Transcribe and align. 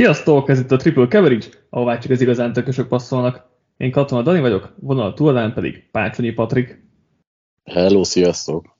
Sziasztok, 0.00 0.48
ez 0.48 0.58
itt 0.58 0.70
a 0.70 0.76
Triple 0.76 1.06
Coverage, 1.08 1.46
ahová 1.70 1.98
csak 1.98 2.10
az 2.10 2.20
igazán 2.20 2.52
tökösök 2.52 2.88
passzolnak. 2.88 3.46
Én 3.76 3.90
Katona 3.90 4.22
Dani 4.22 4.40
vagyok, 4.40 4.74
vonal 4.78 5.14
túlán 5.14 5.52
pedig 5.52 5.90
Pácsonyi 5.90 6.30
Patrik. 6.30 6.84
Hello, 7.64 8.04
sziasztok! 8.04 8.76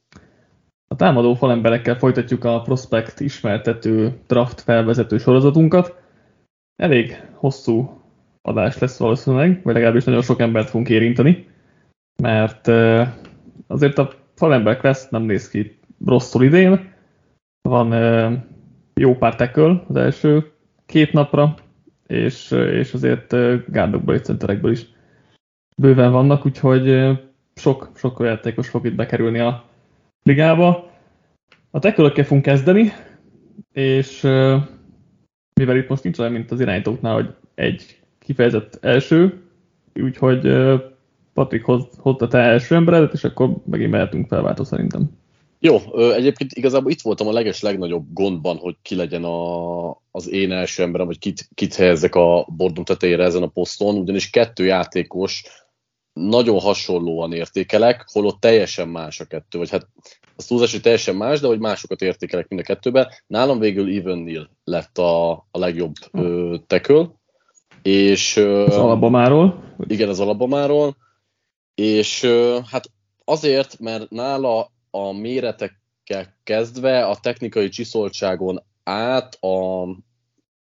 A 0.88 0.96
támadó 0.96 1.34
falemberekkel 1.34 1.98
folytatjuk 1.98 2.44
a 2.44 2.60
Prospect 2.60 3.20
ismertető 3.20 4.20
draft 4.26 4.60
felvezető 4.60 5.18
sorozatunkat. 5.18 5.94
Elég 6.76 7.22
hosszú 7.34 8.02
adás 8.42 8.78
lesz 8.78 8.98
valószínűleg, 8.98 9.60
vagy 9.62 9.74
legalábbis 9.74 10.04
nagyon 10.04 10.22
sok 10.22 10.40
embert 10.40 10.68
fogunk 10.68 10.88
érinteni, 10.88 11.48
mert 12.22 12.68
azért 13.66 13.98
a 13.98 14.10
falember 14.34 14.76
class 14.76 15.08
nem 15.08 15.22
néz 15.22 15.48
ki 15.48 15.78
rosszul 16.04 16.44
idén. 16.44 16.92
Van 17.68 17.92
jó 18.94 19.14
pár 19.16 19.36
tackle 19.36 19.84
az 19.88 19.96
első 19.96 20.58
két 20.90 21.12
napra, 21.12 21.54
és, 22.06 22.50
és 22.50 22.92
azért 22.92 23.34
gárdokból 23.66 24.14
és 24.14 24.20
centerekből 24.20 24.70
is 24.70 24.86
bőven 25.76 26.12
vannak, 26.12 26.46
úgyhogy 26.46 27.10
sok, 27.54 27.90
sok 27.94 28.20
játékos 28.20 28.68
fog 28.68 28.86
itt 28.86 28.94
bekerülni 28.94 29.38
a 29.38 29.64
ligába. 30.22 30.90
A 31.70 31.78
tekölökkel 31.78 32.24
fogunk 32.24 32.44
kezdeni, 32.44 32.92
és 33.72 34.20
mivel 35.54 35.76
itt 35.76 35.88
most 35.88 36.02
nincs 36.02 36.18
olyan, 36.18 36.32
mint 36.32 36.50
az 36.50 36.60
irányítóknál, 36.60 37.14
hogy 37.14 37.34
egy 37.54 38.00
kifejezett 38.18 38.78
első, 38.80 39.42
úgyhogy 39.94 40.52
Patrik 41.32 41.64
hozta 41.98 42.28
te 42.28 42.38
első 42.38 42.74
emberedet, 42.74 43.12
és 43.12 43.24
akkor 43.24 43.56
megint 43.66 43.90
mehetünk 43.90 44.28
felváltó 44.28 44.64
szerintem. 44.64 45.19
Jó, 45.62 45.98
egyébként 46.12 46.52
igazából 46.52 46.90
itt 46.90 47.00
voltam 47.00 47.26
a 47.26 47.32
leges 47.32 47.60
legnagyobb 47.60 48.06
gondban, 48.12 48.56
hogy 48.56 48.76
ki 48.82 48.94
legyen 48.94 49.24
a, 49.24 49.88
az 50.10 50.28
én 50.28 50.52
első 50.52 50.82
emberem, 50.82 51.06
vagy 51.06 51.18
kit, 51.18 51.48
kit 51.54 51.74
helyezzek 51.74 52.14
a 52.14 52.46
bordom 52.56 52.84
tetejére 52.84 53.24
ezen 53.24 53.42
a 53.42 53.46
poszton, 53.46 53.96
ugyanis 53.96 54.30
kettő 54.30 54.64
játékos 54.64 55.44
nagyon 56.12 56.60
hasonlóan 56.60 57.32
értékelek, 57.32 58.04
holott 58.12 58.40
teljesen 58.40 58.88
más 58.88 59.20
a 59.20 59.24
kettő, 59.24 59.58
vagy 59.58 59.70
hát 59.70 59.88
az 60.36 60.46
túlzás, 60.46 60.72
hogy 60.72 60.80
teljesen 60.80 61.16
más, 61.16 61.40
de 61.40 61.46
hogy 61.46 61.58
másokat 61.58 62.02
értékelek 62.02 62.48
mind 62.48 62.60
a 62.60 62.64
kettőben. 62.64 63.08
Nálam 63.26 63.58
végül 63.58 63.96
Even 63.98 64.18
Neal 64.18 64.50
lett 64.64 64.98
a, 64.98 65.30
a 65.30 65.58
legjobb 65.58 65.94
ö, 66.12 66.56
teköl, 66.66 67.18
és... 67.82 68.36
Az 68.36 68.76
Alabamáról? 68.76 69.74
Igen, 69.86 70.08
az 70.08 70.20
Alabamáról, 70.20 70.96
és 71.74 72.22
ö, 72.22 72.58
hát 72.70 72.90
azért, 73.24 73.78
mert 73.78 74.10
nála 74.10 74.70
a 74.90 75.12
méretekkel 75.12 76.36
kezdve, 76.44 77.06
a 77.06 77.16
technikai 77.16 77.68
csiszoltságon 77.68 78.62
át, 78.84 79.34
a 79.34 79.86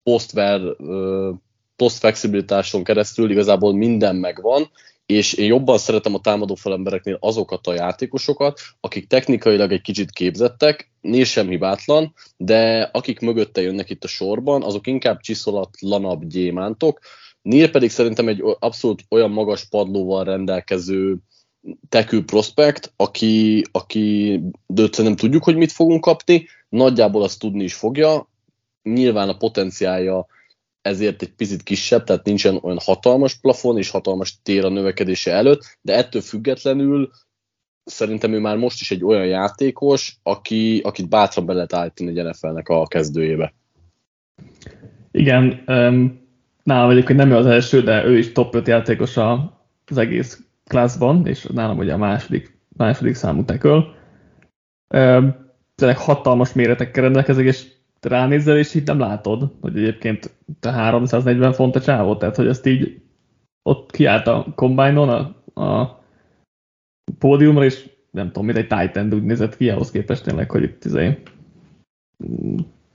posztver, 0.03 0.61
posztflexibilitáson 1.75 2.83
keresztül 2.83 3.31
igazából 3.31 3.73
minden 3.73 4.15
megvan, 4.15 4.69
és 5.05 5.33
én 5.33 5.45
jobban 5.45 5.77
szeretem 5.77 6.13
a 6.13 6.19
támadó 6.19 6.55
felembereknél 6.55 7.17
azokat 7.19 7.67
a 7.67 7.73
játékosokat, 7.73 8.59
akik 8.79 9.07
technikailag 9.07 9.71
egy 9.71 9.81
kicsit 9.81 10.11
képzettek, 10.11 10.91
nél 11.01 11.23
sem 11.23 11.47
hibátlan, 11.47 12.13
de 12.37 12.89
akik 12.93 13.19
mögötte 13.19 13.61
jönnek 13.61 13.89
itt 13.89 14.03
a 14.03 14.07
sorban, 14.07 14.63
azok 14.63 14.87
inkább 14.87 15.19
csiszolatlanabb 15.19 16.25
gyémántok, 16.25 16.99
Nél 17.41 17.71
pedig 17.71 17.89
szerintem 17.89 18.27
egy 18.27 18.43
abszolút 18.59 19.03
olyan 19.09 19.31
magas 19.31 19.65
padlóval 19.65 20.23
rendelkező 20.23 21.17
tekő 21.89 22.23
prospekt, 22.23 22.93
aki, 22.95 23.63
aki 23.71 24.39
de 24.67 24.87
nem 24.97 25.15
tudjuk, 25.15 25.43
hogy 25.43 25.55
mit 25.55 25.71
fogunk 25.71 26.01
kapni, 26.01 26.47
nagyjából 26.69 27.23
azt 27.23 27.39
tudni 27.39 27.63
is 27.63 27.73
fogja, 27.73 28.29
nyilván 28.83 29.29
a 29.29 29.37
potenciálja 29.37 30.25
ezért 30.81 31.21
egy 31.21 31.33
picit 31.33 31.63
kisebb, 31.63 32.03
tehát 32.03 32.25
nincsen 32.25 32.59
olyan 32.61 32.79
hatalmas 32.83 33.35
plafon 33.35 33.77
és 33.77 33.89
hatalmas 33.89 34.39
tér 34.43 34.65
a 34.65 34.69
növekedése 34.69 35.31
előtt, 35.31 35.77
de 35.81 35.95
ettől 35.95 36.21
függetlenül 36.21 37.09
szerintem 37.83 38.33
ő 38.33 38.39
már 38.39 38.57
most 38.57 38.81
is 38.81 38.91
egy 38.91 39.03
olyan 39.03 39.25
játékos, 39.25 40.19
aki, 40.23 40.79
akit 40.79 41.09
bátran 41.09 41.45
be 41.45 41.53
lehet 41.53 41.73
állítani 41.73 42.19
egy 42.19 42.25
NFL-nek 42.25 42.69
a 42.69 42.87
kezdőjébe. 42.87 43.53
Igen, 45.11 45.63
um, 45.67 46.27
nálam 46.63 46.89
egyébként 46.89 47.19
nem 47.19 47.31
ő 47.31 47.35
az 47.35 47.45
első, 47.45 47.81
de 47.81 48.05
ő 48.05 48.17
is 48.17 48.31
top 48.31 48.55
5 48.55 48.67
játékos 48.67 49.17
az 49.17 49.97
egész 49.97 50.39
klászban, 50.69 51.27
és 51.27 51.43
nálam 51.53 51.77
ugye 51.77 51.93
a 51.93 51.97
második, 51.97 52.59
második 52.77 53.15
számú 53.15 53.43
tackle. 53.43 53.83
Tényleg 55.75 55.97
hatalmas 55.97 56.53
méretekkel 56.53 57.03
rendelkezik, 57.03 57.45
és 57.45 57.67
ránézel, 58.01 58.57
és 58.57 58.73
így 58.73 58.85
nem 58.85 58.99
látod, 58.99 59.51
hogy 59.61 59.77
egyébként 59.77 60.31
te 60.59 60.71
340 60.71 61.53
font 61.53 61.75
a 61.75 61.81
csávó, 61.81 62.15
tehát 62.15 62.35
hogy 62.35 62.47
ezt 62.47 62.65
így 62.65 63.01
ott 63.63 63.91
kiállt 63.91 64.27
a 64.27 64.45
combine-on 64.55 65.09
a, 65.09 65.61
a 65.61 65.99
pódiumra, 67.19 67.63
és 67.63 67.89
nem 68.11 68.25
tudom, 68.27 68.45
mint 68.45 68.57
egy 68.57 68.67
Titan 68.67 69.13
úgy 69.13 69.23
nézett 69.23 69.57
ki 69.57 69.69
ahhoz 69.69 69.91
képest 69.91 70.23
tényleg, 70.23 70.51
hogy 70.51 70.63
itt 70.63 70.85
izé, 70.85 71.17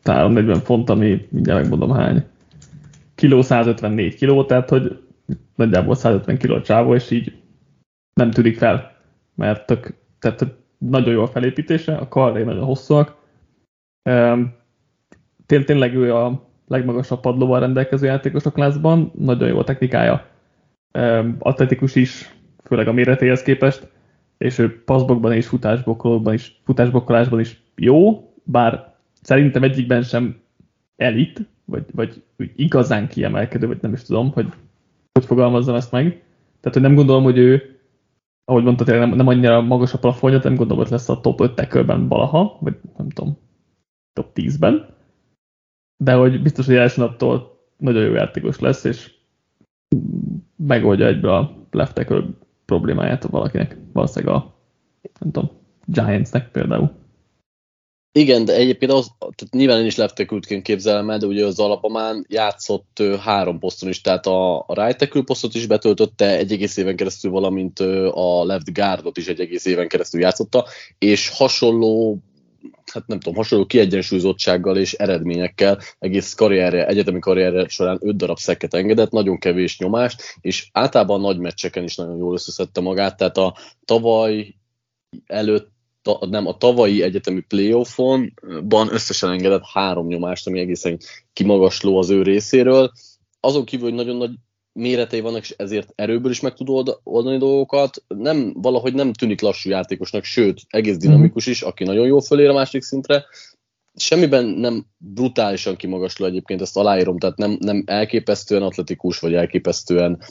340 0.04 0.60
font, 0.60 0.90
ami 0.90 1.26
mindjárt 1.30 1.60
megmondom 1.60 1.90
hány. 1.90 2.24
Kiló 3.14 3.42
154 3.42 4.14
kiló, 4.14 4.44
tehát 4.44 4.68
hogy 4.68 4.98
nagyjából 5.54 5.94
150 5.94 6.36
kiló 6.36 6.54
a 6.54 6.62
csávó, 6.62 6.94
és 6.94 7.10
így 7.10 7.32
nem 8.14 8.30
tűnik 8.30 8.58
fel, 8.58 8.96
mert 9.34 9.66
tök, 9.66 9.94
tehát 10.18 10.46
nagyon 10.78 11.12
jó 11.12 11.22
a 11.22 11.26
felépítése, 11.26 11.96
a 11.96 12.08
karré 12.08 12.42
nagyon 12.42 12.64
hosszúak. 12.64 13.16
Tény, 15.46 15.64
tényleg 15.64 15.94
ő 15.94 16.14
a 16.14 16.48
legmagasabb 16.66 17.20
padlóval 17.20 17.60
rendelkező 17.60 18.06
játékos 18.06 18.44
a 18.44 18.52
klászban, 18.52 19.12
nagyon 19.14 19.48
jó 19.48 19.58
a 19.58 19.64
technikája, 19.64 20.26
atletikus 21.38 21.94
is, 21.94 22.34
főleg 22.64 22.88
a 22.88 22.92
méretéhez 22.92 23.42
képest, 23.42 23.88
és 24.38 24.58
ő 24.58 24.84
passzbokban 24.84 25.32
és 25.32 25.46
futásbokkolásban 25.46 26.34
is, 26.34 26.60
futásbokkolásban 26.64 27.40
is 27.40 27.62
jó, 27.76 28.32
bár 28.42 28.94
szerintem 29.22 29.62
egyikben 29.62 30.02
sem 30.02 30.40
elit, 30.96 31.40
vagy, 31.64 31.84
vagy 31.94 32.22
igazán 32.56 33.08
kiemelkedő, 33.08 33.66
vagy 33.66 33.78
nem 33.80 33.92
is 33.92 34.02
tudom, 34.02 34.32
hogy 34.32 34.46
hogy 35.12 35.24
fogalmazzam 35.24 35.74
ezt 35.74 35.92
meg. 35.92 36.22
Tehát, 36.60 36.72
hogy 36.72 36.80
nem 36.80 36.94
gondolom, 36.94 37.22
hogy 37.22 37.38
ő 37.38 37.73
ahogy 38.44 38.64
mondtad, 38.64 38.86
nem, 38.86 39.10
nem 39.10 39.26
annyira 39.26 39.60
magas 39.60 39.92
a 39.92 39.98
plafonja, 39.98 40.40
nem 40.42 40.54
gondolom, 40.54 40.82
hogy 40.82 40.92
lesz 40.92 41.08
a 41.08 41.20
top 41.20 41.40
5 41.40 41.54
tekölben 41.54 42.08
valaha, 42.08 42.56
vagy 42.60 42.76
nem 42.96 43.08
tudom, 43.08 43.38
top 44.12 44.30
10-ben. 44.34 44.86
De 45.96 46.14
hogy 46.14 46.42
biztos, 46.42 46.66
hogy 46.66 46.74
első 46.74 47.00
naptól 47.00 47.60
nagyon 47.76 48.02
jó 48.02 48.12
játékos 48.12 48.58
lesz, 48.58 48.84
és 48.84 49.14
megoldja 50.56 51.06
egybe 51.06 51.34
a 51.34 51.66
left 51.70 51.94
tackle 51.94 52.24
problémáját 52.64 53.24
valakinek. 53.24 53.76
Valószínűleg 53.92 54.34
a, 54.34 54.54
nem 55.20 55.30
tudom, 55.32 55.50
Giantsnek 55.84 56.50
például. 56.50 57.03
Igen, 58.16 58.44
de 58.44 58.54
egyébként 58.54 58.92
az, 58.92 59.10
tehát 59.18 59.48
nyilván 59.50 59.80
én 59.80 59.86
is 59.86 59.96
leftekültként 59.96 60.62
képzelem 60.62 61.10
el, 61.10 61.18
de 61.18 61.26
ugye 61.26 61.44
az 61.44 61.58
alapomán 61.58 62.26
játszott 62.28 63.02
három 63.20 63.58
poszton 63.58 63.88
is, 63.88 64.00
tehát 64.00 64.26
a, 64.26 64.58
a 64.58 64.84
right 64.84 65.24
posztot 65.24 65.54
is 65.54 65.66
betöltötte 65.66 66.36
egy 66.36 66.52
egész 66.52 66.76
éven 66.76 66.96
keresztül, 66.96 67.30
valamint 67.30 67.80
a 68.10 68.44
left 68.44 68.74
guardot 68.74 69.16
is 69.16 69.26
egy 69.26 69.40
egész 69.40 69.64
éven 69.64 69.88
keresztül 69.88 70.20
játszotta, 70.20 70.66
és 70.98 71.28
hasonló 71.28 72.18
hát 72.92 73.06
nem 73.06 73.18
tudom, 73.18 73.34
hasonló 73.34 73.66
kiegyensúlyozottsággal 73.66 74.76
és 74.76 74.92
eredményekkel 74.92 75.78
egész 75.98 76.34
karrierje, 76.34 76.86
egyetemi 76.86 77.18
karrierje 77.18 77.68
során 77.68 77.98
öt 78.00 78.16
darab 78.16 78.38
szekket 78.38 78.74
engedett, 78.74 79.10
nagyon 79.10 79.38
kevés 79.38 79.78
nyomást, 79.78 80.22
és 80.40 80.68
általában 80.72 81.18
a 81.18 81.26
nagy 81.26 81.38
meccseken 81.38 81.84
is 81.84 81.96
nagyon 81.96 82.16
jól 82.16 82.34
összeszedte 82.34 82.80
magát, 82.80 83.16
tehát 83.16 83.36
a 83.36 83.56
tavaly 83.84 84.54
előtt 85.26 85.73
ta, 86.04 86.26
nem, 86.26 86.46
a 86.46 86.56
tavalyi 86.56 87.02
egyetemi 87.02 87.40
playoffon-ban 87.40 88.92
összesen 88.92 89.30
engedett 89.30 89.62
három 89.72 90.06
nyomást, 90.06 90.46
ami 90.46 90.58
egészen 90.58 90.98
kimagasló 91.32 91.98
az 91.98 92.10
ő 92.10 92.22
részéről. 92.22 92.92
Azon 93.40 93.64
kívül, 93.64 93.86
hogy 93.86 93.94
nagyon 93.94 94.16
nagy 94.16 94.30
méretei 94.72 95.20
vannak, 95.20 95.42
és 95.42 95.54
ezért 95.56 95.92
erőből 95.94 96.30
is 96.30 96.40
meg 96.40 96.54
tud 96.54 96.96
oldani 97.02 97.38
dolgokat. 97.38 98.04
Nem, 98.08 98.52
valahogy 98.56 98.94
nem 98.94 99.12
tűnik 99.12 99.40
lassú 99.40 99.70
játékosnak, 99.70 100.24
sőt, 100.24 100.60
egész 100.68 100.96
dinamikus 100.96 101.46
is, 101.46 101.62
aki 101.62 101.84
nagyon 101.84 102.06
jól 102.06 102.20
fölér 102.20 102.48
a 102.48 102.54
másik 102.54 102.82
szintre. 102.82 103.24
Semmiben 103.96 104.44
nem 104.44 104.86
brutálisan 104.96 105.76
kimagasló 105.76 106.26
egyébként, 106.26 106.60
ezt 106.60 106.76
aláírom, 106.76 107.18
tehát 107.18 107.36
nem, 107.36 107.56
nem 107.60 107.82
elképesztően 107.86 108.62
atletikus, 108.62 109.18
vagy 109.18 109.34
elképesztően 109.34 110.22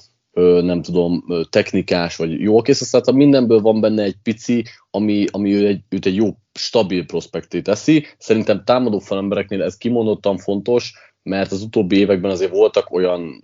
nem 0.41 0.81
tudom, 0.81 1.23
technikás, 1.49 2.15
vagy 2.15 2.39
jó 2.39 2.61
kész, 2.61 2.89
tehát 2.89 3.11
mindenből 3.11 3.59
van 3.59 3.81
benne 3.81 4.03
egy 4.03 4.15
pici, 4.23 4.63
ami, 4.89 5.25
ami 5.31 5.53
ő 5.53 5.67
egy, 5.67 5.81
őt 5.89 6.05
egy 6.05 6.15
jó, 6.15 6.37
stabil 6.53 7.05
prospekté 7.05 7.61
teszi. 7.61 8.05
Szerintem 8.17 8.63
támadó 8.63 8.99
felembereknél 8.99 9.63
ez 9.63 9.77
kimondottan 9.77 10.37
fontos, 10.37 10.93
mert 11.23 11.51
az 11.51 11.61
utóbbi 11.61 11.97
években 11.97 12.31
azért 12.31 12.51
voltak 12.51 12.91
olyan 12.91 13.43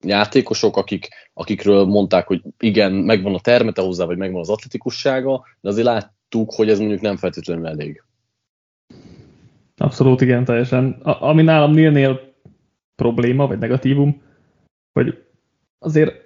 játékosok, 0.00 0.76
akik, 0.76 1.08
akikről 1.34 1.84
mondták, 1.84 2.26
hogy 2.26 2.42
igen, 2.58 2.92
megvan 2.92 3.34
a 3.34 3.40
termete 3.40 3.82
hozzá, 3.82 4.04
vagy 4.04 4.16
megvan 4.16 4.40
az 4.40 4.50
atletikussága, 4.50 5.44
de 5.60 5.68
azért 5.68 5.86
láttuk, 5.86 6.52
hogy 6.54 6.68
ez 6.68 6.78
mondjuk 6.78 7.00
nem 7.00 7.16
feltétlenül 7.16 7.66
elég. 7.66 8.02
Abszolút 9.76 10.20
igen, 10.20 10.44
teljesen. 10.44 10.90
A, 11.02 11.28
ami 11.28 11.42
nálam 11.42 11.72
Nilnél 11.72 12.34
probléma, 12.94 13.46
vagy 13.46 13.58
negatívum, 13.58 14.22
hogy 14.92 15.24
azért 15.78 16.23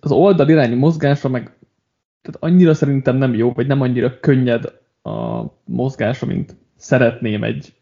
az 0.00 0.12
oldal 0.12 0.48
irányú 0.48 0.76
mozgása 0.76 1.28
meg 1.28 1.56
tehát 2.26 2.42
annyira 2.54 2.74
szerintem 2.74 3.16
nem 3.16 3.34
jó, 3.34 3.52
vagy 3.52 3.66
nem 3.66 3.80
annyira 3.80 4.20
könnyed 4.20 4.64
a 5.02 5.42
mozgása, 5.64 6.26
mint 6.26 6.56
szeretném 6.76 7.42
egy 7.42 7.74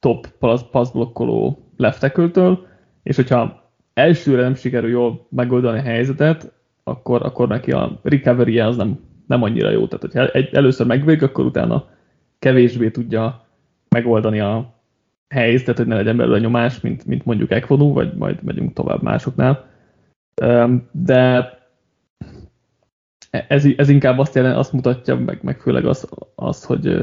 top 0.00 0.26
passzblokkoló 0.70 1.70
lefteköltől, 1.76 2.66
és 3.02 3.16
hogyha 3.16 3.72
elsőre 3.94 4.42
nem 4.42 4.54
sikerül 4.54 4.90
jól 4.90 5.26
megoldani 5.30 5.78
a 5.78 5.82
helyzetet, 5.82 6.52
akkor, 6.84 7.22
akkor 7.22 7.48
neki 7.48 7.72
a 7.72 8.00
recovery 8.02 8.58
az 8.58 8.76
nem, 8.76 9.00
nem 9.26 9.42
annyira 9.42 9.70
jó. 9.70 9.86
Tehát, 9.86 10.00
hogyha 10.00 10.26
egy, 10.26 10.54
először 10.54 10.86
megvég, 10.86 11.22
akkor 11.22 11.44
utána 11.44 11.88
kevésbé 12.38 12.90
tudja 12.90 13.46
megoldani 13.88 14.40
a 14.40 14.74
helyzetet, 15.28 15.76
hogy 15.76 15.86
ne 15.86 15.94
legyen 15.94 16.16
belőle 16.16 16.38
nyomás, 16.38 16.80
mint, 16.80 17.06
mint 17.06 17.24
mondjuk 17.24 17.50
Ekvonu, 17.50 17.92
vagy 17.92 18.12
majd 18.14 18.42
megyünk 18.42 18.72
tovább 18.72 19.02
másoknál. 19.02 19.69
De 20.92 21.50
ez, 23.30 23.66
ez 23.76 23.88
inkább 23.88 24.18
azt, 24.18 24.34
jelen, 24.34 24.56
azt 24.56 24.72
mutatja, 24.72 25.16
meg, 25.16 25.38
meg 25.42 25.60
főleg 25.60 25.84
az, 25.84 26.08
az, 26.34 26.64
hogy 26.64 26.98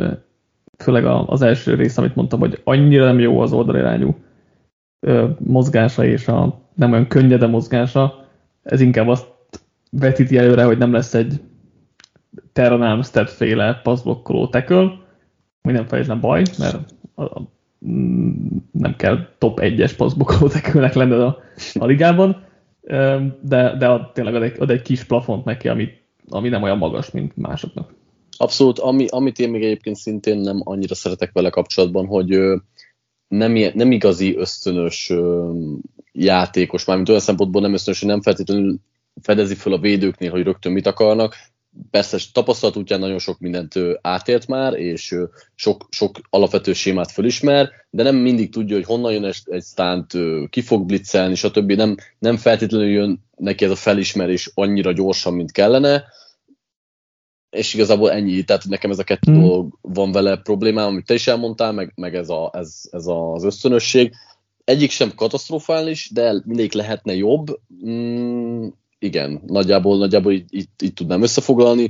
főleg 0.78 1.06
az 1.06 1.42
első 1.42 1.74
rész, 1.74 1.98
amit 1.98 2.16
mondtam, 2.16 2.40
hogy 2.40 2.62
annyira 2.64 3.06
nem 3.06 3.20
jó 3.20 3.40
az 3.40 3.54
oldalirányú 3.54 4.16
mozgása 5.38 6.06
és 6.06 6.28
a 6.28 6.62
nem 6.74 6.92
olyan 6.92 7.08
könnyed 7.08 7.50
mozgása, 7.50 8.26
ez 8.64 8.82
inkább 8.82 9.08
azt 9.08 9.28
vetíti 9.92 10.38
előre, 10.38 10.64
hogy 10.64 10.78
nem 10.78 10.92
lesz 10.92 11.14
egy 11.14 11.42
Terran 12.54 12.82
Armstead 12.82 13.28
féle 13.28 13.80
passzblokkoló 13.84 14.48
teköl, 14.48 15.06
ami 15.62 15.74
nem 15.74 15.86
feltétlenül 15.86 16.22
baj, 16.22 16.44
mert 16.58 16.78
a, 17.16 17.24
a, 17.24 17.42
nem 18.72 18.96
kell 18.96 19.28
top 19.38 19.60
1-es 19.62 19.94
passzblokkoló 19.98 20.48
tekölnek 20.48 20.94
lenned 20.94 21.20
a, 21.20 21.40
a 21.74 21.86
ligában, 21.86 22.46
de, 23.42 23.76
de 23.78 23.88
ad, 23.88 24.12
tényleg 24.12 24.36
ad 24.36 24.42
egy, 24.42 24.56
ad 24.60 24.70
egy 24.70 24.82
kis 24.82 25.04
plafont 25.04 25.46
neki, 25.46 25.68
ami, 25.68 25.90
ami 26.30 26.50
nem 26.50 26.64
olyan 26.64 26.78
magas, 26.78 27.12
mint 27.12 27.38
másoknak. 27.38 27.94
Abszolút, 28.38 28.80
ami, 28.80 29.06
amit 29.10 29.40
én 29.40 29.50
még 29.50 29.64
egyébként 29.64 29.96
szintén 29.96 30.38
nem 30.38 30.62
annyira 30.64 30.96
szeretek 30.96 31.32
vele 31.34 31.50
kapcsolatban, 31.50 32.06
hogy 32.06 32.40
nem, 33.28 33.52
nem 33.74 33.92
igazi 33.92 34.36
ösztönös 34.36 35.14
játékos, 36.12 36.86
mármint 36.86 37.10
olyan 37.10 37.22
szempontból 37.22 37.62
nem 37.62 37.74
ösztönös, 37.74 38.00
hogy 38.00 38.10
nem 38.10 38.22
feltétlenül 38.22 38.78
fedezi 39.22 39.56
föl 39.56 39.74
a 39.74 39.80
védőknél, 39.80 40.32
hogy 40.32 40.44
rögtön 40.44 40.72
mit 40.72 40.88
akarnak. 40.88 41.36
Persze 41.92 42.18
tapasztalat 42.34 42.76
útján 42.76 43.00
nagyon 43.00 43.20
sok 43.20 43.40
mindent 43.40 43.74
átélt 44.02 44.48
már, 44.48 44.74
és 44.74 45.16
sok, 45.56 45.88
sok 45.90 46.20
alapvető 46.30 46.74
sémát 46.74 47.12
fölismer, 47.12 47.70
de 47.90 48.04
nem 48.04 48.16
mindig 48.16 48.52
tudja, 48.52 48.76
hogy 48.76 48.86
honnan 48.86 49.12
jön 49.12 49.34
egy, 49.46 49.64
stánt, 49.64 50.14
ki 50.50 50.62
fog 50.62 50.86
blitzelni, 50.86 51.36
stb. 51.36 51.72
Nem, 51.72 51.96
nem 52.20 52.38
feltétlenül 52.38 52.90
jön 52.90 53.26
neki 53.36 53.66
ez 53.66 53.72
a 53.72 53.76
felismerés 53.76 54.52
annyira 54.54 54.92
gyorsan, 54.92 55.34
mint 55.34 55.52
kellene, 55.52 56.04
és 57.50 57.74
igazából 57.74 58.12
ennyi, 58.12 58.44
tehát 58.44 58.66
nekem 58.66 58.92
ez 58.92 59.00
a 59.00 59.04
kettő 59.04 59.32
hmm. 59.32 59.42
dolog 59.42 59.78
van 59.82 60.12
vele 60.12 60.38
problémám, 60.38 60.88
amit 60.88 61.06
te 61.06 61.14
is 61.14 61.28
elmondtál, 61.28 61.72
meg, 61.72 61.92
meg 61.96 62.16
ez, 62.16 62.30
a, 62.30 62.52
ez, 62.54 62.82
ez 62.92 63.06
az 63.08 63.44
ösztönösség. 63.44 64.14
Egyik 64.64 64.92
sem 64.92 65.16
katasztrofális, 65.16 66.10
de 66.14 66.42
mindegyik 66.46 66.74
lehetne 66.74 67.16
jobb. 67.16 67.60
Mm, 67.86 68.68
igen, 69.00 69.42
nagyjából, 69.46 69.98
nagyjából 69.98 70.32
így, 70.32 70.54
így, 70.54 70.70
így 70.84 70.94
tudnám 70.94 71.22
összefoglalni. 71.22 71.90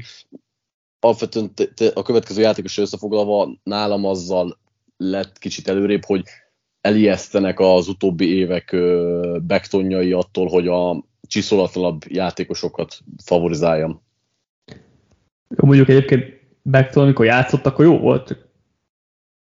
Alapvetően 1.00 1.54
te, 1.54 1.65
te, 1.65 1.92
a 1.94 2.01
következő 2.01 2.42
játékos 2.42 2.77
összefoglalva 2.77 3.57
nálam 3.63 4.06
azzal 4.06 4.57
lett 4.98 5.38
kicsit 5.38 5.68
előrébb, 5.68 6.06
hogy 6.06 6.24
elijesztenek 6.81 7.59
az 7.59 7.88
utóbbi 7.88 8.36
évek 8.36 8.75
bektonjai 9.42 10.12
attól, 10.12 10.48
hogy 10.48 10.68
a 10.68 11.04
csiszolatlabb 11.27 12.01
játékosokat 12.07 13.00
favorizáljam. 13.24 14.01
Jó, 15.50 15.65
mondjuk 15.65 15.89
egyébként 15.89 16.36
Becktől, 16.62 17.03
amikor 17.03 17.25
játszott, 17.25 17.65
akkor 17.65 17.86
jó 17.86 17.98
volt, 17.98 18.48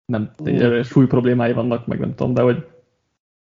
nem, 0.05 0.31
mm. 0.51 0.81
súly 0.81 1.07
problémái 1.07 1.53
vannak, 1.53 1.87
meg 1.87 1.99
nem 1.99 2.15
tudom, 2.15 2.35
de 2.35 2.43
hogy 2.43 2.67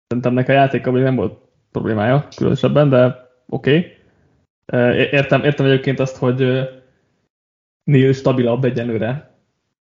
szerintem 0.07 0.35
neki 0.35 0.51
a 0.51 0.55
játéka 0.55 0.91
nem 0.91 1.17
volt 1.17 1.39
problémája 1.71 2.29
különösebben, 2.37 2.89
de 2.89 3.31
oké. 3.47 3.77
Okay. 3.77 3.96
Értem, 4.73 5.45
értem 5.45 5.67
egyébként 5.67 6.01
azt, 6.01 6.17
hogy 6.17 6.69
Neil 7.85 8.13
stabilabb 8.13 8.65
egyenlőre 8.65 9.39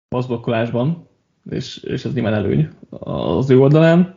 passzblokkolásban, 0.08 1.08
és, 1.50 1.76
és 1.76 2.04
ez 2.04 2.12
nyilván 2.12 2.34
előny 2.34 2.68
az 2.90 3.50
ő 3.50 3.58
oldalán. 3.58 4.16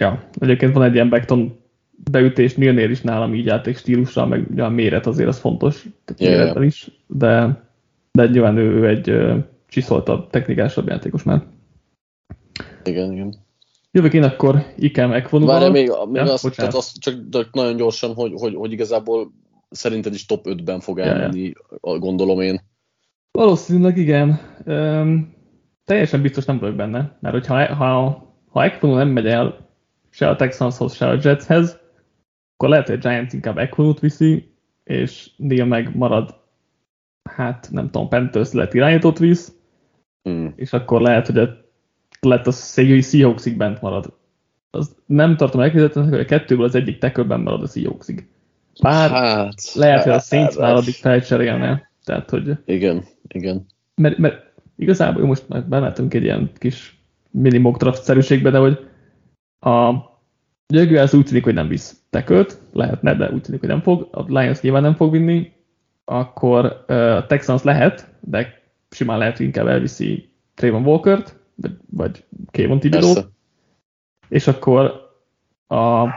Ja, 0.00 0.28
egyébként 0.38 0.74
van 0.74 0.82
egy 0.82 0.94
ilyen 0.94 1.08
Beckton 1.08 1.62
beütés 2.10 2.54
Nilnél 2.54 2.90
is 2.90 3.00
nálam 3.00 3.34
így 3.34 3.46
játék 3.46 3.76
stílusra, 3.76 4.26
meg 4.26 4.58
a 4.60 4.68
méret 4.68 5.06
azért 5.06 5.28
az 5.28 5.38
fontos, 5.38 5.84
yeah. 6.16 6.64
is, 6.64 6.90
de, 7.06 7.62
de 8.12 8.26
nyilván 8.26 8.56
ő, 8.56 8.70
ő 8.70 8.88
egy 8.88 9.34
csiszoltabb, 9.68 10.30
technikásabb 10.30 10.88
játékos 10.88 11.22
már. 11.22 11.42
Igen, 12.84 13.12
igen. 13.12 13.34
Jövök 13.94 14.12
én 14.12 14.22
akkor 14.22 14.64
Ikem 14.76 15.12
Ekvonúval. 15.12 15.58
Várj, 15.58 15.72
még, 15.72 15.90
még 16.08 16.24
ja, 16.24 16.32
azt, 16.32 16.56
tehát 16.56 16.74
azt, 16.74 16.98
csak 16.98 17.52
nagyon 17.52 17.76
gyorsan, 17.76 18.14
hogy, 18.14 18.32
hogy, 18.36 18.54
hogy 18.54 18.72
igazából 18.72 19.32
szerinted 19.70 20.14
is 20.14 20.26
top 20.26 20.46
5-ben 20.48 20.80
fog 20.80 20.98
elmenni, 20.98 21.42
ja, 21.42 21.78
ja. 21.82 21.98
gondolom 21.98 22.40
én. 22.40 22.60
Valószínűleg 23.30 23.96
igen. 23.96 24.40
Um, 24.66 25.34
teljesen 25.84 26.22
biztos 26.22 26.44
nem 26.44 26.58
vagyok 26.58 26.76
benne, 26.76 27.18
mert 27.20 27.34
hogyha 27.34 27.74
ha, 27.74 28.22
ha 28.48 28.64
Ekvonú 28.64 28.94
nem 28.94 29.08
megy 29.08 29.26
el 29.26 29.68
se 30.10 30.28
a 30.28 30.36
Texanshoz, 30.36 30.94
se 30.94 31.08
a 31.08 31.18
Jetshez, 31.22 31.78
akkor 32.54 32.68
lehet, 32.68 32.86
hogy 32.86 32.96
a 32.96 33.08
Giants 33.08 33.32
inkább 33.32 33.58
Ekvonút 33.58 34.00
viszi, 34.00 34.54
és 34.84 35.30
Neil 35.36 35.64
meg 35.64 35.96
marad, 35.96 36.34
hát 37.30 37.68
nem 37.70 37.90
tudom, 37.90 38.08
Panthers 38.08 38.52
lehet 38.52 38.74
irányítót 38.74 39.18
visz, 39.18 39.56
mm. 40.28 40.46
és 40.56 40.72
akkor 40.72 41.00
lehet, 41.00 41.26
hogy 41.26 41.38
a 41.38 41.63
lett 42.24 42.46
a 42.46 42.50
Seahawksig 42.50 43.56
bent 43.56 43.80
marad. 43.80 44.12
Az 44.70 44.96
nem 45.06 45.36
tartom 45.36 45.60
elképzelhetőnek, 45.60 46.10
hogy 46.10 46.20
a 46.20 46.24
kettőből 46.24 46.64
az 46.64 46.74
egyik 46.74 46.98
tekölben 46.98 47.40
marad 47.40 47.62
a 47.62 47.66
Seahawksig. 47.66 48.28
Bár 48.82 49.10
hát, 49.10 49.72
lehet, 49.74 50.02
hogy 50.02 50.12
a 50.12 50.14
hát, 50.14 50.26
Saints 50.26 50.56
már 50.56 50.74
addig 50.74 50.94
felcserélne. 50.94 51.90
Tehát, 52.04 52.30
hogy... 52.30 52.58
Igen, 52.64 53.04
igen. 53.28 53.66
Mert, 53.94 54.18
mert 54.18 54.52
igazából 54.76 55.26
most 55.26 55.48
már 55.48 55.64
bementünk 55.64 56.14
egy 56.14 56.22
ilyen 56.22 56.50
kis 56.58 57.02
minimok 57.30 57.76
draft-szerűségbe, 57.76 58.50
de 58.50 58.58
hogy 58.58 58.86
a 59.60 59.94
Jaguars 60.66 61.12
úgy 61.12 61.24
tűnik, 61.24 61.44
hogy 61.44 61.54
nem 61.54 61.68
visz 61.68 62.00
tekölt, 62.10 62.60
lehetne, 62.72 63.14
de 63.14 63.30
úgy 63.30 63.40
tűnik, 63.40 63.60
hogy 63.60 63.68
nem 63.68 63.82
fog. 63.82 64.08
A 64.12 64.24
Lions 64.26 64.60
nyilván 64.60 64.82
nem 64.82 64.94
fog 64.94 65.10
vinni, 65.10 65.52
akkor 66.04 66.84
a 66.86 67.26
Texans 67.26 67.62
lehet, 67.62 68.08
de 68.20 68.62
simán 68.90 69.18
lehet, 69.18 69.36
hogy 69.36 69.46
inkább 69.46 69.66
elviszi 69.66 70.28
Trayvon 70.54 70.84
Walkert, 70.84 71.36
vagy, 71.90 72.24
Kevon 72.50 72.78
Thibodeau. 72.78 73.14
És 74.28 74.46
akkor 74.46 75.10
a 75.68 76.08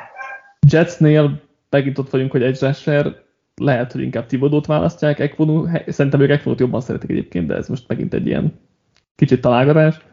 Jetsnél 0.70 1.42
megint 1.70 1.98
ott 1.98 2.10
vagyunk, 2.10 2.32
hogy 2.32 2.44
egy 2.44 2.60
rusher, 2.60 3.24
lehet, 3.56 3.92
hogy 3.92 4.02
inkább 4.02 4.26
Thibodeau-t 4.26 4.66
választják, 4.66 5.20
Ekvonu, 5.20 5.68
szerintem 5.88 6.22
ők 6.22 6.30
Ekvonut 6.30 6.60
jobban 6.60 6.82
szeretik 6.82 7.10
egyébként, 7.10 7.48
de 7.48 7.56
ez 7.56 7.68
most 7.68 7.88
megint 7.88 8.14
egy 8.14 8.28
ilyen 8.28 8.60
kicsit 9.16 9.42
találgatás. 9.42 10.06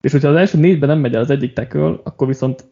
És 0.00 0.12
hogyha 0.12 0.28
az 0.28 0.36
első 0.36 0.58
négyben 0.58 0.88
nem 0.88 0.98
megy 0.98 1.14
el 1.14 1.20
az 1.20 1.30
egyik 1.30 1.52
tackle, 1.52 2.00
akkor 2.02 2.26
viszont 2.26 2.64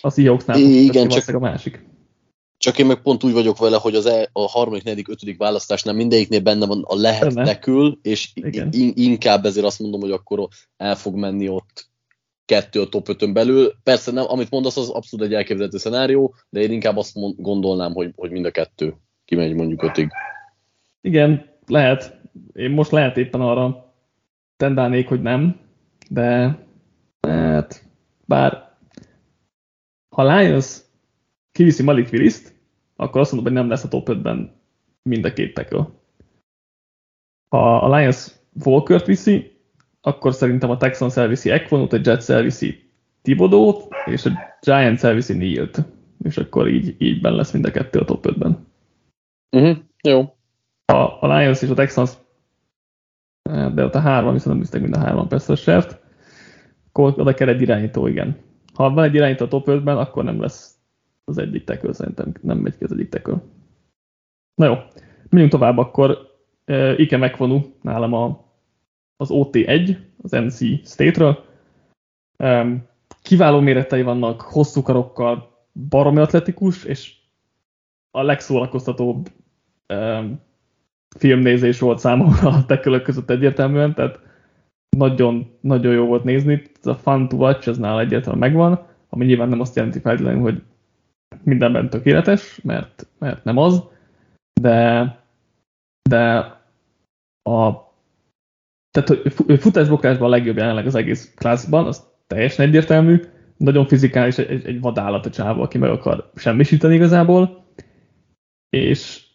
a 0.00 0.10
Seahawksnál 0.10 0.58
Igen, 0.58 1.08
csak, 1.08 1.34
a 1.34 1.38
másik. 1.38 1.84
Csak 2.60 2.78
én 2.78 2.86
meg 2.86 3.02
pont 3.02 3.24
úgy 3.24 3.32
vagyok 3.32 3.58
vele, 3.58 3.76
hogy 3.76 3.94
az 3.94 4.06
e, 4.06 4.28
a 4.32 4.40
harmadik, 4.40 4.82
negyedik, 4.82 5.08
ötödik 5.08 5.38
választásnál 5.38 5.94
mindegyiknél 5.94 6.40
benne 6.40 6.66
van 6.66 6.84
a 6.86 6.94
lehet 6.94 7.34
nekül, 7.34 7.98
és 8.02 8.30
in, 8.70 8.92
inkább 8.94 9.44
ezért 9.44 9.66
azt 9.66 9.78
mondom, 9.78 10.00
hogy 10.00 10.10
akkor 10.10 10.48
el 10.76 10.96
fog 10.96 11.14
menni 11.14 11.48
ott 11.48 11.88
kettő 12.44 12.80
a 12.80 12.88
top 12.88 13.08
5 13.08 13.32
belül. 13.32 13.72
Persze 13.82 14.12
nem, 14.12 14.24
amit 14.28 14.50
mondasz, 14.50 14.76
az 14.76 14.88
abszolút 14.88 15.26
egy 15.26 15.34
elképzelhető 15.34 15.78
szenárió, 15.78 16.34
de 16.48 16.60
én 16.60 16.72
inkább 16.72 16.96
azt 16.96 17.42
gondolnám, 17.42 17.92
hogy, 17.92 18.12
hogy 18.16 18.30
mind 18.30 18.44
a 18.44 18.50
kettő 18.50 18.94
kimegy 19.24 19.54
mondjuk 19.54 19.82
ötig. 19.82 20.10
Igen, 21.00 21.50
lehet. 21.66 22.20
Én 22.52 22.70
most 22.70 22.90
lehet 22.90 23.16
éppen 23.16 23.40
arra 23.40 23.94
tendálnék, 24.56 25.08
hogy 25.08 25.22
nem, 25.22 25.60
de 26.08 26.58
hát, 27.20 27.82
bár 28.26 28.76
ha 30.08 30.36
Lions 30.36 30.88
kiviszi 31.52 31.82
Malik 31.82 32.12
willis 32.12 32.38
akkor 33.00 33.20
azt 33.20 33.32
mondom, 33.32 33.52
hogy 33.52 33.60
nem 33.60 33.70
lesz 33.70 33.84
a 33.84 33.88
top 33.88 34.08
5-ben 34.10 34.52
mind 35.02 35.24
a 35.24 35.32
két 35.32 35.54
tackle. 35.54 35.88
Ha 37.48 37.78
a 37.78 37.96
Lions 37.96 38.30
Volkert 38.52 39.06
viszi, 39.06 39.58
akkor 40.00 40.34
szerintem 40.34 40.70
a 40.70 40.76
Texans 40.76 41.16
elviszi 41.16 41.50
Equanut, 41.50 41.92
a 41.92 42.00
Jets 42.02 42.28
elviszi 42.28 42.90
Tibodót, 43.22 43.88
és 44.04 44.24
a 44.26 44.30
Giants 44.60 45.04
elviszi 45.04 45.36
Neil-t. 45.36 45.84
És 46.22 46.36
akkor 46.36 46.68
így, 46.68 46.96
így 46.98 47.20
ben 47.20 47.34
lesz 47.34 47.52
mind 47.52 47.64
a 47.64 47.70
kettő 47.70 47.98
a 47.98 48.04
top 48.04 48.26
5-ben. 48.28 48.66
Uh-huh, 49.56 49.76
jó. 50.02 50.20
A, 50.84 51.26
a 51.26 51.36
Lions 51.36 51.62
és 51.62 51.68
a 51.68 51.74
Texans, 51.74 52.10
de 53.74 53.84
ott 53.84 53.94
a 53.94 54.00
hárman 54.00 54.32
viszont 54.32 54.50
nem 54.50 54.58
visznek 54.58 54.82
mind 54.82 54.94
a 54.94 54.98
hárman 54.98 55.28
persze 55.28 55.52
a 55.52 55.56
sert, 55.56 56.00
akkor 56.88 57.14
oda 57.16 57.34
kell 57.34 57.48
egy 57.48 57.62
irányító, 57.62 58.06
igen. 58.06 58.36
ha 58.74 58.90
van 58.90 59.04
egy 59.04 59.14
irányító 59.14 59.44
a 59.44 59.48
top 59.48 59.66
5-ben, 59.68 59.96
akkor 59.96 60.24
nem 60.24 60.40
lesz 60.40 60.79
az 61.30 61.38
egyik 61.38 61.64
tekő, 61.64 61.92
szerintem 61.92 62.32
nem 62.40 62.58
megy 62.58 62.76
ki 62.76 62.84
az 62.84 62.92
egyik 62.92 63.08
tekő. 63.08 63.34
Na 64.54 64.66
jó, 64.66 64.74
menjünk 65.28 65.52
tovább 65.52 65.78
akkor. 65.78 66.28
Ike 66.96 67.16
megvonú 67.16 67.74
nálam 67.82 68.12
a, 68.12 68.44
az 69.16 69.28
OT1, 69.32 69.96
az 70.22 70.30
NC 70.30 70.88
State-ről. 70.88 71.44
Kiváló 73.22 73.60
méretei 73.60 74.02
vannak, 74.02 74.40
hosszú 74.40 74.82
karokkal, 74.82 75.64
baromi 75.88 76.20
atletikus, 76.20 76.84
és 76.84 77.16
a 78.10 78.22
legszórakoztatóbb 78.22 79.30
filmnézés 81.16 81.78
volt 81.78 81.98
számomra 81.98 82.48
a 82.48 82.66
tekölök 82.66 83.02
között 83.02 83.30
egyértelműen, 83.30 83.94
tehát 83.94 84.18
nagyon, 84.96 85.50
nagyon 85.60 85.92
jó 85.92 86.06
volt 86.06 86.24
nézni. 86.24 86.62
Ez 86.80 86.86
a 86.86 86.94
fun 86.94 87.28
to 87.28 87.36
watch, 87.36 87.68
ez 87.68 87.78
nála 87.78 88.00
egyértelműen 88.00 88.50
megvan, 88.50 88.86
ami 89.08 89.24
nyilván 89.24 89.48
nem 89.48 89.60
azt 89.60 89.76
jelenti 89.76 89.98
feltétlenül, 89.98 90.40
hogy 90.40 90.62
mindenben 91.42 91.90
tökéletes, 91.90 92.60
mert, 92.62 93.06
mert 93.18 93.44
nem 93.44 93.56
az, 93.56 93.82
de, 94.60 95.18
de 96.08 96.36
a 97.42 97.88
tehát, 98.90 99.08
hogy 99.46 99.60
futásboklásban 99.60 100.26
a 100.26 100.30
legjobb 100.30 100.56
jelenleg 100.56 100.86
az 100.86 100.94
egész 100.94 101.32
klászban, 101.36 101.86
az 101.86 102.06
teljesen 102.26 102.66
egyértelmű, 102.66 103.20
nagyon 103.56 103.86
fizikális, 103.86 104.38
egy, 104.38 104.66
egy 104.66 104.80
vadállat 104.80 105.26
a 105.26 105.30
csávó, 105.30 105.62
aki 105.62 105.78
meg 105.78 105.90
akar 105.90 106.30
semmisíteni 106.34 106.94
igazából, 106.94 107.64
és, 108.68 109.26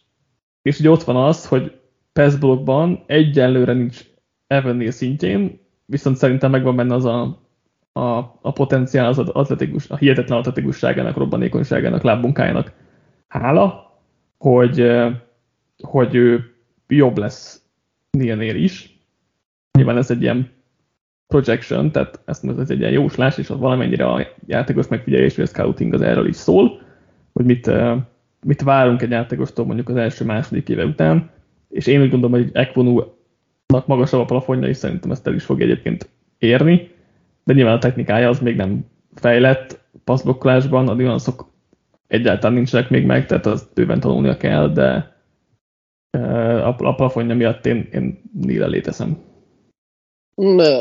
és 0.62 0.78
ugye 0.78 0.90
ott 0.90 1.02
van 1.02 1.16
az, 1.16 1.46
hogy 1.46 1.80
PES 2.12 2.36
blokkban 2.36 3.04
egyelőre 3.06 3.72
nincs 3.72 4.04
Evannél 4.46 4.90
szintjén, 4.90 5.60
viszont 5.86 6.16
szerintem 6.16 6.50
megvan 6.50 6.76
benne 6.76 6.94
az 6.94 7.04
a, 7.04 7.45
a, 7.96 8.38
a 8.40 8.52
potenciál 8.52 9.06
az 9.06 9.18
atletikus, 9.18 9.90
a 9.90 9.96
hihetetlen 9.96 10.38
atletikusságának, 10.38 11.16
robbanékonyságának, 11.16 12.02
lábbunkájának 12.02 12.72
hála, 13.28 13.94
hogy, 14.38 14.92
hogy 15.82 16.14
ő 16.14 16.54
jobb 16.88 17.18
lesz 17.18 17.62
Nilnél 18.10 18.54
is. 18.54 19.00
Nyilván 19.78 19.96
ez 19.96 20.10
egy 20.10 20.22
ilyen 20.22 20.50
projection, 21.26 21.92
tehát 21.92 22.20
ezt 22.24 22.44
ez 22.44 22.70
egy 22.70 22.78
ilyen 22.78 22.92
jóslás, 22.92 23.38
és 23.38 23.50
az 23.50 23.58
valamennyire 23.58 24.06
a 24.06 24.26
játékos 24.46 24.88
megfigyelés, 24.88 25.36
vagy 25.36 25.44
a 25.44 25.48
scouting 25.48 25.94
az 25.94 26.00
erről 26.00 26.28
is 26.28 26.36
szól, 26.36 26.80
hogy 27.32 27.44
mit, 27.44 27.70
mit 28.44 28.62
várunk 28.62 29.02
egy 29.02 29.10
játékostól 29.10 29.66
mondjuk 29.66 29.88
az 29.88 29.96
első 29.96 30.24
második 30.24 30.68
éve 30.68 30.84
után, 30.84 31.30
és 31.68 31.86
én 31.86 32.00
úgy 32.00 32.10
gondolom, 32.10 32.40
hogy 32.40 32.50
Ekvonu 32.52 33.02
magasabb 33.86 34.20
a 34.20 34.24
plafonja, 34.24 34.68
és 34.68 34.76
szerintem 34.76 35.10
ezt 35.10 35.26
el 35.26 35.34
is 35.34 35.44
fog 35.44 35.60
egyébként 35.60 36.08
érni, 36.38 36.94
de 37.46 37.54
nyilván 37.54 37.76
a 37.76 37.78
technikája 37.78 38.28
az 38.28 38.38
még 38.38 38.56
nem 38.56 38.86
fejlett 39.14 39.80
passzblokkolásban, 40.04 40.88
a 40.88 40.94
nüanszok 40.94 41.52
egyáltalán 42.06 42.56
nincsenek 42.56 42.90
még 42.90 43.06
meg, 43.06 43.26
tehát 43.26 43.46
az 43.46 43.68
bőven 43.74 44.00
tanulnia 44.00 44.36
kell, 44.36 44.72
de 44.72 45.14
a 46.60 46.94
plafonja 46.94 47.34
miatt 47.34 47.66
én, 47.66 47.88
én 47.92 48.22
níre 48.32 48.66
létezem. 48.66 49.18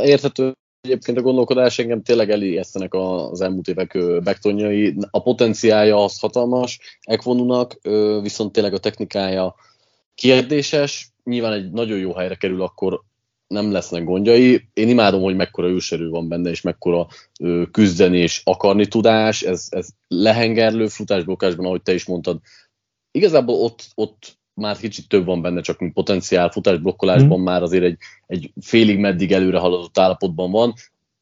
Érthető 0.04 0.54
egyébként 0.82 1.18
a 1.18 1.22
gondolkodás 1.22 1.80
engem 1.80 2.02
tényleg 2.02 2.30
elijesztenek 2.30 2.94
az 2.94 3.42
elmúlt 3.42 3.68
évek 3.68 3.98
bektonjai. 4.24 4.96
A 5.10 5.22
potenciája 5.22 6.04
az 6.04 6.20
hatalmas 6.20 7.00
Ekvonunak, 7.02 7.80
viszont 8.22 8.52
tényleg 8.52 8.74
a 8.74 8.80
technikája 8.80 9.56
kérdéses, 10.16 11.10
nyilván 11.24 11.54
egy 11.54 11.72
nagyon 11.72 11.98
jó 11.98 12.14
helyre 12.14 12.36
kerül, 12.36 12.62
akkor 12.62 13.02
nem 13.48 13.72
lesznek 13.72 14.04
gondjai. 14.04 14.68
Én 14.74 14.90
imádom, 14.90 15.22
hogy 15.22 15.36
mekkora 15.36 15.68
őserő 15.68 16.10
van 16.10 16.28
benne, 16.28 16.50
és 16.50 16.62
mekkora 16.62 17.08
ö, 17.40 17.64
küzdeni 17.72 18.18
és 18.18 18.42
akarni 18.44 18.88
tudás, 18.88 19.42
ez, 19.42 19.68
ez 19.70 19.88
lehengerlő 20.08 20.88
futásblokkásban, 20.88 21.66
ahogy 21.66 21.82
te 21.82 21.94
is 21.94 22.06
mondtad. 22.06 22.40
Igazából 23.12 23.56
ott, 23.56 23.88
ott 23.96 24.38
már 24.54 24.78
kicsit 24.78 25.08
több 25.08 25.26
van 25.26 25.42
benne, 25.42 25.62
csak 25.62 25.80
mint 25.80 25.94
potenciál 25.94 26.50
futásblokkolásban 26.50 27.40
mm. 27.40 27.44
már 27.44 27.62
azért 27.62 27.84
egy, 27.84 27.98
egy 28.28 28.52
félig 28.62 29.00
meddig 29.00 29.32
előre 29.32 29.58
haladott 29.58 29.98
állapotban 29.98 30.52
van. 30.52 30.74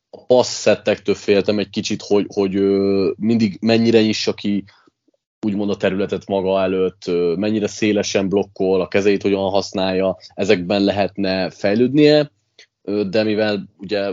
A 0.09 0.25
passzettektől 0.25 1.15
féltem 1.15 1.59
egy 1.59 1.69
kicsit, 1.69 2.01
hogy, 2.01 2.25
hogy 2.33 2.55
ö, 2.55 3.11
mindig 3.17 3.57
mennyire 3.61 4.01
nyissa 4.01 4.33
ki 4.33 4.63
úgymond 5.43 5.69
a 5.69 5.77
területet 5.77 6.27
maga 6.27 6.61
előtt, 6.61 7.03
mennyire 7.35 7.67
szélesen 7.67 8.29
blokkol, 8.29 8.81
a 8.81 8.87
kezeit 8.87 9.21
hogyan 9.21 9.49
használja, 9.49 10.17
ezekben 10.33 10.83
lehetne 10.83 11.49
fejlődnie, 11.49 12.31
de 13.09 13.23
mivel 13.23 13.69
ugye 13.77 14.11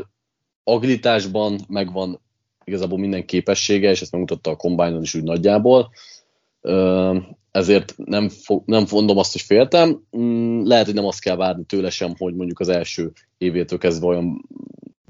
agilitásban 0.64 1.60
megvan 1.68 2.20
igazából 2.64 2.98
minden 2.98 3.24
képessége, 3.24 3.90
és 3.90 4.00
ezt 4.00 4.12
megmutatta 4.12 4.50
a 4.50 4.56
combine 4.56 4.98
is 5.00 5.14
úgy 5.14 5.22
nagyjából, 5.22 5.90
ezért 7.50 7.94
nem, 7.96 8.28
fog, 8.28 8.62
nem 8.66 8.84
mondom 8.90 9.18
azt, 9.18 9.32
hogy 9.32 9.40
féltem. 9.40 10.02
Mm, 10.16 10.64
lehet, 10.64 10.84
hogy 10.84 10.94
nem 10.94 11.06
azt 11.06 11.20
kell 11.20 11.36
várni 11.36 11.64
tőle 11.64 11.90
sem, 11.90 12.14
hogy 12.18 12.34
mondjuk 12.34 12.60
az 12.60 12.68
első 12.68 13.12
évétől 13.38 13.78
kezdve 13.78 14.06
olyan 14.06 14.48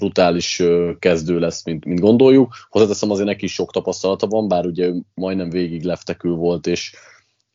brutális 0.01 0.63
kezdő 0.99 1.39
lesz, 1.39 1.65
mint, 1.65 1.85
mint 1.85 2.01
gondoljuk. 2.01 2.55
Hozzáteszem 2.69 3.11
azért 3.11 3.27
neki 3.27 3.45
is 3.45 3.53
sok 3.53 3.73
tapasztalata 3.73 4.27
van, 4.27 4.49
bár 4.49 4.67
ugye 4.67 4.91
majdnem 5.15 5.51
végig 5.51 5.83
leftekül 5.83 6.35
volt, 6.35 6.67
és, 6.67 6.95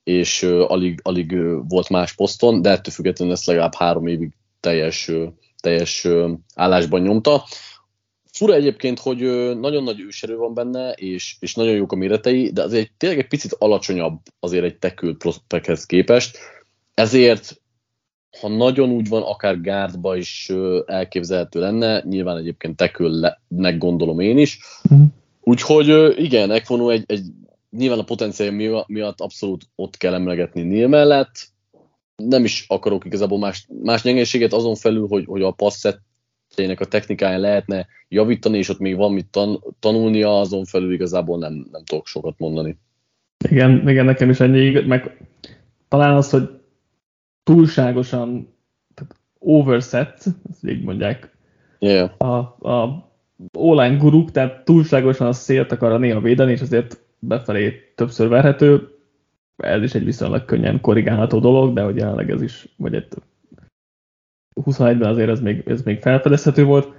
és 0.03 0.43
alig, 0.43 0.99
alig 1.03 1.35
volt 1.67 1.89
más 1.89 2.13
poszton, 2.13 2.61
de 2.61 2.69
ettől 2.69 2.93
függetlenül 2.93 3.33
ezt 3.33 3.45
legalább 3.45 3.75
három 3.75 4.07
évig 4.07 4.33
teljes, 4.59 5.11
teljes 5.61 6.07
állásban 6.55 7.01
nyomta. 7.01 7.43
Fura 8.31 8.53
egyébként, 8.53 8.99
hogy 8.99 9.19
nagyon 9.59 9.83
nagy 9.83 9.99
őserő 9.99 10.35
van 10.35 10.53
benne, 10.53 10.91
és, 10.91 11.35
és 11.39 11.55
nagyon 11.55 11.75
jók 11.75 11.91
a 11.91 11.95
méretei, 11.95 12.51
de 12.51 12.63
azért 12.63 12.91
tényleg 12.97 13.19
egy 13.19 13.27
picit 13.27 13.55
alacsonyabb 13.59 14.19
azért 14.39 14.63
egy 14.63 14.77
tekült 14.77 15.17
prospekthez 15.17 15.85
képest, 15.85 16.37
ezért 16.93 17.61
ha 18.41 18.47
nagyon 18.47 18.89
úgy 18.89 19.07
van, 19.07 19.21
akár 19.21 19.61
gárdba 19.61 20.15
is 20.15 20.51
elképzelhető 20.85 21.59
lenne, 21.59 22.03
nyilván 22.05 22.37
egyébként 22.37 22.75
tekülnek 22.75 23.77
gondolom 23.77 24.19
én 24.19 24.37
is. 24.37 24.59
Uh-huh. 24.83 25.07
Úgyhogy 25.41 26.13
igen, 26.17 26.51
Ekvonu 26.51 26.89
egy, 26.89 27.03
egy 27.07 27.23
nyilván 27.69 27.99
a 27.99 28.03
potenciál 28.03 28.83
miatt 28.87 29.21
abszolút 29.21 29.67
ott 29.75 29.97
kell 29.97 30.13
emlegetni 30.13 30.61
Neil 30.61 30.87
mellett. 30.87 31.47
Nem 32.15 32.43
is 32.43 32.65
akarok 32.67 33.05
igazából 33.05 33.39
más, 33.39 33.67
más 33.83 34.01
gyengeséget 34.01 34.53
azon 34.53 34.75
felül, 34.75 35.07
hogy, 35.07 35.25
hogy 35.25 35.41
a 35.41 35.51
passzettének 35.51 36.79
a 36.79 36.85
technikáján 36.85 37.39
lehetne 37.39 37.87
javítani, 38.07 38.57
és 38.57 38.69
ott 38.69 38.79
még 38.79 38.95
van 38.95 39.13
mit 39.13 39.25
tan, 39.25 39.63
tanulnia, 39.79 40.39
azon 40.39 40.65
felül 40.65 40.93
igazából 40.93 41.37
nem, 41.37 41.67
nem 41.71 41.83
tudok 41.83 42.07
sokat 42.07 42.33
mondani. 42.37 42.77
Igen, 43.49 43.89
igen, 43.89 44.05
nekem 44.05 44.29
is 44.29 44.39
ennyi, 44.39 44.85
meg 44.85 45.27
talán 45.87 46.15
az, 46.15 46.29
hogy 46.29 46.49
túlságosan 47.45 48.53
tehát 48.93 49.15
overset, 49.39 50.25
ezt 50.49 50.67
így 50.67 50.83
mondják 50.83 51.37
yeah. 51.79 52.21
a, 52.21 52.37
a 52.69 53.09
online 53.57 53.97
guruk, 53.97 54.31
tehát 54.31 54.63
túlságosan 54.65 55.27
a 55.27 55.31
szélt 55.31 55.71
akar 55.71 55.99
néha 55.99 56.19
védeni, 56.19 56.51
és 56.51 56.61
azért 56.61 56.99
befelé 57.19 57.93
többször 57.95 58.27
verhető. 58.27 58.87
Ez 59.57 59.81
is 59.81 59.93
egy 59.95 60.05
viszonylag 60.05 60.45
könnyen 60.45 60.81
korrigálható 60.81 61.39
dolog, 61.39 61.73
de 61.73 61.81
hogy 61.81 61.97
jelenleg 61.97 62.29
ez 62.29 62.41
is, 62.41 62.67
vagy 62.77 62.95
egy 62.95 63.07
21-ben 64.61 65.09
azért 65.09 65.29
ez 65.29 65.39
még, 65.39 65.63
ez 65.67 65.81
még 65.81 66.01
felfedezhető 66.01 66.63
volt. 66.63 66.93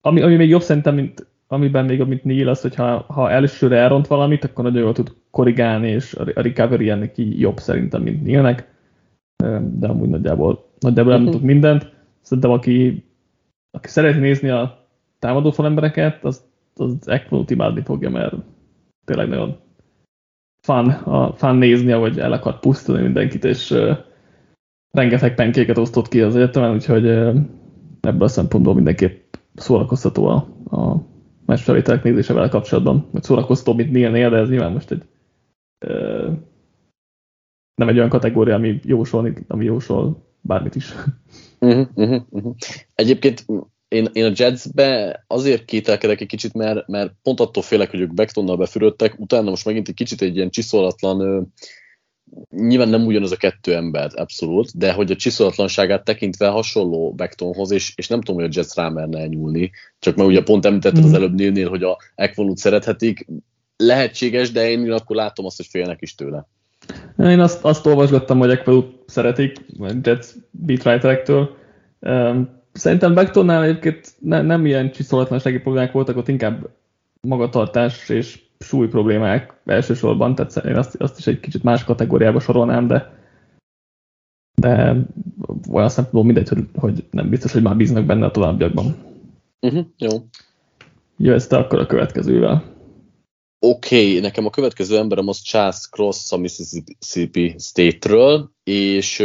Ami, 0.00 0.20
ami 0.20 0.36
még 0.36 0.48
jobb 0.48 0.62
szerintem, 0.62 0.94
mint 0.94 1.26
amiben 1.46 1.84
még 1.84 2.00
amit 2.00 2.24
Neil 2.24 2.48
az, 2.48 2.60
hogy 2.60 2.74
ha, 2.74 3.04
ha 3.08 3.30
elsőre 3.30 3.76
elront 3.76 4.06
valamit, 4.06 4.44
akkor 4.44 4.64
nagyon 4.64 4.82
jól 4.82 4.92
tud 4.92 5.12
korrigálni, 5.30 5.88
és 5.88 6.14
a 6.14 6.24
recovery 6.34 6.90
ennek 6.90 7.12
jobb 7.16 7.58
szerintem, 7.58 8.02
mint 8.02 8.22
Neilnek 8.22 8.68
de 9.78 9.88
amúgy 9.88 10.08
nagyjából, 10.08 10.68
nagyjából 10.78 11.12
uh-huh. 11.12 11.26
elmondtuk 11.26 11.42
mindent. 11.42 11.92
Szerintem 12.20 12.50
aki, 12.52 13.04
aki 13.70 13.88
szereti 13.88 14.18
nézni 14.18 14.48
a 14.48 14.88
támadó 15.18 15.52
embereket, 15.56 16.24
az, 16.24 16.44
az 16.76 17.08
Ekvonut 17.08 17.50
imádni 17.50 17.82
fogja, 17.82 18.10
mert 18.10 18.34
tényleg 19.04 19.28
nagyon 19.28 19.56
fun, 20.60 20.88
a, 20.88 21.32
fun 21.32 21.56
nézni, 21.56 21.92
ahogy 21.92 22.18
el 22.18 22.32
akar 22.32 22.60
pusztulni 22.60 23.02
mindenkit, 23.02 23.44
és 23.44 23.70
uh, 23.70 23.96
rengeteg 24.90 25.34
penkéket 25.34 25.78
osztott 25.78 26.08
ki 26.08 26.20
az 26.20 26.36
egyetemen, 26.36 26.74
úgyhogy 26.74 27.06
uh, 27.06 27.36
ebből 28.00 28.22
a 28.22 28.28
szempontból 28.28 28.74
mindenképp 28.74 29.34
szórakoztató 29.54 30.26
a, 30.26 30.34
a 30.76 30.96
meccsfelvételek 31.46 32.02
nézésevel 32.02 32.48
kapcsolatban, 32.48 33.06
vagy 33.10 33.22
szórakoztató, 33.22 33.76
mint 33.76 33.92
Neil, 33.92 34.30
de 34.30 34.36
ez 34.36 34.48
nyilván 34.48 34.72
most 34.72 34.90
egy 34.90 35.02
uh, 35.86 36.32
nem 37.80 37.88
egy 37.88 37.96
olyan 37.96 38.08
kategória, 38.08 38.54
ami 38.54 38.80
jósol, 38.84 39.32
ami 39.48 39.64
jósol 39.64 40.26
bármit 40.40 40.74
is. 40.74 40.92
Uh-huh, 41.58 41.86
uh-huh, 41.94 42.22
uh-huh. 42.30 42.54
Egyébként 42.94 43.44
én, 43.88 44.08
én 44.12 44.24
a 44.24 44.32
Jetsbe 44.34 45.24
azért 45.26 45.64
kételkedek 45.64 46.20
egy 46.20 46.26
kicsit, 46.26 46.54
mert, 46.54 46.88
mert 46.88 47.12
pont 47.22 47.40
attól 47.40 47.62
félek, 47.62 47.90
hogy 47.90 48.00
ők 48.00 48.14
Becktonnal 48.14 48.56
befürödtek, 48.56 49.14
utána 49.18 49.50
most 49.50 49.64
megint 49.64 49.88
egy 49.88 49.94
kicsit 49.94 50.22
egy 50.22 50.36
ilyen 50.36 50.50
csiszolatlan 50.50 51.52
nyilván 52.50 52.88
nem 52.88 53.06
ugyanaz 53.06 53.32
a 53.32 53.36
kettő 53.36 53.74
ember, 53.74 54.10
abszolút, 54.14 54.78
de 54.78 54.92
hogy 54.92 55.10
a 55.10 55.16
csiszolatlanságát 55.16 56.04
tekintve 56.04 56.48
hasonló 56.48 57.12
Becktonhoz, 57.14 57.70
és, 57.70 57.92
és 57.96 58.08
nem 58.08 58.20
tudom, 58.20 58.40
hogy 58.40 58.50
a 58.50 58.60
Jets 58.60 58.74
rámerne 58.74 59.26
nyúlni, 59.26 59.70
csak 59.98 60.16
mert 60.16 60.28
ugye 60.28 60.42
pont 60.42 60.66
említetted 60.66 61.02
mm. 61.02 61.06
az 61.06 61.12
előbb 61.12 61.34
Nilnél, 61.34 61.68
hogy 61.68 61.82
a 61.82 61.98
Ekvonut 62.14 62.56
szerethetik, 62.56 63.26
lehetséges, 63.76 64.50
de 64.50 64.70
én 64.70 64.92
akkor 64.92 65.16
látom 65.16 65.44
azt, 65.44 65.56
hogy 65.56 65.66
félnek 65.66 66.02
is 66.02 66.14
tőle. 66.14 66.48
Én 67.18 67.40
azt, 67.40 67.64
azt 67.64 67.86
olvasgattam, 67.86 68.38
hogy 68.38 68.50
Ekvonut 68.50 69.02
szeretik, 69.06 69.56
Jets 70.02 70.26
beatwriterektől. 70.50 71.56
Szerintem 72.72 73.14
Becktonnál 73.14 73.62
egyébként 73.62 74.14
ne, 74.18 74.42
nem 74.42 74.66
ilyen 74.66 74.90
csiszolatlansági 74.90 75.58
problémák 75.58 75.92
voltak, 75.92 76.16
ott 76.16 76.28
inkább 76.28 76.68
magatartás 77.20 78.08
és 78.08 78.42
súly 78.58 78.88
problémák 78.88 79.54
elsősorban, 79.64 80.34
tehát 80.34 80.64
én 80.64 80.76
azt, 80.76 80.94
azt 80.94 81.18
is 81.18 81.26
egy 81.26 81.40
kicsit 81.40 81.62
más 81.62 81.84
kategóriába 81.84 82.40
sorolnám, 82.40 82.86
de 82.86 83.18
de 84.60 84.96
olyan 85.72 85.88
szempontból 85.88 86.24
mindegy, 86.24 86.48
hogy, 86.48 86.64
hogy 86.74 87.04
nem 87.10 87.28
biztos, 87.28 87.52
hogy 87.52 87.62
már 87.62 87.76
bíznak 87.76 88.04
benne 88.04 88.26
a 88.26 88.30
továbbiakban. 88.30 88.96
Uh-huh, 89.60 89.86
jó. 89.98 90.10
Jössz 91.16 91.46
te 91.46 91.56
akkor 91.56 91.78
a 91.78 91.86
következővel. 91.86 92.64
Oké, 93.62 94.08
okay, 94.08 94.20
nekem 94.20 94.46
a 94.46 94.50
következő 94.50 94.96
emberem 94.96 95.28
az 95.28 95.42
Charles 95.42 95.88
Cross 95.90 96.32
a 96.32 96.36
Mississippi 96.36 97.54
State-ről, 97.58 98.50
és 98.64 99.18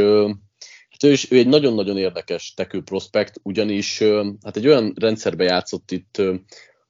hát 0.90 1.04
ő, 1.04 1.12
is, 1.12 1.32
ő 1.32 1.38
egy 1.38 1.48
nagyon-nagyon 1.48 1.98
érdekes 1.98 2.54
tekő 2.54 2.82
prospekt, 2.82 3.40
ugyanis 3.44 4.04
hát 4.44 4.58
egy 4.58 4.68
olyan 4.68 4.94
rendszerbe 5.00 5.44
játszott 5.44 5.92
itt 5.92 6.22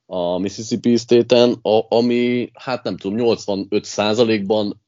a 0.06 0.38
Mississippi 0.38 0.96
State-en, 0.96 1.58
ami, 1.88 2.50
hát 2.52 2.84
nem 2.84 2.96
tudom, 2.96 3.18
85%-ban 3.20 4.80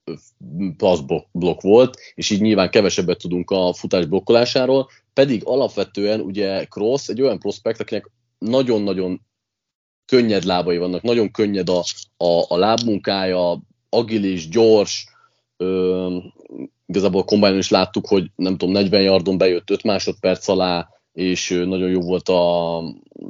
blokk 1.32 1.60
volt, 1.60 1.98
és 2.14 2.30
így 2.30 2.40
nyilván 2.40 2.70
kevesebbet 2.70 3.18
tudunk 3.18 3.50
a 3.50 3.72
futás 3.72 4.06
blokkolásáról, 4.06 4.88
pedig 5.12 5.42
alapvetően 5.44 6.20
ugye 6.20 6.66
Cross 6.66 7.08
egy 7.08 7.22
olyan 7.22 7.38
prospekt, 7.38 7.80
akinek 7.80 8.10
nagyon-nagyon 8.38 9.26
könnyed 10.08 10.44
lábai 10.44 10.78
vannak, 10.78 11.02
nagyon 11.02 11.30
könnyed 11.30 11.68
a, 11.68 11.84
a, 12.16 12.44
a 12.48 12.56
lábmunkája, 12.56 13.62
agilis, 13.88 14.48
gyors, 14.48 15.06
ö, 15.56 16.16
igazából 16.86 17.20
a 17.20 17.24
kombájnon 17.24 17.58
is 17.58 17.70
láttuk, 17.70 18.06
hogy 18.06 18.30
nem 18.36 18.56
tudom, 18.56 18.74
40 18.74 19.02
yardon 19.02 19.38
bejött 19.38 19.70
5 19.70 19.82
másodperc 19.82 20.48
alá, 20.48 20.88
és 21.12 21.48
nagyon 21.48 21.90
jó 21.90 22.00
volt 22.00 22.28
a 22.28 22.82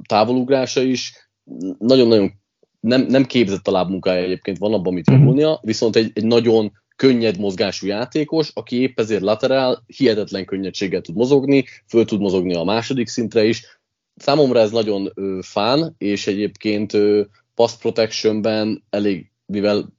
távolugrása 0.08 0.82
is, 0.82 1.30
nagyon-nagyon 1.78 2.32
nem, 2.80 3.02
nem 3.02 3.24
képzett 3.24 3.68
a 3.68 3.70
lábmunkája 3.70 4.22
egyébként, 4.22 4.58
van 4.58 4.72
abban 4.72 4.94
mit 4.94 5.10
mhm. 5.10 5.18
javulnia, 5.18 5.60
viszont 5.62 5.96
egy, 5.96 6.10
egy 6.14 6.24
nagyon 6.24 6.72
könnyed 6.96 7.38
mozgású 7.38 7.86
játékos, 7.86 8.50
aki 8.54 8.80
épp 8.80 8.98
ezért 8.98 9.22
laterál, 9.22 9.84
hihetetlen 9.86 10.44
könnyedséggel 10.44 11.00
tud 11.00 11.16
mozogni, 11.16 11.64
föl 11.86 12.04
tud 12.04 12.20
mozogni 12.20 12.54
a 12.54 12.64
második 12.64 13.08
szintre 13.08 13.44
is. 13.44 13.77
Számomra 14.18 14.58
ez 14.60 14.70
nagyon 14.70 15.10
ö, 15.14 15.38
fán, 15.42 15.94
és 15.98 16.26
egyébként 16.26 16.92
ö, 16.92 17.22
pass 17.54 17.76
protectionben 17.76 18.84
elég, 18.90 19.30
mivel 19.46 19.96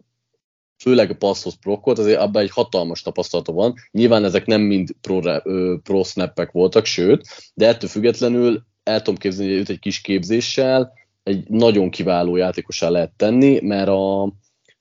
főleg 0.78 1.10
a 1.10 1.16
passzhoz 1.16 1.60
prokkolt, 1.60 2.00
azért 2.00 2.20
abban 2.20 2.42
egy 2.42 2.52
hatalmas 2.52 3.02
tapasztalata 3.02 3.52
van. 3.52 3.74
Nyilván 3.92 4.24
ezek 4.24 4.46
nem 4.46 4.62
mind 4.62 4.90
pro, 5.02 5.20
ö, 5.44 5.76
pro 5.84 6.04
snappek 6.04 6.52
voltak, 6.52 6.86
sőt, 6.86 7.28
de 7.54 7.68
ettől 7.68 7.90
függetlenül 7.90 8.64
el 8.84 9.02
tudom 9.02 9.20
képzelni, 9.20 9.52
hogy 9.52 9.60
őt 9.60 9.70
egy 9.70 9.80
kis 9.80 10.02
képzéssel, 10.02 10.94
egy 11.24 11.50
nagyon 11.50 11.90
kiváló 11.90 12.36
játékosá 12.36 12.90
lehet 12.90 13.12
tenni, 13.12 13.60
mert 13.62 13.88
a 13.88 14.34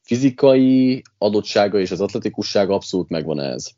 fizikai 0.03 1.03
adottsága 1.19 1.81
és 1.81 1.91
az 1.91 2.01
atletikussága 2.01 2.75
abszolút 2.75 3.09
megvan 3.09 3.41
ez. 3.41 3.71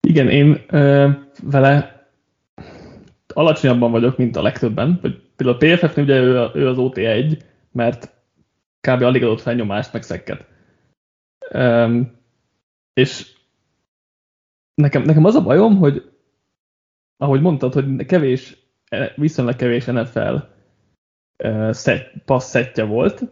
Igen, 0.00 0.28
én 0.28 0.64
ö, 0.68 1.08
vele 1.42 2.01
alacsonyabban 3.34 3.90
vagyok, 3.90 4.16
mint 4.16 4.36
a 4.36 4.42
legtöbben. 4.42 5.00
Például 5.36 5.56
a 5.56 5.76
PFF-nél 5.76 6.04
ugye 6.04 6.20
ő, 6.20 6.50
ő 6.54 6.68
az 6.68 6.76
OT1, 6.78 7.42
mert 7.72 8.14
kb. 8.80 9.02
alig 9.02 9.22
adott 9.22 9.40
felnyomást, 9.40 9.92
meg 9.92 10.02
szekket. 10.02 10.46
Um, 11.54 12.20
és 12.94 13.32
nekem, 14.74 15.02
nekem 15.02 15.24
az 15.24 15.34
a 15.34 15.42
bajom, 15.42 15.76
hogy 15.76 16.10
ahogy 17.16 17.40
mondtad, 17.40 17.72
hogy 17.72 18.06
kevés, 18.06 18.56
viszonylag 19.16 19.56
kevés 19.56 19.84
NFL 19.84 20.36
passzettje 22.24 22.84
volt, 22.84 23.22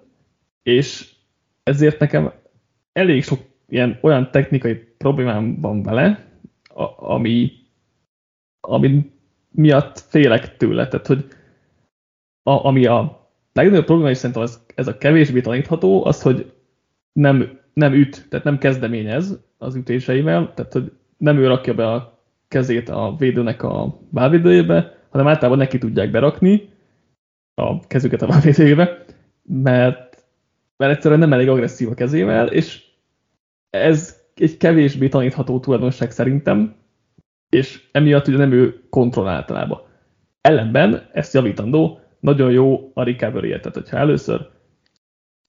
és 0.62 1.14
ezért 1.62 1.98
nekem 1.98 2.32
elég 2.92 3.24
sok 3.24 3.40
ilyen 3.68 3.98
olyan 4.02 4.30
technikai 4.30 4.74
problémám 4.74 5.60
van 5.60 5.82
vele, 5.82 6.26
a, 6.62 7.12
ami, 7.12 7.52
ami 8.60 9.12
miatt 9.50 9.98
félek 9.98 10.56
tőle. 10.56 10.88
Tehát, 10.88 11.06
hogy 11.06 11.26
a, 12.42 12.64
ami 12.66 12.86
a 12.86 13.28
legnagyobb 13.52 13.84
probléma, 13.84 14.10
és 14.10 14.16
szerintem 14.16 14.42
az, 14.42 14.62
ez 14.74 14.88
a 14.88 14.98
kevésbé 14.98 15.40
tanítható, 15.40 16.04
az, 16.04 16.22
hogy 16.22 16.52
nem, 17.12 17.58
nem 17.72 17.92
üt, 17.92 18.26
tehát 18.28 18.44
nem 18.44 18.58
kezdeményez 18.58 19.38
az 19.58 19.74
ütéseivel, 19.74 20.52
tehát, 20.54 20.72
hogy 20.72 20.92
nem 21.16 21.38
ő 21.38 21.46
rakja 21.46 21.74
be 21.74 21.86
a 21.86 22.18
kezét 22.48 22.88
a 22.88 23.14
védőnek 23.18 23.62
a 23.62 23.98
válvédőjébe, 24.10 24.98
hanem 25.10 25.26
általában 25.26 25.58
neki 25.58 25.78
tudják 25.78 26.10
berakni, 26.10 26.68
a 27.54 27.86
kezüket 27.86 28.22
a 28.22 28.26
válvédőjébe, 28.26 29.04
mert, 29.42 30.24
mert 30.76 30.92
egyszerűen 30.92 31.20
nem 31.20 31.32
elég 31.32 31.48
agresszív 31.48 31.90
a 31.90 31.94
kezével, 31.94 32.48
és 32.48 32.84
ez 33.70 34.20
egy 34.34 34.56
kevésbé 34.56 35.08
tanítható 35.08 35.60
tulajdonság 35.60 36.10
szerintem, 36.10 36.74
és 37.50 37.88
emiatt 37.92 38.28
ugye 38.28 38.36
nem 38.36 38.52
ő 38.52 38.82
kontroll 38.90 39.28
általában. 39.28 39.80
Ellenben 40.40 41.08
ezt 41.12 41.34
javítandó, 41.34 42.00
nagyon 42.20 42.50
jó 42.50 42.90
a 42.94 43.02
recovery 43.02 43.48
tehát 43.48 43.74
hogyha 43.74 43.96
először 43.96 44.48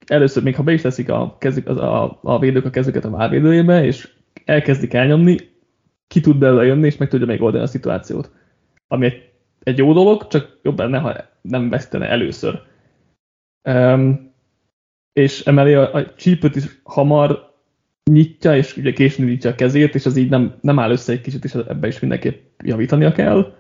először, 0.06 0.44
még 0.44 0.56
ha 0.56 0.64
be 0.64 0.72
is 0.72 0.82
teszik 0.82 1.10
a, 1.10 1.36
kezük, 1.40 1.68
az, 1.68 1.78
a, 1.78 2.20
a 2.22 2.40
védők 2.40 2.66
a 2.66 2.70
kezüket 2.70 3.06
a 3.06 3.10
válvédőjébe, 3.10 3.84
és 3.84 4.10
elkezdik 4.46 4.94
elnyomni, 4.94 5.38
ki 6.08 6.20
tud 6.20 6.38
belőle 6.38 6.66
jönni, 6.66 6.86
és 6.86 6.98
meg 6.98 7.10
tudja 7.10 7.26
még 7.26 7.42
oldani 7.42 7.64
a 7.64 7.68
szituációt. 7.68 8.32
Ami 8.88 9.06
egy 9.06 9.30
egy 9.64 9.78
jó 9.78 9.94
dolog, 9.94 10.28
csak 10.28 10.60
jobb 10.64 10.80
lenne, 10.80 11.00
ha 11.00 11.16
nem 11.42 11.70
vesztene 11.70 12.10
először. 12.10 12.62
Um, 13.70 14.34
és 15.14 15.46
emellé 15.46 15.74
a, 15.74 15.94
a 15.94 16.14
csípőt 16.14 16.56
is 16.56 16.82
hamar 16.84 17.51
nyitja, 18.10 18.56
és 18.56 18.78
ugye 18.78 18.92
későn 18.92 19.26
nyitja 19.26 19.50
a 19.50 19.56
kezét, 19.56 19.96
és 19.96 20.06
az 20.06 20.18
így 20.18 20.30
nem, 20.30 20.56
nem 20.62 20.80
áll 20.80 20.92
össze 20.92 21.12
egy 21.12 21.22
kicsit, 21.22 21.44
és 21.44 21.54
ebbe 21.54 21.88
is 21.88 22.00
mindenképp 22.00 22.42
javítania 22.64 23.12
kell. 23.12 23.54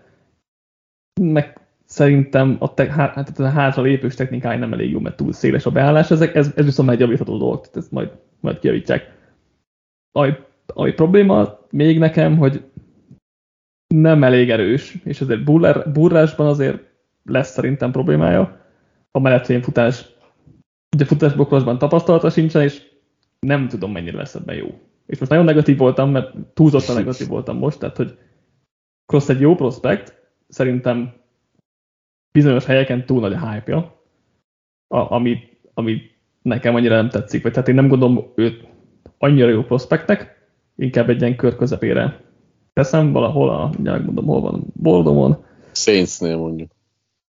Meg 1.21 1.59
szerintem 1.85 2.55
a, 2.59 2.73
te, 2.73 2.91
hát, 2.91 3.39
a 3.39 3.47
hátra 3.47 3.83
lépős 3.83 4.15
technikája 4.15 4.59
nem 4.59 4.73
elég 4.73 4.91
jó, 4.91 4.99
mert 4.99 5.15
túl 5.15 5.33
széles 5.33 5.65
a 5.65 5.71
beállás, 5.71 6.11
ezek, 6.11 6.35
ez, 6.35 6.51
ez 6.55 6.65
viszont 6.65 6.89
egy 6.89 6.99
javítható 6.99 7.37
dolog, 7.37 7.61
tehát 7.61 7.77
ezt 7.77 7.91
majd, 7.91 8.11
majd 8.39 8.59
kijavítják. 8.59 9.19
A, 10.11 10.27
a 10.65 10.91
probléma 10.95 11.59
még 11.69 11.99
nekem, 11.99 12.37
hogy 12.37 12.63
nem 13.87 14.23
elég 14.23 14.49
erős, 14.49 14.95
és 15.03 15.21
azért 15.21 15.43
burrár, 15.43 15.91
burrásban 15.91 16.47
azért 16.47 16.79
lesz 17.23 17.51
szerintem 17.51 17.91
problémája. 17.91 18.59
Amellett, 19.11 19.45
hogy 19.45 19.55
én 19.55 19.61
futás, 19.61 20.05
ugye 20.95 21.05
futásboklasban 21.05 21.77
tapasztalata 21.77 22.29
sincsen, 22.29 22.61
és 22.61 22.90
nem 23.47 23.67
tudom, 23.67 23.91
mennyire 23.91 24.17
lesz 24.17 24.35
ebben 24.35 24.55
jó. 24.55 24.67
És 25.05 25.19
most 25.19 25.31
nagyon 25.31 25.45
negatív 25.45 25.77
voltam, 25.77 26.11
mert 26.11 26.35
túlzottan 26.53 26.95
negatív 27.03 27.27
voltam 27.27 27.57
most, 27.57 27.79
tehát 27.79 27.97
hogy 27.97 28.17
Cross 29.05 29.29
egy 29.29 29.39
jó 29.39 29.55
prospekt, 29.55 30.21
szerintem 30.47 31.13
bizonyos 32.31 32.65
helyeken 32.65 33.05
túl 33.05 33.19
nagy 33.19 33.33
a 33.33 33.51
hype-ja, 33.51 34.03
ami, 34.87 35.37
ami 35.73 36.01
nekem 36.41 36.75
annyira 36.75 36.95
nem 36.95 37.09
tetszik, 37.09 37.43
vagy 37.43 37.51
tehát 37.51 37.67
én 37.67 37.75
nem 37.75 37.87
gondolom 37.87 38.31
őt 38.35 38.67
annyira 39.17 39.49
jó 39.49 39.63
prospektnek, 39.63 40.49
inkább 40.75 41.09
egy 41.09 41.21
ilyen 41.21 41.35
kör 41.35 41.55
közepére 41.55 42.21
teszem 42.73 43.11
valahol, 43.11 43.49
a, 43.49 43.69
mindjárt 43.73 44.05
mondom, 44.05 44.25
hol 44.25 44.41
van, 44.41 44.63
Bordomon. 44.73 45.43
Saintsnél 45.71 46.37
mondjuk. 46.37 46.71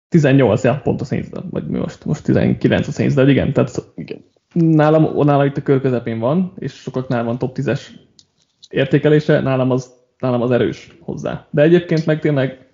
18, 0.10 0.64
ja, 0.64 0.80
pont 0.84 1.02
a 1.02 1.06
saints 1.06 1.28
vagy 1.50 1.68
mi 1.68 1.78
most, 1.78 2.06
most 2.06 2.24
19 2.24 2.88
a 2.88 2.92
Saints, 2.92 3.14
de 3.14 3.30
igen, 3.30 3.54
tehát 3.54 3.92
igen. 3.96 4.26
Nálam, 4.54 5.26
nálam 5.26 5.46
itt 5.46 5.58
a 5.58 5.62
kör 5.62 5.82
közepén 5.82 6.20
van, 6.20 6.54
és 6.56 6.74
sokaknál 6.74 7.24
van 7.24 7.38
top 7.38 7.58
10-es 7.58 7.82
értékelése, 8.70 9.40
nálam 9.40 9.72
az, 9.72 9.94
nálam 10.20 10.42
az 10.42 10.52
erős 10.52 10.98
hozzá. 11.00 11.48
De 11.52 11.62
egyébként 11.62 12.06
meg 12.06 12.20
tényleg 12.20 12.68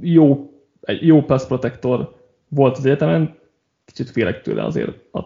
jó, 0.00 0.50
egy 0.80 1.06
jó 1.06 1.22
pass 1.22 1.46
protector 1.46 2.14
volt 2.48 2.76
az 2.76 2.84
egyetemen, 2.84 3.38
kicsit 3.84 4.10
félek 4.10 4.42
tőle 4.42 4.64
azért 4.64 5.14
a, 5.14 5.20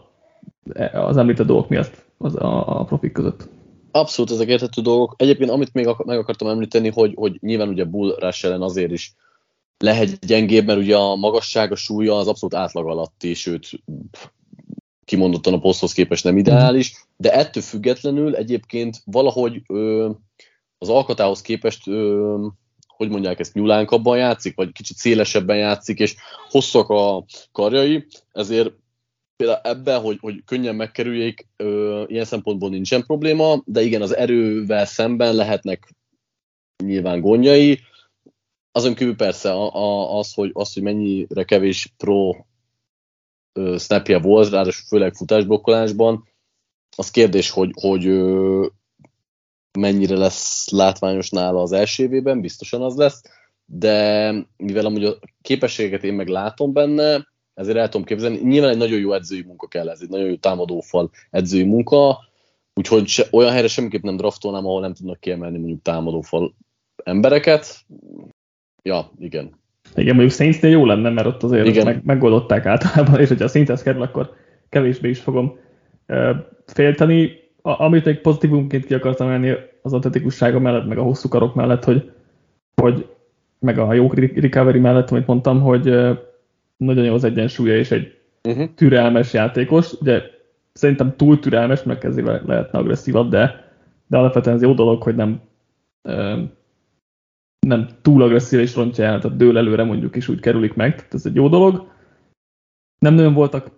az 0.93 1.17
említett 1.17 1.47
dolgok 1.47 1.69
miatt 1.69 2.05
az 2.19 2.37
a, 2.37 2.81
a 2.81 2.85
profik 2.85 3.13
között. 3.13 3.49
Abszolút 3.91 4.31
ezek 4.31 4.49
érthető 4.49 4.83
dolgok. 4.83 5.15
Egyébként 5.17 5.51
amit 5.51 5.75
még 5.75 5.89
meg 6.05 6.19
akartam 6.19 6.49
említeni, 6.49 6.91
hogy, 6.91 7.15
hogy 7.15 7.39
nyilván 7.41 7.69
ugye 7.69 7.85
Bull 7.85 8.17
Rush 8.19 8.45
ellen 8.45 8.63
azért 8.63 8.93
is 8.93 9.15
lehet 9.79 10.27
gyengébb, 10.27 10.67
mert 10.67 10.79
ugye 10.79 10.97
a 10.97 11.17
magassága, 11.17 11.75
súlya 11.77 12.17
az 12.17 12.29
abszolút 12.29 12.55
átlag 12.55 12.87
alatti, 12.87 13.35
sőt 13.35 13.71
kimondottan 15.09 15.55
a 15.55 15.59
poszthoz 15.59 15.93
képest 15.93 16.25
nem 16.25 16.37
ideális, 16.37 16.93
de 17.17 17.33
ettől 17.33 17.63
függetlenül 17.63 18.35
egyébként 18.37 19.03
valahogy 19.05 19.63
ö, 19.69 20.11
az 20.79 20.89
alkatához 20.89 21.41
képest 21.41 21.87
ö, 21.87 22.47
hogy 22.87 23.09
mondják 23.09 23.39
ezt, 23.39 23.55
nyulánkabban 23.55 24.19
játszik, 24.19 24.57
vagy 24.57 24.73
kicsit 24.73 24.97
szélesebben 24.97 25.57
játszik, 25.57 25.99
és 25.99 26.15
hosszak 26.49 26.89
a 26.89 27.25
karjai, 27.53 28.07
ezért 28.33 28.73
például 29.37 29.61
ebben, 29.63 30.01
hogy, 30.01 30.19
hogy 30.21 30.43
könnyen 30.45 30.75
megkerüljék, 30.75 31.47
ö, 31.57 32.05
ilyen 32.07 32.25
szempontból 32.25 32.69
nincsen 32.69 33.05
probléma, 33.07 33.63
de 33.65 33.83
igen, 33.83 34.03
az 34.03 34.17
erővel 34.17 34.87
szemben 34.87 35.35
lehetnek 35.35 35.95
nyilván 36.85 37.21
gondjai. 37.21 37.81
Azon 38.73 38.95
kívül 38.95 39.17
persze 39.17 39.53
az, 40.19 40.35
hogy, 40.35 40.51
az, 40.53 40.73
hogy 40.73 40.83
mennyire 40.83 41.45
kevés 41.45 41.93
pro 41.97 42.33
ö, 43.59 43.77
snapja 43.79 44.21
volt, 44.21 44.51
ráadásul 44.51 44.87
főleg 44.87 45.15
futásblokkolásban, 45.15 46.29
az 46.97 47.11
kérdés, 47.11 47.51
hogy, 47.51 47.71
hogy 47.81 48.05
mennyire 49.79 50.17
lesz 50.17 50.71
látványos 50.71 51.31
nála 51.31 51.63
az 51.63 51.73
első 51.73 52.03
évében, 52.03 52.41
biztosan 52.41 52.83
az 52.83 52.97
lesz, 52.97 53.23
de 53.65 54.33
mivel 54.57 54.87
amúgy 54.87 55.05
a 55.05 55.19
képességeket 55.43 56.05
én 56.05 56.15
meg 56.15 56.29
látom 56.29 56.73
benne, 56.73 57.27
ezért 57.55 57.77
el 57.77 57.89
tudom 57.89 58.07
képzelni. 58.07 58.39
Nyilván 58.39 58.71
egy 58.71 58.77
nagyon 58.77 58.99
jó 58.99 59.13
edzői 59.13 59.43
munka 59.43 59.67
kell 59.67 59.89
ez, 59.89 60.01
egy 60.01 60.09
nagyon 60.09 60.29
jó 60.29 60.37
támadófal 60.37 61.11
edzői 61.31 61.65
munka, 61.65 62.19
úgyhogy 62.75 63.07
se, 63.07 63.27
olyan 63.31 63.53
helyre 63.53 63.69
semmiképp 63.69 64.03
nem 64.03 64.17
draftolnám, 64.17 64.67
ahol 64.67 64.81
nem 64.81 64.95
tudnak 64.95 65.21
kiemelni 65.21 65.59
mondjuk 65.59 65.83
támadófal 65.83 66.55
embereket. 67.05 67.85
Ja, 68.83 69.11
igen. 69.19 69.61
Igen, 69.95 70.15
mondjuk 70.15 70.37
Saintsnél 70.37 70.71
jó 70.71 70.87
lenne, 70.87 71.11
mert 71.11 71.27
ott 71.27 71.43
azért 71.43 71.67
Igen. 71.67 71.85
meg, 71.85 72.01
megoldották 72.05 72.67
általában, 72.67 73.21
és 73.21 73.29
hogyha 73.29 73.45
a 73.45 73.49
Saintshez 73.49 73.83
kerül, 73.83 74.03
akkor 74.03 74.35
kevésbé 74.69 75.09
is 75.09 75.21
fogom 75.21 75.57
uh, 76.09 76.31
félteni. 76.67 77.33
A, 77.63 77.83
amit 77.83 78.07
egy 78.07 78.21
pozitívumként 78.21 78.85
ki 78.85 78.95
akartam 78.95 79.29
menni 79.29 79.53
az 79.83 79.93
atletikussága 79.93 80.59
mellett, 80.59 80.87
meg 80.87 80.99
a 80.99 81.03
hosszú 81.03 81.29
karok 81.29 81.55
mellett, 81.55 81.85
hogy, 81.85 82.11
hogy 82.75 83.07
meg 83.59 83.79
a 83.79 83.93
jó 83.93 84.11
recovery 84.35 84.79
mellett, 84.79 85.11
amit 85.11 85.27
mondtam, 85.27 85.61
hogy 85.61 85.89
uh, 85.89 86.19
nagyon 86.77 87.05
jó 87.05 87.15
az 87.15 87.25
egyensúlya, 87.25 87.77
és 87.77 87.91
egy 87.91 88.17
uh-huh. 88.49 88.69
türelmes 88.75 89.33
játékos. 89.33 89.93
Ugye 90.01 90.23
szerintem 90.73 91.17
túl 91.17 91.39
türelmes, 91.39 91.83
mert 91.83 92.05
ezért 92.05 92.27
lehetne 92.47 92.79
agresszívabb, 92.79 93.31
de, 93.31 93.73
de 94.07 94.17
alapvetően 94.17 94.57
ez 94.57 94.63
jó 94.63 94.73
dolog, 94.73 95.03
hogy 95.03 95.15
nem 95.15 95.41
nem 97.69 97.89
túl 98.03 98.23
agresszív 98.23 98.61
és 98.61 98.75
rontja 98.75 99.05
el, 99.05 99.21
tehát 99.21 99.37
dől 99.37 99.59
előre 99.59 99.85
mondjuk 99.85 100.17
is 100.17 100.29
úgy 100.29 100.41
kerülik 100.41 100.75
meg, 100.75 100.97
tehát 100.97 101.15
ez 101.15 101.27
egy 101.27 101.35
jó 101.35 101.49
dolog. 101.49 101.89
Nem 102.99 103.15
nagyon 103.15 103.35
voltak 103.35 103.71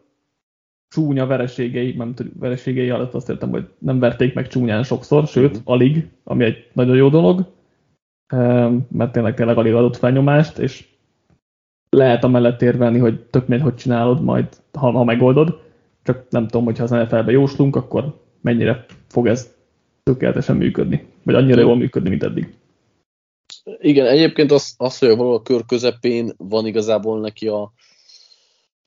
csúnya 0.89 1.27
vereségei, 1.27 1.95
nem 1.97 2.15
vereségei 2.39 2.91
alatt 2.91 3.15
azt 3.15 3.29
értem, 3.29 3.51
hogy 3.51 3.69
nem 3.79 3.99
verték 3.99 4.35
meg 4.35 4.49
csúnyán 4.49 4.83
sokszor, 4.83 5.27
sőt, 5.27 5.53
mhm. 5.53 5.61
alig, 5.65 6.09
ami 6.25 6.45
egy 6.45 6.71
nagyon 6.73 6.97
jó 6.97 7.09
dolog, 7.09 7.53
mert 8.89 9.13
tényleg 9.13 9.35
tényleg 9.35 9.59
alig 9.59 9.75
adott 9.75 9.97
felnyomást, 9.97 10.59
és 10.59 10.89
lehet 11.89 12.25
amellett 12.25 12.63
érvelni, 12.63 12.99
hogy 12.99 13.21
tök 13.21 13.47
mindegy, 13.47 13.67
hogy 13.67 13.75
csinálod 13.75 14.23
majd, 14.23 14.49
ha, 14.73 14.91
ha 14.91 15.05
megoldod, 15.05 15.61
csak 16.03 16.27
nem 16.31 16.47
tudom, 16.47 16.65
hogy 16.65 16.79
ha 16.79 16.85
az 16.85 16.91
NFL-be 16.91 17.31
jóslunk, 17.31 17.77
akkor 17.77 18.21
mennyire 18.41 18.85
fog 19.09 19.27
ez 19.27 19.55
tökéletesen 20.03 20.57
működni, 20.57 21.07
vagy 21.23 21.35
annyira 21.35 21.61
jól 21.61 21.77
működni, 21.77 22.09
mint 22.09 22.23
eddig. 22.23 22.60
Igen, 23.79 24.07
egyébként 24.07 24.53
az, 24.53 24.75
az 24.77 24.99
hogy 24.99 25.09
valahol 25.09 25.35
a 25.35 25.43
kör 25.43 25.65
közepén 25.67 26.33
van 26.37 26.67
igazából 26.67 27.21
neki 27.21 27.49
a 27.49 27.73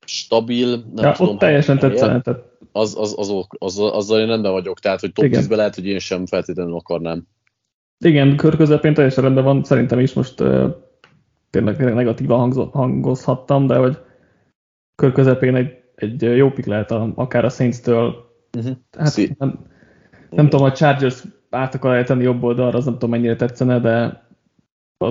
stabil, 0.06 0.69
nem 0.93 1.06
ja, 1.06 1.12
tudom, 1.12 1.34
ott 1.34 1.39
teljesen 1.39 1.80
tetszene. 1.80 2.22
Tehát... 2.22 2.41
Az, 2.72 2.96
az, 2.98 3.15
az, 3.17 3.30
az, 3.58 3.80
az, 3.80 3.91
azzal 3.91 4.19
én 4.19 4.28
rendben 4.28 4.52
vagyok, 4.52 4.80
tehát 4.80 5.00
hogy 5.00 5.12
top 5.12 5.26
10-ben 5.26 5.58
lehet, 5.58 5.76
hogy 5.76 5.86
én 5.86 6.00
sem 6.00 6.26
feltétlenül 6.26 6.76
akarnám. 6.76 7.28
Igen, 8.06 8.36
kör 8.36 8.58
közepén 8.58 8.93
teljesen 8.93 9.24
rendben 9.24 9.43
van, 9.43 9.63
szerintem 9.63 10.00
is 10.00 10.13
most 10.13 10.39
uh, 10.39 10.76
tényleg 11.50 11.93
negatívan 11.93 12.72
hangozhattam, 12.72 13.67
de 13.67 13.76
hogy 13.76 13.98
kör 14.96 15.12
közepén 15.12 15.56
egy, 15.56 15.72
egy 15.96 16.22
jó 16.22 16.50
pik 16.50 16.65
lehet 16.65 16.91
a, 16.91 17.12
akár 17.15 17.46
a 17.46 17.50
Saints-től. 17.50 18.32
Uh-huh. 18.58 18.76
Hát, 18.98 19.19
nem, 19.38 19.60
nem 20.30 20.50
tudom, 20.50 20.65
a 20.65 20.72
Chargers 20.72 21.24
át 21.50 21.76
akar 21.76 21.96
ejteni 21.96 22.24
jobb 22.24 22.43
oldalra, 22.43 22.78
az 22.78 22.86
nem 22.86 22.93
tudom 22.93 23.10
mennyire 23.10 23.36
tetszene, 23.36 23.80
de 23.80 24.26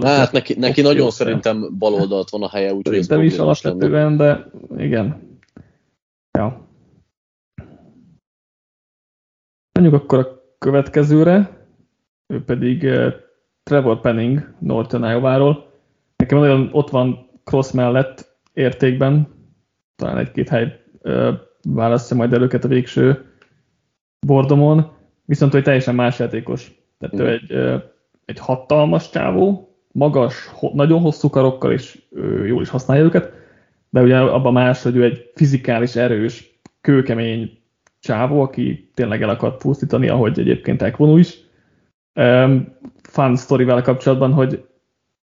Hát 0.00 0.32
neki, 0.32 0.54
neki 0.58 0.80
nagyon 0.80 1.10
szerintem 1.10 1.78
bal 1.78 1.92
oldalt 1.92 2.30
van 2.30 2.42
a 2.42 2.48
helye, 2.48 2.74
úgyhogy 2.74 2.96
ez 2.96 3.10
is 3.10 3.38
alapvetően, 3.38 4.16
de 4.16 4.50
igen. 4.76 5.30
Ja. 6.38 6.68
Menjünk 9.72 10.02
akkor 10.02 10.18
a 10.18 10.42
következőre, 10.58 11.66
ő 12.26 12.44
pedig 12.44 12.82
uh, 12.82 13.12
Trevor 13.62 14.00
Penning 14.00 14.54
Norton 14.58 15.10
Iowa-ról. 15.10 15.70
Nekem 16.16 16.38
nagyon 16.38 16.68
ott 16.72 16.90
van 16.90 17.30
Cross 17.44 17.70
mellett 17.70 18.36
értékben, 18.52 19.28
talán 19.96 20.18
egy-két 20.18 20.48
hely 20.48 20.80
uh, 21.02 21.28
választja 21.68 22.16
majd 22.16 22.32
el 22.32 22.42
őket 22.42 22.64
a 22.64 22.68
végső 22.68 23.24
bordomon, 24.26 24.92
viszont 25.24 25.52
hogy 25.52 25.62
teljesen 25.62 25.94
más 25.94 26.18
játékos. 26.18 26.72
Tehát 26.98 27.16
mm. 27.16 27.20
ő 27.20 27.28
egy, 27.28 27.52
uh, 27.52 27.82
egy 28.24 28.38
hatalmas 28.38 29.10
csávó, 29.10 29.71
magas, 29.92 30.50
nagyon 30.72 31.00
hosszú 31.00 31.30
karokkal, 31.30 31.72
és 31.72 32.02
jól 32.46 32.62
is 32.62 32.68
használja 32.68 33.04
őket, 33.04 33.32
de 33.90 34.00
ugye 34.02 34.18
abban 34.18 34.52
más, 34.52 34.82
hogy 34.82 34.96
ő 34.96 35.04
egy 35.04 35.30
fizikális, 35.34 35.96
erős, 35.96 36.60
kőkemény 36.80 37.58
csávó, 38.00 38.42
aki 38.42 38.90
tényleg 38.94 39.22
el 39.22 39.28
akar 39.28 39.56
pusztítani, 39.56 40.08
ahogy 40.08 40.38
egyébként 40.38 40.82
Ekvonu 40.82 41.16
is. 41.16 41.38
Um, 42.14 42.76
fun 43.02 43.36
story 43.36 43.64
vele 43.64 43.80
kapcsolatban, 43.80 44.32
hogy 44.32 44.64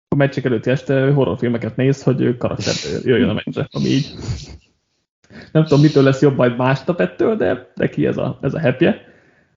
a 0.08 0.14
meccsek 0.14 0.44
előtti 0.44 0.70
este 0.70 1.10
horrorfilmeket 1.10 1.76
néz, 1.76 2.02
hogy 2.02 2.20
ő 2.20 2.36
karakter 2.36 2.74
jöjjön 3.02 3.28
a 3.28 3.32
meccsre, 3.32 3.68
ami 3.70 3.84
így 3.84 4.14
nem 5.52 5.64
tudom, 5.64 5.80
mitől 5.80 6.02
lesz 6.02 6.22
jobb 6.22 6.36
majd 6.36 6.56
másnap 6.56 7.00
ettől, 7.00 7.36
de 7.36 7.72
neki 7.74 8.06
ez 8.06 8.16
a, 8.16 8.38
ez 8.42 8.54
a 8.54 8.60
happy 8.60 8.86
-e. 8.86 9.00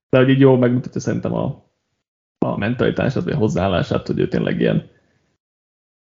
De 0.10 0.18
hogy 0.18 0.30
így 0.30 0.40
jól 0.40 0.58
megmutatja 0.58 1.02
szerintem 1.02 1.34
a, 1.34 1.67
a 2.40 2.58
mentalitását, 2.58 3.24
vagy 3.24 3.34
a 3.34 3.38
hozzáállását, 3.38 4.08
hogy 4.08 4.20
ő 4.20 4.28
tényleg 4.28 4.60
ilyen 4.60 4.90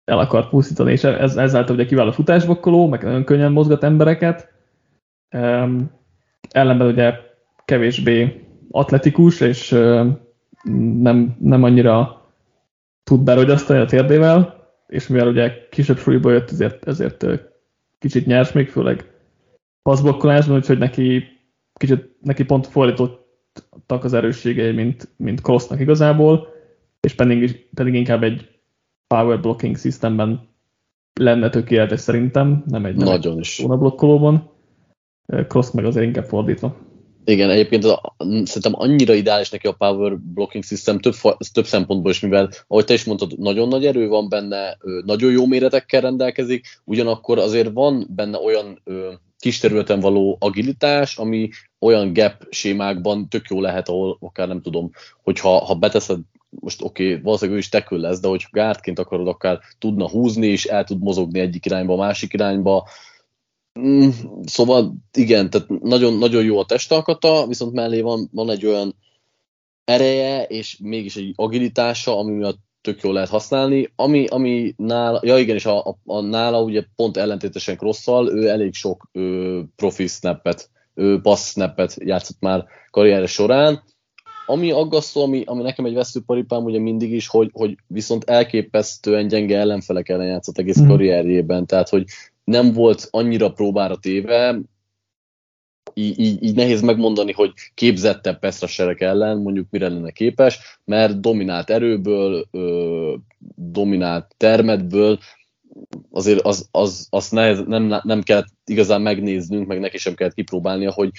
el 0.05 0.19
akart 0.19 0.49
pusztítani, 0.49 0.93
és 0.93 1.05
ez, 1.05 1.37
ezáltal 1.37 1.75
ugye 1.75 1.85
kiváló 1.85 2.11
futásbokkoló, 2.11 2.89
meg 2.89 3.03
nagyon 3.03 3.25
könnyen 3.25 3.53
mozgat 3.53 3.83
embereket. 3.83 4.53
Um, 5.37 5.91
ellenben 6.51 6.87
ugye 6.87 7.15
kevésbé 7.65 8.47
atletikus, 8.71 9.41
és 9.41 9.69
nem, 10.99 11.37
nem 11.41 11.63
annyira 11.63 12.27
tud 13.03 13.21
berogyasztani 13.21 13.81
a 13.81 13.85
térdével, 13.85 14.67
és 14.87 15.07
mivel 15.07 15.29
ugye 15.29 15.69
kisebb 15.71 15.99
súlyból 15.99 16.33
jött, 16.33 16.51
ezért, 16.51 16.87
ezért 16.87 17.27
kicsit 17.99 18.27
nyers 18.27 18.53
még, 18.53 18.69
főleg 18.69 19.13
passzblokkolásban, 19.83 20.57
úgyhogy 20.57 20.79
neki 20.79 21.25
kicsit 21.75 22.17
neki 22.21 22.45
pont 22.45 22.67
fordítottak 23.53 24.05
az 24.05 24.13
erősségei, 24.13 24.73
mint, 24.73 25.09
mint 25.17 25.41
Crossnak 25.41 25.81
igazából, 25.81 26.49
és 27.01 27.15
pedig, 27.15 27.69
pedig 27.75 27.95
inkább 27.95 28.23
egy 28.23 28.49
power 29.07 29.41
blocking 29.41 29.79
systemben 29.79 30.49
lenne 31.21 31.49
tökéletes 31.49 32.01
szerintem, 32.01 32.65
nem 32.67 32.85
egy, 32.85 32.97
Nagyon 32.97 33.33
egy 33.33 33.41
is. 33.41 33.63
blokkolóban. 33.67 34.51
Cross 35.49 35.71
meg 35.71 35.85
azért 35.85 36.07
inkább 36.07 36.25
fordítva. 36.25 36.77
Igen, 37.25 37.51
egyébként 37.51 37.85
az, 37.85 37.99
szerintem 38.27 38.73
annyira 38.75 39.15
ideális 39.15 39.51
neki 39.51 39.67
a 39.67 39.73
power 39.73 40.19
blocking 40.19 40.65
system 40.65 40.99
több, 40.99 41.15
több 41.53 41.65
szempontból 41.65 42.11
is, 42.11 42.21
mivel 42.21 42.51
ahogy 42.67 42.85
te 42.85 42.95
is 42.95 43.05
mondtad, 43.05 43.39
nagyon 43.39 43.69
nagy 43.69 43.87
erő 43.87 44.09
van 44.09 44.29
benne, 44.29 44.79
nagyon 45.05 45.33
jó 45.33 45.47
méretekkel 45.47 46.01
rendelkezik, 46.01 46.67
ugyanakkor 46.85 47.39
azért 47.39 47.73
van 47.73 48.07
benne 48.11 48.39
olyan 48.39 48.81
ö, 48.85 49.13
kis 49.39 49.59
területen 49.59 50.01
való 50.01 50.37
agilitás, 50.41 51.17
ami 51.17 51.49
olyan 51.83 52.13
gap 52.13 52.47
sémákban 52.51 53.29
tök 53.29 53.49
jó 53.49 53.61
lehet, 53.61 53.89
ahol 53.89 54.17
akár 54.21 54.49
nem 54.49 54.63
tudom, 54.63 54.91
hogyha 55.23 55.65
ha 55.65 55.75
beteszed 55.75 56.21
most 56.61 56.83
oké, 56.83 57.11
okay, 57.11 57.23
valószínűleg 57.23 57.57
ő 57.57 57.63
is 57.63 57.69
tekül 57.69 57.99
lesz, 57.99 58.21
de 58.21 58.29
hogy 58.29 58.47
gárdként 58.51 58.99
akarod, 58.99 59.29
akár 59.29 59.61
tudna 59.79 60.09
húzni, 60.09 60.47
és 60.47 60.65
el 60.65 60.85
tud 60.85 61.03
mozogni 61.03 61.41
egyik 61.41 61.67
irányba, 61.67 61.97
másik 61.97 62.33
irányba. 62.33 62.89
Mm, 63.81 64.09
szóval 64.45 64.95
igen, 65.13 65.51
tehát 65.51 65.69
nagyon, 65.69 66.19
nagyon 66.19 66.45
jó 66.45 66.59
a 66.59 66.65
testalkata, 66.65 67.47
viszont 67.47 67.73
mellé 67.73 68.01
van, 68.01 68.29
van 68.33 68.51
egy 68.51 68.67
olyan 68.67 68.95
ereje, 69.85 70.43
és 70.43 70.79
mégis 70.83 71.17
egy 71.17 71.33
agilitása, 71.37 72.19
ami 72.19 72.33
miatt 72.33 72.59
tök 72.81 73.03
jól 73.03 73.13
lehet 73.13 73.29
használni. 73.29 73.93
Ami, 73.97 74.27
ami 74.27 74.75
nála, 74.77 75.21
ja 75.23 75.39
igen, 75.39 75.57
és 75.57 75.67
a, 75.67 75.87
a, 75.87 75.97
a 76.05 76.21
nála 76.21 76.63
ugye 76.63 76.85
pont 76.97 77.17
ellentétesen 77.17 77.77
Crossszal, 77.77 78.31
ő 78.31 78.49
elég 78.49 78.75
sok 78.75 79.09
ö, 79.13 79.61
profi 79.77 80.07
snappet, 80.07 80.71
ő 80.95 81.21
passz 81.21 81.51
snappet 81.51 81.97
játszott 81.99 82.41
már 82.41 82.65
karrierje 82.91 83.27
során, 83.27 83.83
ami 84.47 84.71
aggasztó, 84.71 85.23
ami, 85.23 85.43
ami 85.47 85.63
nekem 85.63 85.85
egy 85.85 85.95
veszőparipám 85.95 86.65
ugye 86.65 86.79
mindig 86.79 87.13
is, 87.13 87.29
hogy, 87.29 87.51
hogy 87.53 87.77
viszont 87.87 88.25
elképesztően 88.25 89.29
gyenge 89.29 89.59
ellenfelek 89.59 90.09
ellen 90.09 90.27
játszott 90.27 90.59
egész 90.59 90.81
mm. 90.81 90.87
karrierjében, 90.87 91.67
tehát 91.67 91.89
hogy 91.89 92.05
nem 92.45 92.73
volt 92.73 93.09
annyira 93.11 93.53
próbára 93.53 93.97
téve, 93.97 94.61
így, 95.95 96.19
így, 96.19 96.43
így 96.43 96.55
nehéz 96.55 96.81
megmondani, 96.81 97.33
hogy 97.33 97.53
képzettebb 97.75 98.39
Pestraserek 98.39 99.01
ellen 99.01 99.39
mondjuk 99.39 99.67
mire 99.71 99.89
lenne 99.89 100.11
képes, 100.11 100.79
mert 100.85 101.21
dominált 101.21 101.71
erőből, 101.71 102.47
ö, 102.51 103.15
dominált 103.55 104.35
termetből, 104.37 105.19
azért 106.11 106.41
az, 106.41 106.69
az, 106.71 107.07
azt 107.11 107.33
nehez, 107.33 107.65
nem, 107.67 108.01
nem 108.03 108.23
kellett 108.23 108.49
igazán 108.65 109.03
megnéznünk, 109.03 109.67
meg 109.67 109.81
neki 109.81 109.99
sem 109.99 110.15
kellett 110.15 110.35
kipróbálnia, 110.35 110.93
hogy 110.93 111.11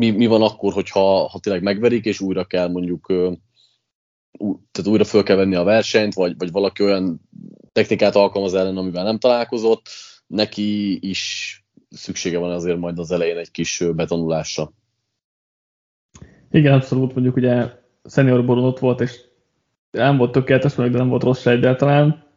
mi, 0.00 0.10
mi 0.10 0.26
van 0.26 0.42
akkor, 0.42 0.72
hogyha 0.72 1.28
ha 1.28 1.38
tényleg 1.38 1.62
megverik, 1.62 2.04
és 2.04 2.20
újra 2.20 2.44
kell 2.44 2.68
mondjuk 2.68 3.06
tehát 4.70 4.90
újra 4.90 5.04
föl 5.04 5.22
kell 5.22 5.36
venni 5.36 5.54
a 5.54 5.62
versenyt, 5.62 6.14
vagy, 6.14 6.34
vagy 6.38 6.50
valaki 6.50 6.82
olyan 6.82 7.20
technikát 7.72 8.14
alkalmaz 8.14 8.54
ellen, 8.54 8.76
amivel 8.76 9.04
nem 9.04 9.18
találkozott, 9.18 9.88
neki 10.26 10.98
is 11.08 11.54
szüksége 11.90 12.38
van 12.38 12.50
azért 12.50 12.78
majd 12.78 12.98
az 12.98 13.10
elején 13.10 13.36
egy 13.36 13.50
kis 13.50 13.84
betanulásra. 13.94 14.72
Igen, 16.50 16.72
abszolút, 16.72 17.14
mondjuk 17.14 17.36
ugye 17.36 17.70
Senior 18.04 18.44
Boron 18.44 18.64
ott 18.64 18.78
volt, 18.78 19.00
és 19.00 19.20
nem 19.90 20.16
volt 20.16 20.32
tökéletes, 20.32 20.74
de 20.74 20.88
nem 20.88 21.08
volt 21.08 21.22
rossz 21.22 21.46
egyáltalán, 21.46 22.29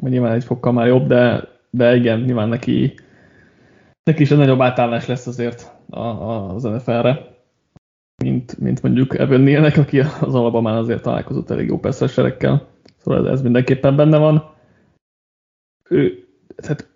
vagy 0.00 0.10
nyilván 0.10 0.32
egy 0.32 0.44
fokkal 0.44 0.72
már 0.72 0.86
jobb, 0.86 1.06
de, 1.06 1.48
de 1.70 1.96
igen, 1.96 2.20
nyilván 2.20 2.48
neki, 2.48 2.94
neki 4.02 4.22
is 4.22 4.30
egy 4.30 4.38
nagyobb 4.38 4.60
átállás 4.60 5.06
lesz 5.06 5.26
azért 5.26 5.72
a, 5.90 5.98
a, 6.00 6.54
az 6.54 6.62
NFL-re, 6.62 7.36
mint, 8.24 8.58
mint 8.58 8.82
mondjuk 8.82 9.18
Evan 9.18 9.40
Nealnek, 9.40 9.76
aki 9.76 10.00
az 10.00 10.34
alapban 10.34 10.66
azért 10.66 11.02
találkozott 11.02 11.50
elég 11.50 11.68
jó 11.68 11.78
persze 11.78 12.06
Szóval 12.06 13.26
ez, 13.26 13.32
ez 13.32 13.42
mindenképpen 13.42 13.96
benne 13.96 14.18
van. 14.18 14.50
Ő, 15.88 16.26
tehát 16.56 16.88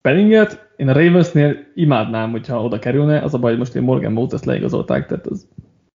Penninget 0.00 0.72
én 0.76 0.88
a 0.88 0.92
Ravensnél 0.92 1.56
imádnám, 1.74 2.30
hogyha 2.30 2.62
oda 2.62 2.78
kerülne, 2.78 3.20
az 3.20 3.34
a 3.34 3.38
baj, 3.38 3.50
hogy 3.50 3.58
most 3.58 3.74
én 3.74 3.82
Morgan 3.82 4.12
Moses 4.12 4.42
leigazolták, 4.42 5.06
tehát 5.06 5.26
az 5.26 5.48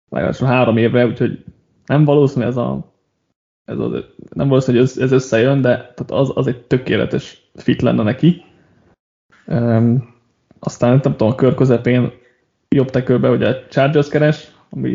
legalábbis 0.10 0.39
három 0.39 0.77
évre, 0.77 1.06
úgyhogy 1.06 1.43
nem 1.86 2.06
valószínű 2.06 2.45
ez 2.45 2.58
a, 2.58 2.90
ez 3.71 3.79
a 3.79 4.05
nem 4.34 4.47
valószínű, 4.47 4.77
hogy 4.77 4.91
ez 4.97 5.12
összejön, 5.12 5.62
de 5.62 5.75
tehát 5.75 6.12
az, 6.12 6.31
az 6.34 6.47
egy 6.47 6.62
tökéletes 6.62 7.51
fit 7.53 7.81
lenne 7.81 8.03
neki. 8.03 8.43
Um, 9.47 10.15
aztán 10.60 10.89
nem 10.89 11.01
tudom, 11.01 11.29
a 11.29 11.36
kör 11.36 11.55
közepén 11.55 12.12
jobb 12.69 12.89
tekőbe 12.89 13.29
ugye 13.29 13.67
Chargers 13.69 14.10
keres, 14.10 14.51
ami 14.69 14.89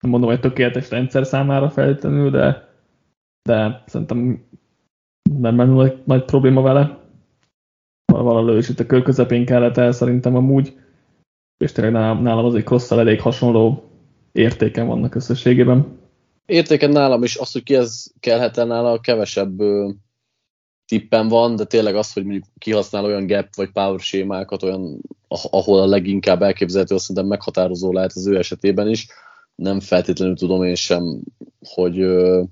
nem 0.00 0.10
mondom, 0.10 0.30
hogy 0.30 0.40
tökéletes 0.40 0.90
rendszer 0.90 1.26
számára 1.26 1.70
feltétlenül, 1.70 2.30
de, 2.30 2.68
de 3.48 3.82
szerintem 3.86 4.44
nem 5.40 5.54
menül 5.54 6.02
nagy 6.04 6.24
probléma 6.24 6.62
vele 6.62 7.00
valahol 8.12 8.56
is 8.56 8.68
itt 8.68 8.80
a 8.80 8.86
kör 8.86 9.02
közepén 9.02 9.44
kellett 9.44 9.76
el 9.76 9.92
szerintem 9.92 10.36
amúgy, 10.36 10.78
és 11.64 11.72
tényleg 11.72 11.92
nálam, 11.92 12.22
nálam 12.22 12.44
azért 12.44 12.64
cross 12.64 12.90
elég 12.90 13.20
hasonló 13.20 13.90
értéken 14.32 14.86
vannak 14.86 15.14
összességében. 15.14 15.98
Értéken 16.50 16.90
nálam 16.90 17.22
is, 17.22 17.36
az, 17.36 17.52
hogy 17.52 17.62
ki 17.62 17.74
ez 17.74 18.04
kellhet 18.20 18.58
el 18.58 18.66
nála, 18.66 19.00
kevesebb 19.00 19.60
ö, 19.60 19.90
tippen 20.86 21.28
van, 21.28 21.56
de 21.56 21.64
tényleg 21.64 21.94
az, 21.94 22.12
hogy 22.12 22.22
mondjuk 22.22 22.44
kihasznál 22.58 23.04
olyan 23.04 23.26
gap 23.26 23.54
vagy 23.54 23.70
power 23.70 24.00
sémákat, 24.00 24.62
olyan, 24.62 25.00
ahol 25.28 25.80
a 25.80 25.86
leginkább 25.86 26.42
elképzelhető, 26.42 26.94
azt 26.94 27.04
szerintem 27.04 27.30
meghatározó 27.30 27.92
lehet 27.92 28.12
az 28.14 28.26
ő 28.26 28.36
esetében 28.36 28.88
is. 28.88 29.06
Nem 29.54 29.80
feltétlenül 29.80 30.36
tudom 30.36 30.64
én 30.64 30.74
sem, 30.74 31.20
hogy, 31.66 32.00
ö, 32.00 32.42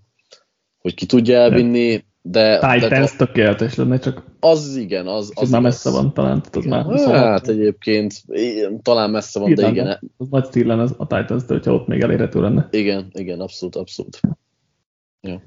hogy 0.78 0.94
ki 0.94 1.06
tudja 1.06 1.38
elvinni, 1.38 2.04
de, 2.22 2.58
Titans 2.58 3.10
de, 3.10 3.16
tökéletes 3.16 3.74
lenne, 3.74 3.98
csak 3.98 4.22
az 4.40 4.76
igen, 4.76 5.06
az, 5.06 5.32
az 5.34 5.50
már 5.50 5.60
messze 5.60 5.90
van 5.90 6.14
talán. 6.14 6.42
Az 6.52 6.64
igen. 6.64 6.86
már 6.86 6.98
szóval 6.98 7.30
hát 7.30 7.48
egyébként 7.48 8.22
talán 8.82 9.10
messze 9.10 9.40
van, 9.40 9.54
de 9.54 9.68
igen. 9.68 10.00
Az 10.16 10.28
nagy 10.28 10.44
stíl 10.44 10.66
lenne 10.66 10.88
a 10.96 11.06
Titans, 11.06 11.44
de 11.44 11.54
hogyha 11.54 11.74
ott 11.74 11.86
még 11.86 12.00
elérhető 12.00 12.40
lenne. 12.40 12.68
Igen, 12.70 13.10
igen, 13.12 13.40
abszolút, 13.40 13.76
abszolút. 13.76 14.20
Ja. 15.20 15.42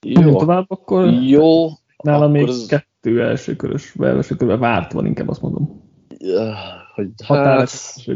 Jó, 0.00 0.38
tovább, 0.38 0.64
akkor 0.68 1.12
jó, 1.12 1.68
nálam 2.02 2.22
akkor 2.22 2.32
még 2.32 2.48
az... 2.48 2.66
kettő 2.66 3.22
első 3.22 3.56
körös, 3.56 3.94
első 4.00 4.34
körben 4.34 4.58
várt 4.58 4.92
van, 4.92 5.06
inkább 5.06 5.28
azt 5.28 5.40
mondom. 5.40 5.86
Hogy 6.94 7.08
hát, 7.24 7.70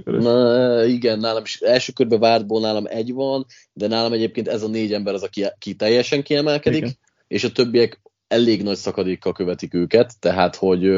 na, 0.05 0.85
igen, 0.85 1.19
nálam 1.19 1.43
is 1.43 1.61
első 1.61 1.93
körben 1.93 2.21
vártból 2.21 2.61
nálam 2.61 2.85
egy 2.87 3.13
van, 3.13 3.47
de 3.73 3.87
nálam 3.87 4.13
egyébként 4.13 4.49
ez 4.49 4.63
a 4.63 4.69
négy 4.69 4.93
ember 4.93 5.15
az, 5.15 5.23
aki, 5.23 5.45
aki 5.45 5.75
teljesen 5.75 6.23
kiemelkedik. 6.23 6.79
Igen 6.79 6.97
és 7.33 7.45
a 7.45 7.53
többiek 7.53 8.01
elég 8.33 8.63
nagy 8.63 8.77
szakadékkal 8.77 9.33
követik 9.33 9.75
őket, 9.75 10.19
tehát 10.21 10.57
hogy 10.57 10.89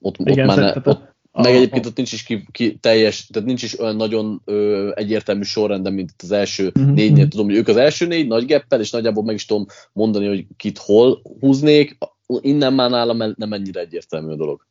ott, 0.00 0.16
Igen, 0.18 0.48
ott 0.48 0.56
már 0.56 0.74
ne, 0.74 0.90
ott, 0.90 0.98
a, 1.32 1.42
meg 1.42 1.54
egyébként 1.54 1.86
ott 1.86 1.96
nincs 1.96 2.12
is 2.12 2.22
ki, 2.22 2.46
ki, 2.50 2.76
teljes, 2.76 3.26
tehát 3.26 3.48
nincs 3.48 3.62
is 3.62 3.80
olyan 3.80 3.96
nagyon 3.96 4.42
ö, 4.44 4.90
egyértelmű 4.94 5.42
sorrendben, 5.42 5.92
mint 5.92 6.10
az 6.22 6.30
első 6.30 6.66
uh-huh. 6.66 6.94
négynél. 6.94 7.28
Tudom, 7.28 7.46
hogy 7.46 7.56
ők 7.56 7.68
az 7.68 7.76
első 7.76 8.06
négy 8.06 8.26
nagy 8.26 8.44
geppel, 8.44 8.80
és 8.80 8.90
nagyjából 8.90 9.24
meg 9.24 9.34
is 9.34 9.46
tudom 9.46 9.66
mondani, 9.92 10.26
hogy 10.26 10.46
kit 10.56 10.78
hol 10.78 11.22
húznék. 11.40 11.98
Innen 12.40 12.72
már 12.72 12.90
nálam 12.90 13.34
nem 13.36 13.52
ennyire 13.52 13.80
egyértelmű 13.80 14.32
a 14.32 14.36
dolog. 14.36 14.66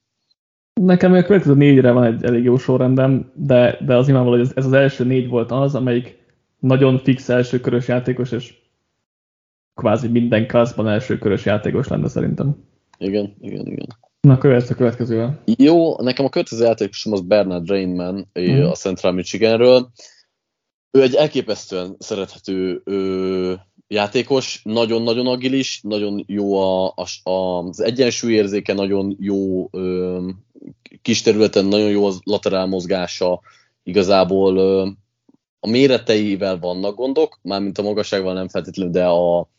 Nekem 0.74 1.14
a 1.14 1.22
következő 1.22 1.54
négyre 1.54 1.92
van 1.92 2.04
egy 2.04 2.24
elég 2.24 2.44
jó 2.44 2.58
sorrendem, 2.58 3.32
de, 3.36 3.78
de 3.86 3.96
az 3.96 4.06
nyilvánvaló, 4.06 4.38
hogy 4.38 4.46
ez, 4.46 4.52
ez 4.56 4.66
az 4.66 4.74
első 4.74 5.04
négy 5.04 5.28
volt 5.28 5.52
az, 5.52 5.76
amelyik 5.76 6.18
nagyon 6.60 7.00
fix 7.00 7.30
első 7.30 7.60
körös 7.60 7.88
játékos, 7.88 8.32
és 8.32 8.54
kvázi 9.76 10.08
minden 10.08 10.48
klasszban 10.48 10.88
első 10.88 11.18
körös 11.18 11.46
játékos 11.46 11.88
lenne 11.88 12.08
szerintem. 12.08 12.56
Igen, 12.98 13.36
igen, 13.40 13.66
igen. 13.66 13.88
Na, 14.22 14.38
követsz 14.38 14.70
a 14.70 14.76
következővel. 14.76 15.42
Jó, 15.46 16.02
nekem 16.02 16.26
a 16.26 16.30
következő 16.30 16.64
játékosom 16.64 17.14
az 17.14 17.22
Bernard 17.22 17.68
Rainman 17.68 18.30
mm. 18.40 18.64
a 18.64 18.72
Central 18.72 19.12
Michiganről. 19.12 19.92
Ő 20.92 21.02
egy 21.02 21.16
elképesztően 21.16 21.96
szerethető 22.00 22.82
ő, 22.86 23.60
játékos, 23.88 24.62
nagyon-nagyon 24.64 25.28
agilis, 25.28 25.80
nagyon 25.84 26.24
jó 26.28 26.56
a, 26.58 26.94
a, 27.24 27.32
az 27.32 27.82
egyensúlyérzéke, 27.82 28.74
nagyon 28.74 29.16
jó 29.20 29.68
ö, 29.72 30.30
kis 31.02 31.22
területen, 31.22 31.66
nagyon 31.66 31.90
jó 31.90 32.06
az 32.06 32.20
laterál 32.24 32.66
mozgása, 32.66 33.42
igazából 33.84 34.58
ö, 34.58 34.88
a 35.66 35.70
méreteivel 35.70 36.60
vannak 36.60 36.96
gondok, 36.96 37.40
mármint 37.42 37.78
a 37.78 37.82
magassággal 37.82 38.34
nem 38.34 38.48
feltétlenül, 38.48 38.92
de 38.92 39.06
a 39.06 39.50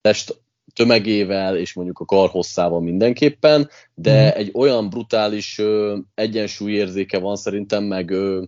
test 0.00 0.40
tömegével 0.74 1.56
és 1.56 1.72
mondjuk 1.72 1.98
a 1.98 2.04
karhosszával 2.04 2.80
mindenképpen, 2.80 3.68
de 3.94 4.24
mm. 4.24 4.38
egy 4.38 4.50
olyan 4.54 4.90
brutális 4.90 5.58
ö, 5.58 5.98
egyensúlyérzéke 6.14 7.18
van 7.18 7.36
szerintem, 7.36 7.84
meg, 7.84 8.10
ö, 8.10 8.42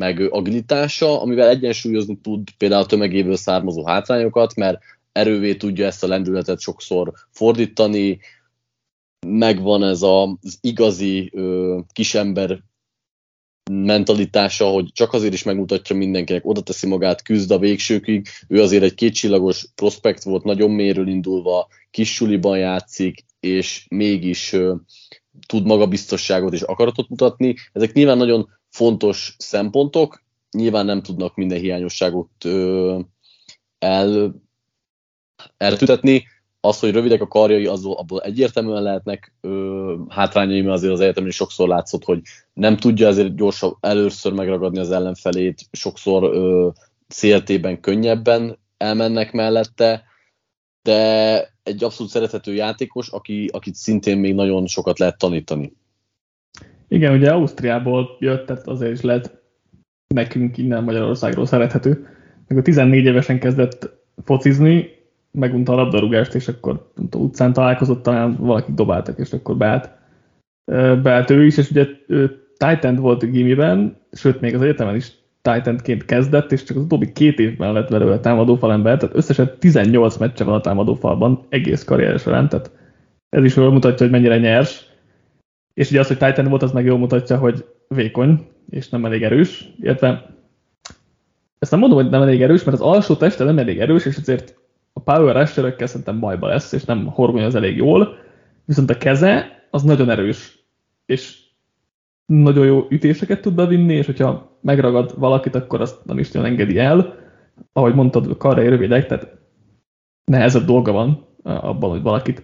meg 0.00 0.20
agilitása, 0.32 1.20
amivel 1.20 1.48
egyensúlyozni 1.48 2.18
tud 2.20 2.48
például 2.58 2.82
a 2.82 2.86
tömegéből 2.86 3.36
származó 3.36 3.86
hátrányokat, 3.86 4.54
mert 4.54 4.78
erővé 5.12 5.54
tudja 5.54 5.86
ezt 5.86 6.04
a 6.04 6.06
lendületet 6.06 6.60
sokszor 6.60 7.12
fordítani, 7.30 8.18
megvan 9.26 9.82
ez 9.82 10.02
az 10.02 10.58
igazi 10.60 11.30
ö, 11.32 11.78
kisember 11.92 12.62
mentalitása, 13.70 14.66
hogy 14.66 14.90
csak 14.92 15.12
azért 15.12 15.32
is 15.32 15.42
megmutatja 15.42 15.96
mindenkinek, 15.96 16.46
oda 16.46 16.60
teszi 16.60 16.86
magát, 16.86 17.22
küzd 17.22 17.50
a 17.50 17.58
végsőkig. 17.58 18.26
Ő 18.48 18.62
azért 18.62 18.82
egy 18.82 18.94
kétcsillagos 18.94 19.66
prospekt 19.74 20.22
volt, 20.22 20.44
nagyon 20.44 20.70
méről 20.70 21.08
indulva, 21.08 21.68
kis 21.90 22.14
suliban 22.14 22.58
játszik, 22.58 23.24
és 23.40 23.86
mégis 23.90 24.52
uh, 24.52 24.76
tud 25.46 25.66
magabiztosságot 25.66 26.52
és 26.52 26.62
akaratot 26.62 27.08
mutatni. 27.08 27.54
Ezek 27.72 27.92
nyilván 27.92 28.16
nagyon 28.16 28.48
fontos 28.68 29.34
szempontok, 29.38 30.22
nyilván 30.50 30.86
nem 30.86 31.02
tudnak 31.02 31.34
minden 31.34 31.58
hiányosságot 31.58 32.44
uh, 32.44 33.00
el, 33.78 34.34
eltüntetni, 35.56 36.24
az, 36.64 36.78
hogy 36.78 36.92
rövidek 36.92 37.20
a 37.20 37.28
karjai, 37.28 37.66
az, 37.66 37.84
abból 37.84 38.20
egyértelműen 38.20 38.82
lehetnek 38.82 39.32
ö, 39.40 39.94
hátrányai, 40.08 40.60
mert 40.60 40.74
azért 40.74 40.92
az 40.92 41.00
egyetemen 41.00 41.28
is 41.28 41.34
sokszor 41.34 41.68
látszott, 41.68 42.04
hogy 42.04 42.20
nem 42.52 42.76
tudja 42.76 43.08
ezért 43.08 43.36
gyorsan 43.36 43.76
először 43.80 44.32
megragadni 44.32 44.78
az 44.78 44.90
ellenfelét, 44.90 45.60
sokszor 45.72 46.22
ö, 46.22 46.68
könnyebben 47.80 48.58
elmennek 48.76 49.32
mellette, 49.32 50.04
de 50.82 51.38
egy 51.62 51.84
abszolút 51.84 52.12
szerethető 52.12 52.54
játékos, 52.54 53.08
aki, 53.08 53.50
akit 53.52 53.74
szintén 53.74 54.18
még 54.18 54.34
nagyon 54.34 54.66
sokat 54.66 54.98
lehet 54.98 55.18
tanítani. 55.18 55.72
Igen, 56.88 57.14
ugye 57.14 57.30
Ausztriából 57.30 58.16
jött, 58.18 58.46
tehát 58.46 58.66
azért 58.66 58.92
is 58.92 59.00
lehet 59.00 59.42
nekünk 60.14 60.58
innen 60.58 60.84
Magyarországról 60.84 61.46
szerethető. 61.46 62.06
Meg 62.48 62.58
a 62.58 62.62
14 62.62 63.04
évesen 63.04 63.38
kezdett 63.38 63.90
focizni, 64.24 64.93
megunta 65.38 65.72
a 65.72 65.76
labdarúgást, 65.76 66.34
és 66.34 66.48
akkor 66.48 66.90
tudom, 66.94 67.22
utcán 67.22 67.52
találkozott, 67.52 68.02
talán 68.02 68.36
valaki 68.36 68.72
dobáltak, 68.74 69.18
és 69.18 69.32
akkor 69.32 69.56
beállt, 69.56 69.90
beállt 71.02 71.30
ő 71.30 71.44
is, 71.44 71.56
és 71.56 71.70
ugye 71.70 71.86
ő 72.06 72.46
Titan 72.56 72.94
volt 72.94 73.30
gimiben, 73.30 73.96
sőt 74.12 74.40
még 74.40 74.54
az 74.54 74.62
egyetemen 74.62 74.94
is 74.94 75.12
Titanként 75.42 76.04
kezdett, 76.04 76.52
és 76.52 76.62
csak 76.62 76.76
az 76.76 76.82
utóbbi 76.82 77.12
két 77.12 77.38
évben 77.38 77.72
lett 77.72 77.90
belőle 77.90 78.18
támadó 78.20 78.58
ember, 78.70 78.98
tehát 78.98 79.16
összesen 79.16 79.52
18 79.58 80.16
meccse 80.16 80.44
van 80.44 80.54
a 80.54 80.60
támadó 80.60 80.94
falban 80.94 81.46
egész 81.48 81.84
karrier 81.84 82.18
során, 82.18 82.48
tehát 82.48 82.70
ez 83.28 83.44
is 83.44 83.56
jól 83.56 83.72
mutatja, 83.72 84.06
hogy 84.06 84.14
mennyire 84.14 84.38
nyers. 84.38 84.92
És 85.74 85.90
ugye 85.90 86.00
az, 86.00 86.06
hogy 86.06 86.18
Titan 86.18 86.48
volt, 86.48 86.62
az 86.62 86.72
meg 86.72 86.84
jól 86.84 86.98
mutatja, 86.98 87.38
hogy 87.38 87.64
vékony, 87.88 88.46
és 88.70 88.88
nem 88.88 89.04
elég 89.04 89.22
erős, 89.22 89.74
illetve 89.80 90.34
ezt 91.58 91.70
nem 91.70 91.80
mondom, 91.80 91.98
hogy 91.98 92.10
nem 92.10 92.22
elég 92.22 92.42
erős, 92.42 92.64
mert 92.64 92.80
az 92.80 92.86
alsó 92.86 93.14
teste 93.14 93.44
nem 93.44 93.58
elég 93.58 93.80
erős, 93.80 94.06
és 94.06 94.16
ezért 94.16 94.56
a 94.96 95.00
Power 95.00 95.36
Rusher-ökkel 95.36 95.86
szerintem 95.86 96.20
bajba 96.20 96.46
lesz, 96.46 96.72
és 96.72 96.84
nem 96.84 97.06
horgony 97.06 97.42
az 97.42 97.54
elég 97.54 97.76
jól, 97.76 98.16
viszont 98.64 98.90
a 98.90 98.98
keze 98.98 99.66
az 99.70 99.82
nagyon 99.82 100.10
erős, 100.10 100.66
és 101.06 101.42
nagyon 102.26 102.66
jó 102.66 102.86
ütéseket 102.88 103.40
tud 103.40 103.54
bevinni, 103.54 103.94
és 103.94 104.06
hogyha 104.06 104.58
megragad 104.60 105.18
valakit, 105.18 105.54
akkor 105.54 105.80
azt 105.80 106.04
nem 106.04 106.18
is 106.18 106.30
nagyon 106.30 106.48
engedi 106.48 106.78
el. 106.78 107.22
Ahogy 107.72 107.94
mondtad, 107.94 108.30
a 108.30 108.36
karra 108.36 108.62
rövidek, 108.62 109.06
tehát 109.06 109.36
nehezebb 110.24 110.64
dolga 110.64 110.92
van 110.92 111.26
abban, 111.42 111.90
hogy 111.90 112.02
valakit 112.02 112.42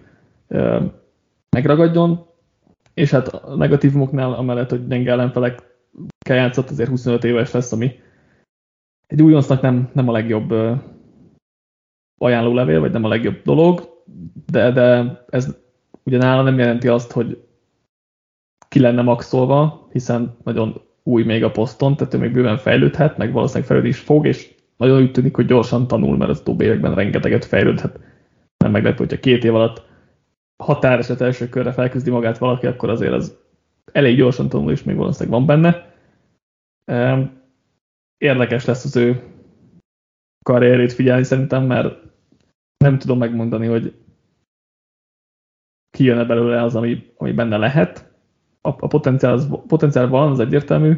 megragadjon, 1.49 2.25
és 2.93 3.11
hát 3.11 3.27
a 3.27 3.55
negatívumoknál, 3.55 4.33
amellett, 4.33 4.69
hogy 4.69 4.87
gyenge 4.87 5.11
ellenfelek 5.11 5.61
kell 6.19 6.37
játszott, 6.37 6.69
azért 6.69 6.89
25 6.89 7.23
éves 7.23 7.51
lesz, 7.51 7.71
ami 7.71 7.99
egy 9.07 9.21
újoncnak 9.21 9.61
nem, 9.61 9.89
nem 9.93 10.09
a 10.09 10.11
legjobb 10.11 10.53
ajánlólevél, 12.21 12.79
vagy 12.79 12.91
nem 12.91 13.03
a 13.03 13.07
legjobb 13.07 13.41
dolog, 13.43 14.03
de, 14.51 14.71
de 14.71 15.17
ez 15.29 15.57
ugyanála 16.03 16.41
nem 16.41 16.57
jelenti 16.57 16.87
azt, 16.87 17.11
hogy 17.11 17.43
ki 18.67 18.79
lenne 18.79 19.01
maxolva, 19.01 19.87
hiszen 19.91 20.37
nagyon 20.43 20.81
új 21.03 21.23
még 21.23 21.43
a 21.43 21.51
poszton, 21.51 21.95
tehát 21.95 22.13
ő 22.13 22.17
még 22.17 22.31
bőven 22.31 22.57
fejlődhet, 22.57 23.17
meg 23.17 23.31
valószínűleg 23.31 23.67
fejlődni 23.67 23.91
is 23.91 23.99
fog, 23.99 24.27
és 24.27 24.55
nagyon 24.77 25.01
úgy 25.01 25.11
tűnik, 25.11 25.35
hogy 25.35 25.45
gyorsan 25.45 25.87
tanul, 25.87 26.17
mert 26.17 26.29
az 26.29 26.39
utóbbi 26.39 26.65
években 26.65 26.95
rengeteget 26.95 27.45
fejlődhet. 27.45 27.99
Nem 28.57 28.71
meglepő, 28.71 28.97
hogyha 28.97 29.19
két 29.19 29.43
év 29.43 29.55
alatt 29.55 29.85
határeset 30.63 31.21
első 31.21 31.49
körre 31.49 31.71
felküzdi 31.71 32.09
magát 32.09 32.37
valaki, 32.37 32.65
akkor 32.65 32.89
azért 32.89 33.13
az 33.13 33.37
elég 33.91 34.17
gyorsan 34.17 34.49
tanul, 34.49 34.71
és 34.71 34.83
még 34.83 34.95
valószínűleg 34.95 35.39
van 35.39 35.45
benne. 35.45 35.93
Érdekes 38.17 38.65
lesz 38.65 38.85
az 38.85 38.95
ő 38.95 39.23
karrierét 40.43 40.93
figyelni 40.93 41.23
szerintem, 41.23 41.63
mert 41.63 42.10
nem 42.81 42.99
tudom 42.99 43.17
megmondani, 43.17 43.67
hogy 43.67 43.95
kijön-e 45.89 46.23
belőle 46.23 46.63
az, 46.63 46.75
ami, 46.75 47.13
ami 47.17 47.31
benne 47.31 47.57
lehet. 47.57 48.11
A, 48.61 48.69
a 48.69 48.87
potenciál, 48.87 49.33
az, 49.33 49.47
potenciál 49.67 50.07
van, 50.07 50.31
az 50.31 50.39
egyértelmű. 50.39 50.93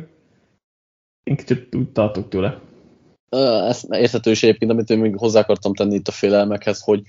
Én 1.24 1.36
kicsit 1.36 1.76
úgy 1.76 1.91
tartok 1.91 2.30
tőle. 2.30 2.62
Ez 3.67 3.86
érthető 3.89 4.32
is 4.32 4.43
egyébként, 4.43 4.72
amit 4.72 4.89
én 4.89 5.00
még 5.00 5.17
hozzá 5.17 5.39
akartam 5.39 5.74
tenni 5.74 5.96
itt 5.96 6.08
a 6.08 6.12
félelmekhez, 6.12 6.82
hogy 6.82 7.02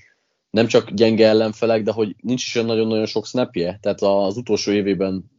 nem 0.49 0.67
csak 0.67 0.89
gyenge 0.91 1.27
ellenfelek, 1.27 1.83
de 1.83 1.91
hogy 1.91 2.15
nincs 2.21 2.45
is 2.45 2.55
olyan 2.55 2.67
nagyon-nagyon 2.67 3.05
sok 3.05 3.25
snapje. 3.25 3.77
Tehát 3.81 4.01
az 4.01 4.37
utolsó 4.37 4.71
évében 4.71 5.31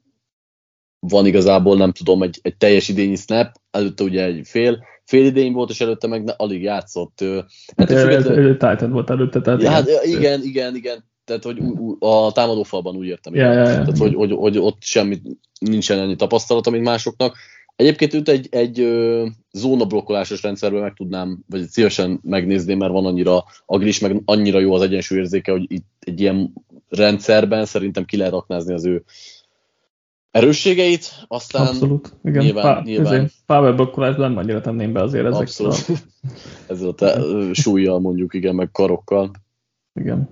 van 0.98 1.26
igazából, 1.26 1.76
nem 1.76 1.92
tudom, 1.92 2.22
egy, 2.22 2.38
egy 2.42 2.56
teljes 2.56 2.88
idényi 2.88 3.16
snap, 3.16 3.60
előtte 3.70 4.04
ugye 4.04 4.24
egy 4.24 4.46
fél, 4.46 4.84
fél 5.06 5.24
idény 5.24 5.52
volt, 5.52 5.70
és 5.70 5.80
előtte 5.80 6.06
meg 6.06 6.24
ne, 6.24 6.32
alig 6.32 6.62
játszott. 6.62 7.24
Hát. 7.76 7.88
Titan 8.58 8.90
volt 8.90 9.10
előtte, 9.10 9.40
tehát 9.40 9.62
ja, 9.62 9.70
hát, 9.70 9.88
igen, 10.04 10.42
igen, 10.42 10.74
igen, 10.74 11.04
tehát 11.24 11.44
hogy 11.44 11.58
a 11.98 12.32
támadófalban 12.32 12.96
úgy 12.96 13.06
értem. 13.06 13.34
Ja, 13.34 13.52
ja, 13.52 13.58
ja. 13.58 13.64
Tehát, 13.64 13.98
hogy, 13.98 14.14
hogy, 14.14 14.32
hogy, 14.32 14.58
ott 14.58 14.82
semmi, 14.82 15.20
nincsen 15.58 15.98
ennyi 15.98 16.16
tapasztalata, 16.16 16.70
mint 16.70 16.84
másoknak. 16.84 17.36
Egyébként 17.76 18.14
őt 18.14 18.28
egy, 18.28 18.48
egy 18.50 18.88
zónablokkolásos 19.52 20.42
rendszerben 20.42 20.80
meg 20.80 20.94
tudnám, 20.94 21.38
vagy 21.48 21.66
szívesen 21.66 22.20
megnézni, 22.22 22.74
mert 22.74 22.92
van 22.92 23.06
annyira 23.06 23.44
agris, 23.66 23.98
meg 23.98 24.22
annyira 24.24 24.58
jó 24.58 24.74
az 24.74 24.82
egyensúlyérzéke, 24.82 25.52
hogy 25.52 25.64
itt 25.68 25.86
egy 26.00 26.20
ilyen 26.20 26.52
rendszerben 26.88 27.64
szerintem 27.64 28.04
ki 28.04 28.16
lehet 28.16 28.32
aknázni 28.32 28.72
az 28.72 28.84
ő 28.84 29.04
erősségeit, 30.30 31.24
aztán 31.28 31.66
Abszolút, 31.66 32.12
igen. 32.24 32.44
Nyilván, 32.44 32.74
Pá, 32.74 32.82
nyilván... 32.84 33.30
Power 33.46 33.74
blokkolásban 33.74 34.28
nem 34.28 34.38
annyira 34.38 34.60
tenném 34.60 34.92
be 34.92 35.02
azért 35.02 35.26
ezek. 35.26 35.40
Abszolút. 35.40 35.86
Ezzel 36.68 36.88
a 36.88 36.94
te, 36.94 37.20
súlyjal 37.52 38.00
mondjuk, 38.00 38.34
igen, 38.34 38.54
meg 38.54 38.70
karokkal. 38.70 39.30
Igen. 39.94 40.28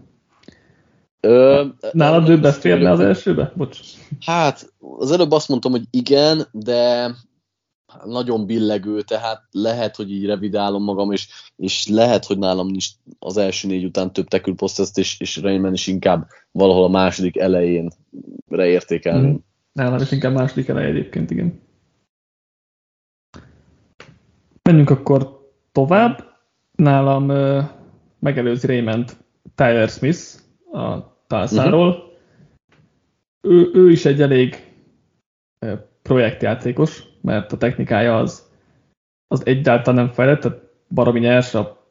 Ö, 1.20 1.64
Nálad 1.92 2.28
ő 2.28 2.40
beférne 2.40 2.90
az 2.90 3.00
elsőbe? 3.00 3.52
Bocs. 3.56 3.78
Hát, 4.20 4.72
az 4.98 5.10
előbb 5.10 5.30
azt 5.30 5.48
mondtam, 5.48 5.70
hogy 5.70 5.84
igen, 5.90 6.46
de 6.52 7.10
nagyon 8.04 8.46
billegő, 8.46 9.02
tehát 9.02 9.42
lehet, 9.50 9.96
hogy 9.96 10.12
így 10.12 10.24
revidálom 10.24 10.82
magam, 10.82 11.12
és, 11.12 11.28
és 11.56 11.88
lehet, 11.88 12.24
hogy 12.24 12.38
nálam 12.38 12.74
is 12.74 12.96
az 13.18 13.36
első 13.36 13.68
négy 13.68 13.84
után 13.84 14.12
több 14.12 14.28
tekülposzt 14.28 14.98
és, 14.98 15.20
és 15.20 15.36
Rainman 15.36 15.72
is 15.72 15.86
inkább 15.86 16.26
valahol 16.52 16.84
a 16.84 16.88
második 16.88 17.36
elején 17.36 17.90
reértékelném. 18.48 19.30
Hmm. 19.30 19.44
Nálam 19.74 20.00
is 20.00 20.10
inkább 20.10 20.32
második 20.32 20.68
elej 20.68 20.86
egyébként, 20.86 21.30
igen. 21.30 21.60
Menjünk 24.62 24.90
akkor 24.90 25.50
tovább. 25.72 26.32
Nálam 26.74 27.28
uh, 27.28 27.64
megelőzi 28.18 28.66
Raymond 28.66 29.16
Tyler 29.54 29.88
Smith 29.88 30.20
a 30.72 31.16
Talszáról. 31.26 31.88
Uh-huh. 31.88 32.12
Ő, 33.40 33.70
ő 33.74 33.90
is 33.90 34.04
egy 34.04 34.22
elég 34.22 34.72
uh, 35.60 35.78
projektjátékos, 36.02 37.02
mert 37.20 37.52
a 37.52 37.56
technikája 37.56 38.18
az, 38.18 38.50
az 39.26 39.46
egyáltalán 39.46 40.04
nem 40.04 40.14
fejlett, 40.14 40.40
tehát 40.40 40.62
baromi 40.88 41.20
nyers, 41.20 41.54
a 41.54 41.86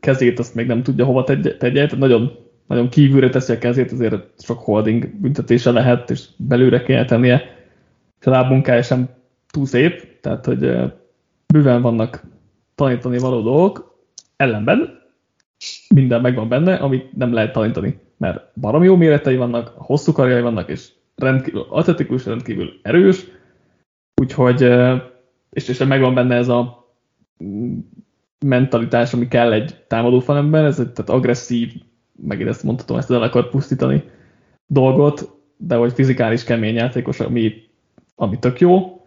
kezét 0.00 0.38
azt 0.38 0.54
még 0.54 0.66
nem 0.66 0.82
tudja 0.82 1.04
hova 1.04 1.24
tegye, 1.24 1.56
tegye 1.56 1.86
tehát 1.86 1.98
nagyon 1.98 2.43
nagyon 2.66 2.88
kívülre 2.88 3.28
teszi 3.28 3.52
a 3.52 3.58
kezét, 3.58 3.92
azért 3.92 4.42
sok 4.42 4.58
holding 4.58 5.20
büntetése 5.20 5.70
lehet, 5.70 6.10
és 6.10 6.28
belőle 6.36 6.82
kell 6.82 7.04
tennie, 7.04 7.42
és 8.20 8.26
a 8.26 8.30
lábmunkája 8.30 8.82
sem 8.82 9.08
túl 9.50 9.66
szép, 9.66 10.20
tehát 10.20 10.44
hogy 10.44 10.58
bőven 11.46 11.82
vannak 11.82 12.22
tanítani 12.74 13.18
való 13.18 13.42
dolgok, 13.42 13.98
ellenben 14.36 15.02
minden 15.94 16.20
megvan 16.20 16.48
benne, 16.48 16.74
amit 16.74 17.16
nem 17.16 17.32
lehet 17.32 17.52
tanítani, 17.52 18.00
mert 18.16 18.50
baromi 18.60 18.86
jó 18.86 18.96
méretei 18.96 19.36
vannak, 19.36 19.72
hosszú 19.76 20.12
karjai 20.12 20.40
vannak, 20.40 20.68
és 20.68 20.88
rendkívül 21.16 21.66
atletikus, 21.68 22.26
rendkívül 22.26 22.72
erős, 22.82 23.24
úgyhogy, 24.14 24.62
és, 25.50 25.68
és 25.68 25.78
megvan 25.78 26.14
benne 26.14 26.34
ez 26.34 26.48
a 26.48 26.88
mm, 27.44 27.78
mentalitás, 28.46 29.12
ami 29.12 29.28
kell 29.28 29.52
egy 29.52 29.84
támadó 29.88 30.20
falemben, 30.20 30.64
ez 30.64 30.80
egy 30.80 30.92
tehát 30.92 31.10
agresszív, 31.10 31.72
megint 32.22 32.48
ezt 32.48 32.62
mondhatom, 32.62 32.96
ezt 32.96 33.10
el 33.10 33.22
akar 33.22 33.50
pusztítani 33.50 34.04
dolgot, 34.66 35.32
de 35.56 35.76
hogy 35.76 35.92
fizikális 35.92 36.44
kemény 36.44 36.74
játékos, 36.74 37.20
ami, 37.20 37.52
ami 38.14 38.38
tök 38.38 38.60
jó, 38.60 39.04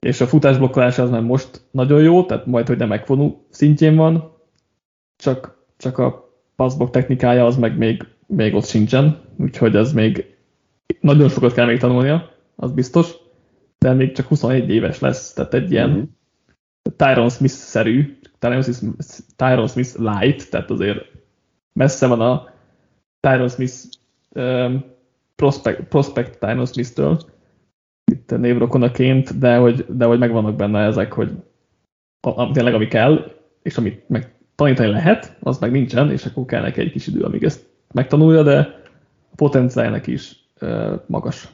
és 0.00 0.20
a 0.20 0.26
futásblokkolása 0.26 1.02
az 1.02 1.10
már 1.10 1.22
most 1.22 1.60
nagyon 1.70 2.02
jó, 2.02 2.24
tehát 2.24 2.46
majd, 2.46 2.66
hogy 2.66 2.78
nem 2.78 2.88
megvonul 2.88 3.44
szintjén 3.50 3.96
van, 3.96 4.36
csak, 5.16 5.64
csak 5.76 5.98
a 5.98 6.30
passzblok 6.56 6.90
technikája 6.90 7.46
az 7.46 7.56
meg 7.56 7.76
még, 7.76 8.04
még 8.26 8.54
ott 8.54 8.64
sincsen, 8.66 9.20
úgyhogy 9.36 9.76
ez 9.76 9.92
még 9.92 10.36
nagyon 11.00 11.28
sokat 11.28 11.52
kell 11.52 11.66
még 11.66 11.78
tanulnia, 11.78 12.30
az 12.56 12.72
biztos, 12.72 13.14
de 13.78 13.92
még 13.92 14.12
csak 14.12 14.26
21 14.26 14.70
éves 14.70 14.98
lesz, 14.98 15.32
tehát 15.32 15.54
egy 15.54 15.70
ilyen 15.70 15.90
mm-hmm. 15.90 16.02
Tyron 16.96 17.28
Smith-szerű, 17.28 18.18
Tyron 18.38 18.62
Smith, 18.62 19.18
Tyron 19.36 19.68
Smith 19.68 19.98
light, 19.98 20.50
tehát 20.50 20.70
azért 20.70 21.15
messze 21.76 22.06
van 22.06 22.20
a 22.20 22.48
Tyron 23.20 23.48
Smith 23.48 23.74
um, 24.34 24.84
prospect, 25.34 25.80
prospect 25.80 26.38
Tyron 26.38 26.66
Smith-től, 26.66 27.20
itt 28.12 28.38
névrokonaként, 28.38 29.38
de 29.38 29.56
hogy, 29.56 29.86
de 29.88 30.04
hogy 30.04 30.18
megvannak 30.18 30.56
benne 30.56 30.80
ezek, 30.80 31.12
hogy 31.12 31.30
a, 32.20 32.40
a, 32.40 32.50
tényleg 32.50 32.74
ami 32.74 32.86
kell, 32.86 33.32
és 33.62 33.76
amit 33.76 34.08
meg 34.08 34.34
tanítani 34.54 34.90
lehet, 34.90 35.36
az 35.40 35.58
meg 35.58 35.70
nincsen, 35.70 36.10
és 36.10 36.24
akkor 36.24 36.44
kell 36.44 36.62
neki 36.62 36.80
egy 36.80 36.90
kis 36.90 37.06
idő, 37.06 37.20
amíg 37.20 37.44
ezt 37.44 37.66
megtanulja, 37.92 38.42
de 38.42 38.58
a 39.30 39.34
potenciálnak 39.36 40.06
is 40.06 40.36
uh, 40.60 41.00
magas. 41.06 41.48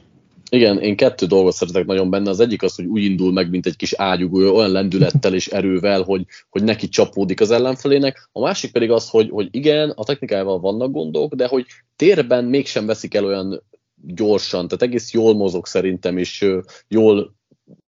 Igen, 0.53 0.79
én 0.79 0.95
kettő 0.95 1.25
dolgot 1.25 1.53
szeretek 1.53 1.85
nagyon 1.85 2.09
benne. 2.09 2.29
Az 2.29 2.39
egyik 2.39 2.63
az, 2.63 2.75
hogy 2.75 2.85
úgy 2.85 3.03
indul 3.03 3.31
meg, 3.31 3.49
mint 3.49 3.65
egy 3.65 3.75
kis 3.75 3.93
ágyugó, 3.93 4.55
olyan 4.55 4.71
lendülettel 4.71 5.33
és 5.33 5.47
erővel, 5.47 6.01
hogy, 6.01 6.25
hogy 6.49 6.63
neki 6.63 6.89
csapódik 6.89 7.41
az 7.41 7.51
ellenfelének. 7.51 8.29
A 8.31 8.39
másik 8.39 8.71
pedig 8.71 8.91
az, 8.91 9.09
hogy, 9.09 9.29
hogy 9.29 9.47
igen, 9.51 9.89
a 9.89 10.03
technikájával 10.03 10.59
vannak 10.59 10.91
gondok, 10.91 11.33
de 11.33 11.47
hogy 11.47 11.65
térben 11.95 12.45
mégsem 12.45 12.85
veszik 12.85 13.13
el 13.13 13.25
olyan 13.25 13.63
gyorsan, 13.95 14.67
tehát 14.67 14.81
egész 14.81 15.13
jól 15.13 15.33
mozog 15.33 15.65
szerintem, 15.65 16.17
és 16.17 16.45
jól 16.87 17.35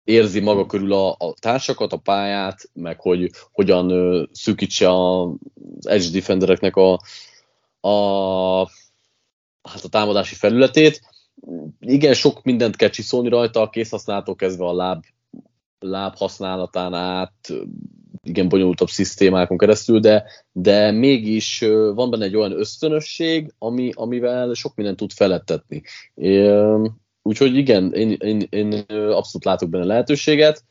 érzi 0.04 0.40
maga 0.40 0.66
körül 0.66 0.94
a, 0.94 1.10
a 1.10 1.34
társakat, 1.40 1.94
a 1.94 1.98
pályát, 1.98 2.70
meg 2.74 3.00
hogy 3.00 3.32
hogyan 3.52 4.30
szűkítse 4.32 4.90
az 4.92 5.30
edge 5.88 6.10
defendereknek 6.12 6.76
a, 6.76 6.92
a, 7.90 8.60
hát 9.62 9.84
a 9.84 9.90
támadási 9.90 10.36
felületét 10.36 11.02
igen, 11.80 12.14
sok 12.14 12.44
mindent 12.44 12.76
kell 12.76 12.90
csiszolni 12.90 13.30
rajta, 13.30 13.62
a 13.62 13.70
készhasználtól 13.70 14.36
kezdve 14.36 14.66
a 14.66 14.74
láb, 14.74 15.04
láb 15.80 16.16
használatán 16.16 16.94
át, 16.94 17.54
igen, 18.24 18.50
bonyolultabb 18.50 18.88
szisztémákon 18.88 19.58
keresztül, 19.58 20.00
de, 20.00 20.24
de 20.52 20.92
mégis 20.92 21.60
van 21.94 22.10
benne 22.10 22.26
egy 22.26 22.36
olyan 22.36 22.60
ösztönösség, 22.60 23.54
ami, 23.58 23.92
amivel 23.94 24.54
sok 24.54 24.76
mindent 24.76 24.98
tud 24.98 25.12
felettetni. 25.12 25.82
úgyhogy 27.22 27.56
igen, 27.56 27.94
én, 27.94 28.12
én, 28.12 28.48
én 28.50 28.74
abszolút 28.90 29.44
látok 29.44 29.70
benne 29.70 29.86
lehetőséget. 29.86 30.64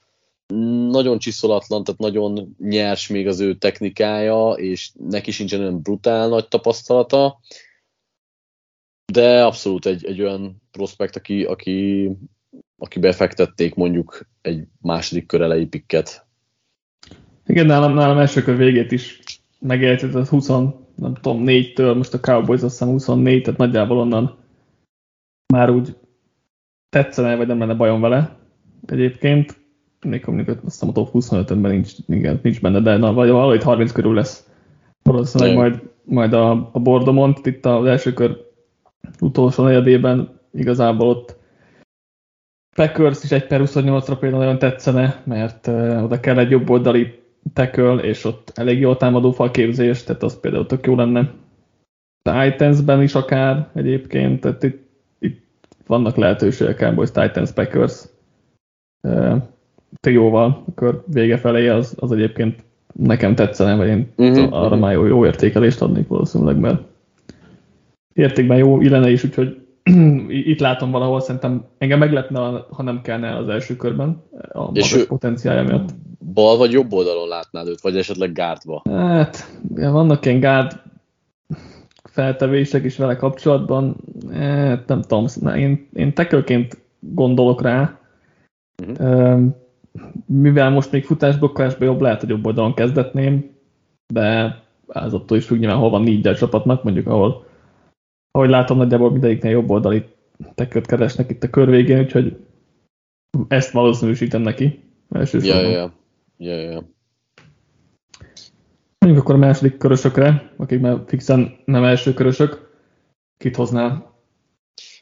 Nagyon 0.91 1.19
csiszolatlan, 1.19 1.85
tehát 1.85 2.01
nagyon 2.01 2.57
nyers 2.59 3.09
még 3.09 3.27
az 3.27 3.41
ő 3.41 3.55
technikája, 3.55 4.51
és 4.51 4.91
neki 5.09 5.31
sincsen 5.31 5.61
olyan 5.61 5.81
brutál 5.83 6.29
nagy 6.29 6.49
tapasztalata, 6.49 7.41
de 9.13 9.45
abszolút 9.45 9.87
egy, 9.87 10.05
egy 10.05 10.23
olyan 10.23 10.63
prospekt, 10.71 11.17
aki, 11.17 11.45
aki, 11.45 12.11
aki 12.79 12.99
befektették 12.99 13.75
mondjuk 13.75 14.27
egy 14.41 14.67
második 14.81 15.27
kör 15.27 15.41
elejé 15.41 15.65
pikket. 15.65 16.27
Igen, 17.47 17.67
nálam, 17.67 17.95
nálam 17.95 18.19
első 18.19 18.43
kör 18.43 18.57
végét 18.57 18.93
is 18.93 19.21
az 20.15 20.29
20, 20.29 20.47
nem 20.95 21.15
tudom, 21.15 21.43
4-től, 21.47 21.97
most 21.97 22.15
a 22.15 22.21
Cowboys 22.21 22.63
azt 22.63 22.79
hiszem 22.79 22.89
24, 22.89 23.43
tehát 23.43 23.59
nagyjából 23.59 23.99
onnan 23.99 24.37
már 25.53 25.71
úgy 25.71 25.97
tetszene, 26.89 27.37
vagy 27.37 27.47
nem 27.47 27.59
lenne 27.59 27.75
bajom 27.75 28.01
vele 28.01 28.37
egyébként. 28.87 29.61
Még 30.01 30.25
mondjuk 30.27 30.49
azt 30.49 30.61
hiszem 30.63 30.89
a 30.89 30.93
top 30.93 31.11
25-ben 31.13 31.71
nincs, 31.71 31.93
igen, 32.07 32.41
nincs 32.43 32.61
benne, 32.61 32.81
de 32.81 32.97
na, 32.97 33.13
valahogy 33.13 33.63
30 33.63 33.93
körül 33.93 34.15
lesz. 34.15 34.49
Valószínűleg 35.03 35.57
majd, 35.57 35.83
majd 36.05 36.33
a, 36.33 36.71
a 36.73 36.81
Bordomont 36.81 37.47
itt 37.47 37.67
az 37.67 37.87
első 37.87 38.13
kör 38.13 38.48
utolsó 39.21 39.65
negyedében 39.65 40.41
igazából 40.53 41.09
ott 41.09 41.37
Packers 42.75 43.25
is 43.25 43.33
1 43.33 43.47
per 43.47 43.61
28-ra 43.65 44.17
például 44.21 44.43
nagyon 44.43 44.59
tetszene, 44.59 45.23
mert 45.25 45.67
oda 46.03 46.21
kell 46.21 46.39
egy 46.39 46.51
jobb 46.51 46.71
oldali 46.71 47.23
tackle, 47.53 47.95
és 47.95 48.25
ott 48.25 48.53
elég 48.55 48.81
jó 48.81 48.95
támadó 48.95 49.31
falképzés, 49.31 50.05
tehát 50.05 50.23
az 50.23 50.41
például 50.41 50.67
tök 50.67 50.87
jó 50.87 50.95
lenne. 50.95 51.33
A 52.23 52.43
Titans-ben 52.43 53.03
is 53.03 53.15
akár 53.15 53.69
egyébként, 53.75 54.41
tehát 54.41 54.63
itt, 54.63 54.89
itt 55.19 55.47
vannak 55.87 56.17
lehetőségek 56.17 56.77
Cowboys, 56.77 57.11
Titans, 57.11 57.53
Packers 57.53 58.05
trióval, 60.01 60.65
akkor 60.69 61.05
vége 61.07 61.37
felé 61.37 61.69
az, 61.69 61.95
az 61.99 62.13
egyébként 62.13 62.65
nekem 62.95 63.35
tetszene, 63.35 63.77
vagy 63.77 63.89
én 63.89 64.13
uh-huh. 64.17 64.53
arra 64.53 64.77
már 64.77 64.93
jó, 64.93 65.07
jó 65.07 65.25
értékelést 65.27 65.83
adnék 65.83 66.09
valószínűleg, 66.09 66.57
mert 66.57 66.81
értékben 68.19 68.59
jó 68.59 68.81
illene 68.81 69.11
is, 69.11 69.25
úgyhogy 69.25 69.57
itt 70.29 70.61
látom 70.61 70.91
valahol, 70.91 71.21
szerintem 71.21 71.65
engem 71.79 71.99
meglepne, 71.99 72.65
ha 72.71 72.83
nem 72.83 73.01
kellene 73.03 73.37
az 73.37 73.49
első 73.49 73.77
körben 73.77 74.23
a 74.53 74.71
és 74.73 74.93
magas 74.93 75.07
potenciálja 75.07 75.63
miatt. 75.63 75.89
Bal 76.35 76.57
vagy 76.57 76.73
jobb 76.73 76.93
oldalon 76.93 77.29
látnád 77.29 77.69
őt, 77.69 77.81
vagy 77.81 77.97
esetleg 77.97 78.33
gárdba? 78.33 78.83
Hát, 78.91 79.59
vannak 79.75 80.27
ilyen 80.27 80.41
gárd 80.41 80.81
feltevések 82.05 82.85
is 82.85 82.97
vele 82.97 83.17
kapcsolatban. 83.17 83.97
Hát, 84.33 84.87
nem 84.87 85.03
tudom, 85.03 85.27
én, 85.57 85.89
én 85.93 86.15
tekölként 86.15 86.79
gondolok 87.01 87.63
rá. 87.63 87.99
Uh-huh. 88.89 89.43
Mivel 90.27 90.71
most 90.71 90.93
még 90.93 91.05
futásblokkolásban 91.05 91.89
jobb 91.89 92.01
lehet, 92.01 92.21
hogy 92.21 92.29
jobb 92.29 92.47
oldalon 92.47 92.75
kezdetném, 92.75 93.51
de 94.07 94.59
az 94.87 95.15
attól 95.15 95.37
is 95.37 95.45
függ 95.45 95.59
nyilván, 95.59 95.79
hol 95.79 95.91
van 95.91 96.03
négy 96.03 96.35
csapatnak, 96.35 96.83
mondjuk 96.83 97.07
ahol 97.07 97.47
ahogy 98.31 98.49
látom, 98.49 98.77
nagyjából 98.77 99.11
mindegyiknél 99.11 99.51
jobb 99.51 99.71
oldali 99.71 100.05
teköt 100.55 100.87
keresnek 100.87 101.31
itt 101.31 101.43
a 101.43 101.51
kör 101.51 101.71
végén, 101.71 101.99
úgyhogy 101.99 102.37
ezt 103.49 103.71
valószínűsítem 103.71 104.43
neki 104.43 104.83
elsősorban. 105.11 105.71
Ja, 105.71 105.93
ja, 106.37 106.55
ja, 106.57 106.71
ja. 106.71 106.97
Mondjuk 108.99 109.25
akkor 109.25 109.35
a 109.35 109.39
második 109.39 109.77
körösökre, 109.77 110.53
akik 110.57 110.81
már 110.81 111.03
fixen 111.07 111.57
nem 111.65 111.85
első 111.85 112.15
körösök, 112.15 112.71
kit 113.37 113.57
hoznál? 113.57 114.17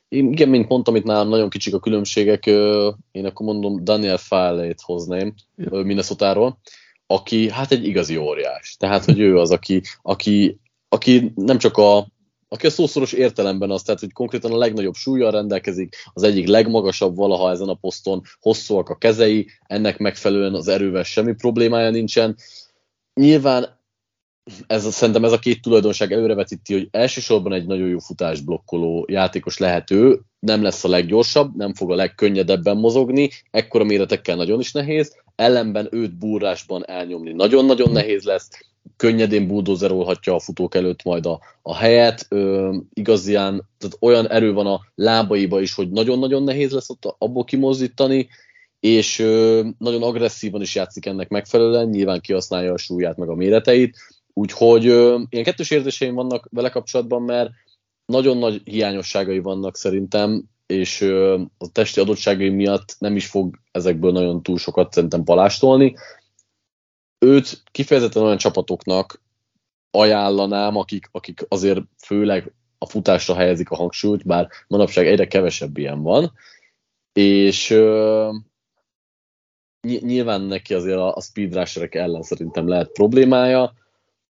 Én, 0.08 0.32
igen, 0.32 0.48
mint 0.48 0.68
mondtam, 0.68 0.96
itt 0.96 1.04
nálam 1.04 1.28
nagyon 1.28 1.48
kicsik 1.48 1.74
a 1.74 1.80
különbségek, 1.80 2.46
én 3.10 3.24
akkor 3.24 3.46
mondom 3.46 3.84
Daniel 3.84 4.16
Fállét 4.16 4.80
hozném 4.80 5.34
ja. 5.56 5.82
minnesota 5.82 6.56
aki 7.06 7.50
hát 7.50 7.72
egy 7.72 7.86
igazi 7.86 8.16
óriás. 8.16 8.76
Tehát, 8.78 9.04
hogy 9.04 9.20
ő 9.20 9.38
az, 9.38 9.50
aki, 9.50 9.82
aki, 10.02 10.60
aki 10.88 11.32
nem 11.34 11.58
csak 11.58 11.76
a 11.76 12.06
aki 12.48 12.66
a 12.66 12.70
szószoros 12.70 13.12
értelemben 13.12 13.70
az, 13.70 13.82
tehát 13.82 14.00
hogy 14.00 14.12
konkrétan 14.12 14.52
a 14.52 14.56
legnagyobb 14.56 14.94
súlyjal 14.94 15.30
rendelkezik, 15.30 15.96
az 16.12 16.22
egyik 16.22 16.46
legmagasabb 16.46 17.16
valaha 17.16 17.50
ezen 17.50 17.68
a 17.68 17.74
poszton, 17.74 18.22
hosszúak 18.40 18.88
a 18.88 18.96
kezei, 18.96 19.48
ennek 19.66 19.98
megfelelően 19.98 20.54
az 20.54 20.68
erővel 20.68 21.02
semmi 21.02 21.34
problémája 21.34 21.90
nincsen. 21.90 22.36
Nyilván 23.14 23.76
ez, 24.66 24.94
szerintem 24.94 25.24
ez 25.24 25.32
a 25.32 25.38
két 25.38 25.62
tulajdonság 25.62 26.12
előrevetíti, 26.12 26.72
hogy 26.72 26.88
elsősorban 26.90 27.52
egy 27.52 27.66
nagyon 27.66 27.88
jó 27.88 27.98
futás 27.98 28.40
blokkoló 28.40 29.06
játékos 29.08 29.58
lehető, 29.58 30.20
nem 30.38 30.62
lesz 30.62 30.84
a 30.84 30.88
leggyorsabb, 30.88 31.56
nem 31.56 31.74
fog 31.74 31.90
a 31.90 31.94
legkönnyedebben 31.94 32.76
mozogni, 32.76 33.30
ekkora 33.50 33.84
méretekkel 33.84 34.36
nagyon 34.36 34.60
is 34.60 34.72
nehéz, 34.72 35.16
ellenben 35.34 35.88
őt 35.90 36.18
búrásban 36.18 36.88
elnyomni 36.88 37.32
nagyon-nagyon 37.32 37.92
nehéz 37.92 38.22
lesz, 38.24 38.48
könnyedén 38.96 39.46
buldózerolhatja 39.46 40.34
a 40.34 40.40
futók 40.40 40.74
előtt 40.74 41.02
majd 41.02 41.26
a, 41.26 41.40
a 41.62 41.76
helyet. 41.76 42.26
Ö, 42.28 42.76
igazián, 42.92 43.68
tehát 43.78 43.96
olyan 44.00 44.30
erő 44.30 44.52
van 44.52 44.66
a 44.66 44.80
lábaiba 44.94 45.60
is, 45.60 45.74
hogy 45.74 45.90
nagyon-nagyon 45.90 46.42
nehéz 46.42 46.72
lesz 46.72 46.90
ott 46.90 47.14
abból 47.18 47.44
kimozdítani, 47.44 48.28
és 48.80 49.18
ö, 49.18 49.62
nagyon 49.78 50.02
agresszívan 50.02 50.60
is 50.60 50.74
játszik 50.74 51.06
ennek 51.06 51.28
megfelelően, 51.28 51.88
nyilván 51.88 52.20
kihasználja 52.20 52.72
a 52.72 52.78
súlyát 52.78 53.16
meg 53.16 53.28
a 53.28 53.34
méreteit, 53.34 53.96
úgyhogy 54.32 54.86
ö, 54.86 55.18
ilyen 55.28 55.44
kettős 55.44 55.70
érzéseim 55.70 56.14
vannak 56.14 56.48
vele 56.50 56.68
kapcsolatban, 56.68 57.22
mert 57.22 57.50
nagyon 58.06 58.38
nagy 58.38 58.60
hiányosságai 58.64 59.38
vannak 59.38 59.76
szerintem, 59.76 60.42
és 60.66 61.00
ö, 61.00 61.40
a 61.58 61.72
testi 61.72 62.00
adottságai 62.00 62.48
miatt 62.48 62.96
nem 62.98 63.16
is 63.16 63.26
fog 63.26 63.58
ezekből 63.72 64.12
nagyon 64.12 64.42
túl 64.42 64.58
sokat 64.58 64.92
szerintem 64.92 65.24
palástolni, 65.24 65.94
őt 67.26 67.62
kifejezetten 67.70 68.22
olyan 68.22 68.36
csapatoknak 68.36 69.22
ajánlanám, 69.90 70.76
akik, 70.76 71.08
akik 71.12 71.46
azért 71.48 71.80
főleg 72.04 72.52
a 72.78 72.86
futásra 72.86 73.34
helyezik 73.34 73.70
a 73.70 73.76
hangsúlyt, 73.76 74.26
bár 74.26 74.48
manapság 74.68 75.06
egyre 75.06 75.26
kevesebb 75.26 75.78
ilyen 75.78 76.02
van, 76.02 76.32
és 77.12 77.70
uh, 77.70 78.34
nyilván 80.00 80.40
neki 80.40 80.74
azért 80.74 80.98
a, 80.98 81.14
a 81.14 81.20
speedrusherek 81.20 81.94
ellen 81.94 82.22
szerintem 82.22 82.68
lehet 82.68 82.92
problémája. 82.92 83.72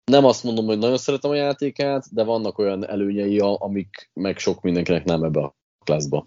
Nem 0.05 0.24
azt 0.24 0.45
mondom, 0.45 0.66
hogy 0.66 0.78
nagyon 0.78 0.97
szeretem 0.97 1.30
a 1.30 1.34
játékát, 1.34 2.14
de 2.14 2.22
vannak 2.22 2.59
olyan 2.59 2.89
előnyei, 2.89 3.39
amik 3.39 4.11
meg 4.12 4.39
sok 4.39 4.62
mindenkinek 4.62 5.05
nem 5.05 5.22
ebbe 5.22 5.41
a 5.41 5.57
klaszba. 5.84 6.26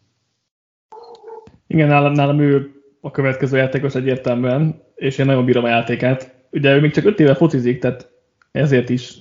Igen, 1.68 1.88
nálam, 1.88 2.14
nálam 2.14 2.40
ő 2.40 2.72
a 3.02 3.12
következő 3.12 3.58
játékos 3.58 3.96
egyértelműen, 3.96 4.84
és 4.96 5.18
én 5.18 5.26
nagyon 5.26 5.46
bírom 5.46 5.64
a 5.64 5.68
játékát 5.68 6.39
ugye 6.52 6.76
ő 6.76 6.80
még 6.80 6.92
csak 6.92 7.06
5 7.06 7.20
éve 7.20 7.36
focizik, 7.36 7.80
tehát 7.80 8.12
ezért 8.52 8.90
is 8.90 9.18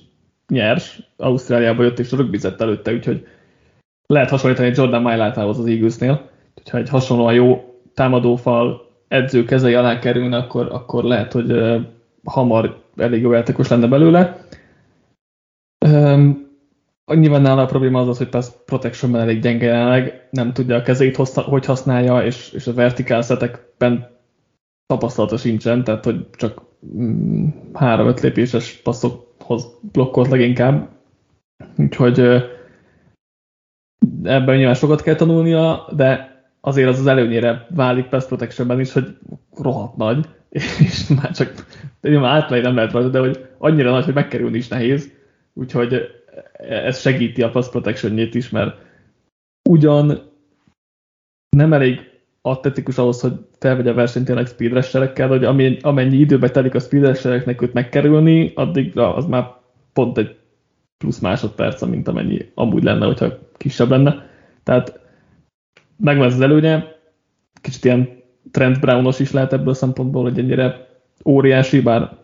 nyers. 0.48 1.00
Ausztráliába 1.16 1.82
jött 1.82 1.98
és 1.98 2.12
rögbizett 2.12 2.60
előtte, 2.60 2.92
úgyhogy 2.92 3.26
lehet 4.06 4.30
hasonlítani 4.30 4.72
Jordan 4.74 5.02
Mailátához 5.02 5.58
az 5.58 5.66
Eaglesnél. 5.66 6.30
Ha 6.70 6.78
egy 6.78 6.88
hasonlóan 6.88 7.34
jó 7.34 7.74
támadófal 7.94 8.90
edző 9.08 9.44
kezei 9.44 9.74
alá 9.74 9.98
kerülne, 9.98 10.36
akkor, 10.36 10.68
akkor 10.72 11.04
lehet, 11.04 11.32
hogy 11.32 11.52
uh, 11.52 11.80
hamar 12.24 12.82
elég 12.96 13.22
jó 13.22 13.32
játékos 13.32 13.68
lenne 13.68 13.86
belőle. 13.86 14.46
Um, 15.86 16.48
nyilván 17.14 17.42
nála 17.42 17.62
a 17.62 17.66
probléma 17.66 18.00
az 18.00 18.08
az, 18.08 18.18
hogy 18.18 18.28
pass 18.28 18.48
protectionben 18.64 19.20
elég 19.20 19.40
gyenge 19.40 19.66
jelenleg, 19.66 20.28
nem 20.30 20.52
tudja 20.52 20.76
a 20.76 20.82
kezeit 20.82 21.16
hogy 21.16 21.64
használja, 21.64 22.24
és, 22.24 22.52
és 22.52 22.66
a 22.66 22.74
vertikál 22.74 23.22
szetekben 23.22 24.08
tapasztalata 24.86 25.36
sincsen, 25.36 25.84
tehát 25.84 26.04
hogy 26.04 26.26
csak 26.30 26.67
három-öt 27.72 28.20
lépéses 28.20 28.72
passzokhoz 28.72 29.78
blokkolt 29.92 30.28
leginkább. 30.28 30.88
Úgyhogy 31.76 32.18
ebben 34.22 34.56
nyilván 34.56 34.74
sokat 34.74 35.02
kell 35.02 35.14
tanulnia, 35.14 35.88
de 35.96 36.36
azért 36.60 36.88
az 36.88 36.98
az 36.98 37.06
előnyére 37.06 37.66
válik 37.70 38.06
pass 38.06 38.26
protectionben 38.26 38.80
is, 38.80 38.92
hogy 38.92 39.16
rohadt 39.56 39.96
nagy, 39.96 40.26
és 40.86 41.06
már 41.08 41.30
csak 41.30 41.66
nyilván 42.00 42.42
átmegy 42.42 42.62
nem 42.62 42.74
lehet 42.74 42.92
rajta, 42.92 43.08
de 43.08 43.18
hogy 43.18 43.48
annyira 43.58 43.90
nagy, 43.90 44.04
hogy 44.04 44.14
megkerülni 44.14 44.56
is 44.56 44.68
nehéz, 44.68 45.12
úgyhogy 45.52 46.06
ez 46.68 47.00
segíti 47.00 47.42
a 47.42 47.50
pass 47.50 47.68
protection 47.68 48.18
is, 48.18 48.50
mert 48.50 48.76
ugyan 49.68 50.32
nem 51.56 51.72
elég 51.72 52.00
atletikus 52.42 52.98
ahhoz, 52.98 53.20
hogy 53.20 53.32
felvegye 53.58 53.90
a 53.90 53.94
versenyt 53.94 54.26
tényleg 54.26 54.46
speedresserekkel, 54.46 55.28
hogy 55.28 55.44
amennyi, 55.44 55.78
amennyi 55.80 56.16
időbe 56.16 56.50
telik 56.50 56.74
a 56.74 56.80
speedressereknek 56.80 57.62
őt 57.62 57.72
megkerülni, 57.72 58.52
addig 58.54 58.98
az 58.98 59.26
már 59.26 59.54
pont 59.92 60.18
egy 60.18 60.36
plusz 60.98 61.18
másodperc, 61.18 61.82
mint 61.82 62.08
amennyi 62.08 62.50
amúgy 62.54 62.82
lenne, 62.82 63.06
hogyha 63.06 63.38
kisebb 63.56 63.90
lenne. 63.90 64.26
Tehát 64.62 65.00
megvan 65.96 66.26
az 66.26 66.40
előnye, 66.40 66.96
kicsit 67.60 67.84
ilyen 67.84 68.22
Trent 68.50 68.80
Brownos 68.80 69.18
is 69.18 69.32
lehet 69.32 69.52
ebből 69.52 69.68
a 69.68 69.74
szempontból, 69.74 70.22
hogy 70.22 70.38
ennyire 70.38 70.88
óriási, 71.24 71.80
bár 71.80 72.16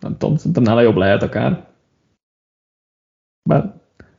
nem 0.00 0.16
tudom, 0.18 0.36
szerintem 0.36 0.62
nála 0.62 0.80
jobb 0.80 0.96
lehet 0.96 1.22
akár. 1.22 1.66
Bár 3.48 3.74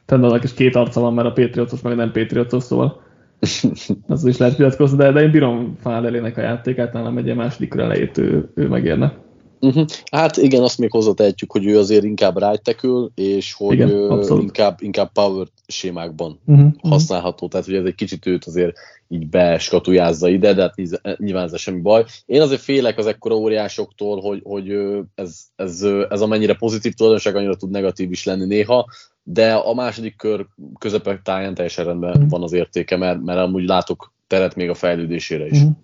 Trendonnak 0.06 0.44
is 0.44 0.54
két 0.54 0.76
arca 0.76 1.00
van, 1.00 1.14
mert 1.14 1.28
a 1.28 1.34
Patriotos 1.34 1.82
meg 1.82 1.96
nem 1.96 2.12
Patriotos, 2.12 2.64
szóval 2.64 3.05
Az 4.08 4.26
is 4.26 4.38
lehet 4.38 4.58
vitatkozni, 4.58 4.98
de, 4.98 5.12
de 5.12 5.22
én 5.22 5.32
bírom 5.32 5.78
Fálelének 5.82 6.38
a 6.38 6.42
játékát, 6.42 6.94
nálam 6.94 7.18
egy 7.18 7.36
második 7.36 7.74
elejét 7.76 8.18
ő, 8.18 8.52
ő 8.56 8.68
megérne. 8.68 9.24
Uh-huh. 9.60 9.86
Hát 10.12 10.38
igen, 10.38 10.64
azt 10.64 10.78
még 10.78 10.92
hozzátehetjük, 10.92 11.52
hogy 11.52 11.66
ő 11.66 11.78
azért 11.78 12.04
inkább 12.04 12.38
right 12.38 12.86
és 13.16 13.54
hogy 13.54 13.74
igen, 13.74 13.90
ő 13.90 14.22
inkább, 14.30 14.78
inkább 14.82 15.12
power 15.12 15.48
sémákban 15.68 16.40
uh-huh. 16.46 16.72
használható, 16.82 17.48
tehát 17.48 17.66
hogy 17.66 17.76
ez 17.76 17.86
egy 17.86 17.96
kicsit 17.96 18.26
őt 18.26 18.46
azért 18.46 18.78
így 19.08 19.30
beskatujázza 19.30 20.28
ide, 20.28 20.54
de 20.54 20.62
hát 20.62 20.76
nyilván 21.18 21.44
ez 21.44 21.60
semmi 21.60 21.82
baj. 21.82 22.06
Én 22.26 22.42
azért 22.42 22.62
félek 22.62 22.98
az 22.98 23.06
ekkora 23.06 23.36
óriásoktól, 23.36 24.22
hogy, 24.22 24.42
hogy 24.44 24.76
ez, 25.16 25.42
ez, 25.56 25.88
ez 26.10 26.22
amennyire 26.22 26.54
pozitív 26.54 26.94
tulajdonság, 26.94 27.36
annyira 27.36 27.56
tud 27.56 27.70
negatív 27.70 28.12
is 28.12 28.26
lenni 28.26 28.46
néha, 28.46 28.86
de 29.28 29.54
a 29.54 29.74
második 29.74 30.16
kör 30.16 30.48
közepek 30.80 31.22
táján 31.22 31.54
teljesen 31.54 31.86
rendben 31.86 32.10
uh-huh. 32.10 32.30
van 32.30 32.44
az 32.44 32.54
értéke, 32.54 32.98
mert, 32.98 33.24
mert 33.24 33.40
amúgy 33.40 33.66
látok 33.66 34.14
teret 34.28 34.56
még 34.56 34.70
a 34.70 34.74
fejlődésére 34.74 35.46
is. 35.46 35.58
Uh-huh. 35.58 35.76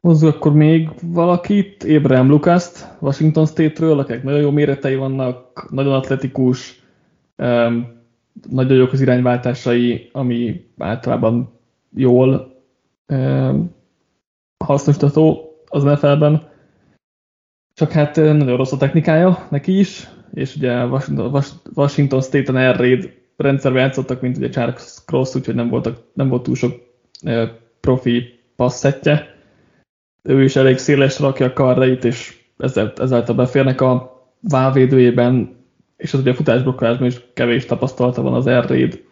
Hozzuk 0.00 0.34
akkor 0.34 0.52
még 0.52 0.90
valakit, 1.02 1.84
Abraham 1.84 2.28
Lukaszt, 2.28 2.96
Washington 3.00 3.46
State-ről, 3.46 3.98
akik 3.98 4.22
nagyon 4.22 4.40
jó 4.40 4.50
méretei 4.50 4.94
vannak, 4.94 5.66
nagyon 5.70 5.92
atletikus, 5.92 6.82
um, 7.36 8.02
nagyon 8.50 8.76
jók 8.76 8.92
az 8.92 9.00
irányváltásai, 9.00 10.10
ami 10.12 10.66
általában 10.78 11.58
jól 11.94 12.62
um, 13.08 13.74
hasznosítható 14.64 15.54
az 15.66 15.82
NFL-ben. 15.82 16.48
Csak 17.74 17.90
hát 17.90 18.16
nagyon 18.16 18.56
rossz 18.56 18.72
a 18.72 18.76
technikája 18.76 19.46
neki 19.50 19.78
is, 19.78 20.08
és 20.34 20.56
ugye 20.56 20.84
Washington 21.74 22.20
State-en 22.20 22.56
Air 22.56 22.76
Raid 22.76 23.12
rendszerben 23.36 23.82
játszottak, 23.82 24.20
mint 24.20 24.36
ugye 24.36 24.48
Charles 24.48 24.94
Cross, 25.06 25.34
úgyhogy 25.34 25.54
nem, 25.54 25.68
voltak, 25.68 25.98
nem 26.12 26.28
volt 26.28 26.42
túl 26.42 26.54
sok 26.54 26.74
profi 27.80 28.40
passzettje. 28.56 29.34
Ő 30.22 30.44
is 30.44 30.56
elég 30.56 30.78
széles 30.78 31.20
rakja 31.20 31.46
a 31.46 31.52
karrait, 31.52 32.04
és 32.04 32.44
ezáltal 32.96 33.34
beférnek 33.34 33.80
a 33.80 34.24
válvédőjében, 34.40 35.56
és 35.96 36.14
az 36.14 36.20
ugye 36.20 36.30
a 36.30 36.34
futásblokkolásban 36.34 37.06
is 37.06 37.20
kevés 37.34 37.64
tapasztalata 37.64 38.22
van 38.22 38.34
az 38.34 38.46
Air 38.46 39.02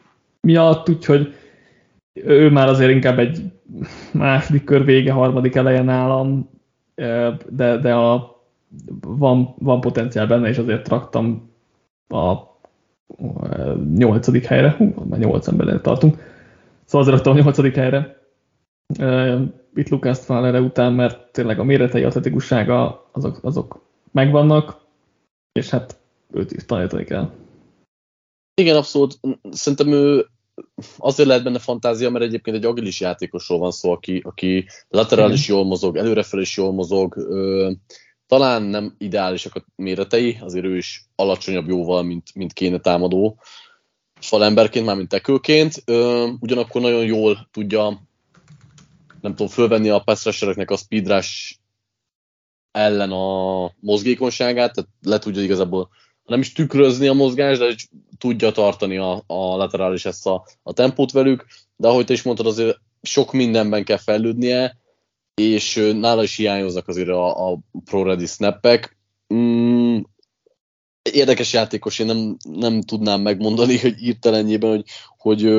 miatt, 0.41 0.89
úgyhogy 0.89 1.35
ő 2.13 2.51
már 2.51 2.69
azért 2.69 2.91
inkább 2.91 3.19
egy 3.19 3.43
második 4.13 4.65
kör 4.65 4.85
vége, 4.85 5.13
harmadik 5.13 5.55
eleje 5.55 5.83
nálam, 5.83 6.51
de, 7.49 7.77
de 7.83 7.95
a, 7.95 8.34
van, 9.01 9.55
van 9.59 9.81
potenciál 9.81 10.27
benne, 10.27 10.49
és 10.49 10.59
azért 10.59 10.89
raktam 10.89 11.51
a 12.09 12.35
nyolcadik 13.95 14.45
helyre, 14.45 14.75
hú, 14.79 14.95
már 15.09 15.19
nyolc 15.19 15.49
emberre 15.49 15.81
tartunk, 15.81 16.15
szóval 16.85 17.01
azért 17.01 17.17
raktam 17.17 17.37
a 17.37 17.43
nyolcadik 17.43 17.75
helyre, 17.75 18.23
itt 19.75 19.89
Lucas 19.89 20.19
Fallere 20.19 20.61
után, 20.61 20.93
mert 20.93 21.33
tényleg 21.33 21.59
a 21.59 21.65
méretei 21.65 22.03
atletikussága 22.03 23.09
azok, 23.13 23.39
azok 23.43 23.81
megvannak, 24.13 24.81
és 25.53 25.71
hát 25.71 25.97
őt 26.33 26.53
is 26.53 26.65
tanítani 26.65 27.05
kell. 27.05 27.31
Igen, 28.55 28.77
abszolút. 28.77 29.21
Szerintem 29.51 29.93
ő 29.93 30.27
azért 30.99 31.29
lehet 31.29 31.45
benne 31.45 31.59
fantázia, 31.59 32.11
mert 32.11 32.25
egyébként 32.25 32.57
egy 32.57 32.65
agilis 32.65 33.01
játékosról 33.01 33.59
van 33.59 33.71
szó, 33.71 33.93
aki, 33.93 34.21
aki 34.25 34.67
lateral 34.89 35.33
is 35.33 35.49
jól 35.49 35.65
mozog, 35.65 35.97
előrefel 35.97 36.41
is 36.41 36.57
jól 36.57 36.73
mozog, 36.73 37.17
ö, 37.17 37.71
talán 38.39 38.63
nem 38.63 38.95
ideálisak 38.99 39.55
a 39.55 39.65
méretei, 39.77 40.39
azért 40.41 40.65
ő 40.65 40.77
is 40.77 41.05
alacsonyabb 41.17 41.69
jóval, 41.69 42.03
mint, 42.03 42.35
mint 42.35 42.53
kéne 42.53 42.79
támadó 42.79 43.39
falemberként, 44.21 44.87
már 44.87 44.97
mint 44.97 45.09
tekőként, 45.09 45.83
ö, 45.85 46.29
ugyanakkor 46.41 46.81
nagyon 46.81 47.05
jól 47.05 47.49
tudja 47.53 48.09
nem 49.21 49.35
tudom, 49.35 49.49
fölvenni 49.49 49.89
a 49.89 49.99
pass 49.99 50.27
a 50.27 50.77
speed 50.77 51.09
rush 51.09 51.55
ellen 52.73 53.11
a 53.11 53.71
mozgékonyságát, 53.81 54.75
tehát 54.75 54.91
le 55.03 55.19
tudja 55.19 55.43
igazából 55.43 55.89
nem 56.25 56.41
is 56.41 56.53
tükrözni 56.53 57.07
a 57.07 57.13
mozgást, 57.13 57.61
de 57.61 57.75
tudja 58.19 58.53
tartani 58.53 58.97
a, 58.97 59.23
a 59.27 59.57
laterális 59.57 60.05
ezt 60.05 60.27
a, 60.27 60.47
a 60.63 60.73
tempót 60.73 61.13
velük, 61.13 61.47
de 61.77 61.89
ahogy 61.89 62.05
te 62.05 62.13
is 62.13 62.23
mondtad, 62.23 62.47
azért 62.47 62.81
sok 63.03 63.33
mindenben 63.33 63.85
kell 63.85 63.99
fejlődnie, 63.99 64.83
és 65.35 65.93
nála 65.95 66.23
is 66.23 66.37
hiányoznak 66.37 66.89
azért 66.89 67.09
a, 67.09 67.51
a 67.51 67.59
pro-ready 67.85 68.27
snappek. 68.27 68.97
Mm, 69.35 70.01
érdekes 71.13 71.53
játékos, 71.53 71.99
én 71.99 72.07
nem, 72.07 72.37
nem 72.49 72.81
tudnám 72.81 73.21
megmondani, 73.21 73.79
hogy 73.81 74.03
írtelenjében, 74.03 74.71
hogy, 74.71 74.85
hogy 75.17 75.55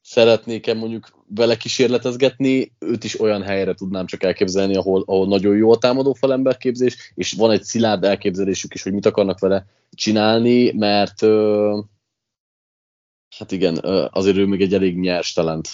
szeretnék-e 0.00 0.74
mondjuk 0.74 1.24
vele 1.34 1.56
kísérletezgetni, 1.56 2.72
őt 2.78 3.04
is 3.04 3.20
olyan 3.20 3.42
helyre 3.42 3.74
tudnám 3.74 4.06
csak 4.06 4.22
elképzelni, 4.22 4.76
ahol, 4.76 5.02
ahol 5.06 5.26
nagyon 5.26 5.56
jó 5.56 5.72
a 5.72 5.78
támadó 5.78 6.12
falemberképzés, 6.12 7.12
és 7.14 7.32
van 7.32 7.50
egy 7.50 7.62
szilárd 7.62 8.04
elképzelésük 8.04 8.74
is, 8.74 8.82
hogy 8.82 8.92
mit 8.92 9.06
akarnak 9.06 9.38
vele 9.38 9.66
csinálni, 9.90 10.72
mert 10.72 11.20
hát 13.38 13.52
igen, 13.52 13.78
azért 14.10 14.36
ő 14.36 14.46
még 14.46 14.60
egy 14.60 14.74
elég 14.74 14.98
nyers 14.98 15.32
talent. 15.32 15.68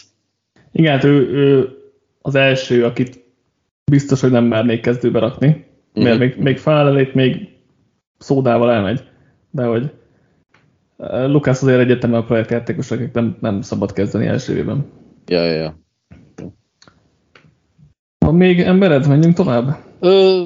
Igen, 0.72 0.92
hát 0.92 1.04
ő, 1.04 1.28
ő 1.28 1.81
az 2.22 2.34
első, 2.34 2.84
akit 2.84 3.24
biztos, 3.90 4.20
hogy 4.20 4.30
nem 4.30 4.44
mernék 4.44 4.80
kezdőbe 4.80 5.18
rakni, 5.18 5.66
mert 5.92 6.08
mm-hmm. 6.08 6.18
még, 6.18 6.36
még 6.36 6.58
felelét, 6.58 7.14
még 7.14 7.48
szódával 8.18 8.70
elmegy, 8.70 9.02
de 9.50 9.64
hogy 9.64 9.92
Lukász 11.26 11.62
azért 11.62 11.80
egyetemben 11.80 12.20
a 12.20 12.24
projektjátékos, 12.24 12.90
akik 12.90 13.12
nem, 13.12 13.36
nem 13.40 13.60
szabad 13.60 13.92
kezdeni 13.92 14.26
első 14.26 14.56
évben. 14.56 14.86
Ja, 15.26 15.44
ja, 15.44 15.54
ja. 15.54 15.80
Ha 18.24 18.32
még 18.32 18.60
embered, 18.60 19.08
menjünk 19.08 19.34
tovább? 19.34 19.76
Ö, 20.00 20.42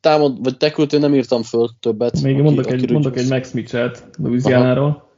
támad, 0.00 0.42
vagy 0.42 0.56
tekültő 0.56 0.98
nem 0.98 1.14
írtam 1.14 1.42
föl 1.42 1.68
többet. 1.80 2.22
Még 2.22 2.34
aki, 2.34 2.42
mondok, 2.42 2.70
egy, 2.70 2.90
mondok 2.90 3.16
egy 3.16 3.28
Max 3.28 3.52
Mitchell-t 3.52 4.08
Louisiana-ról. 4.18 5.08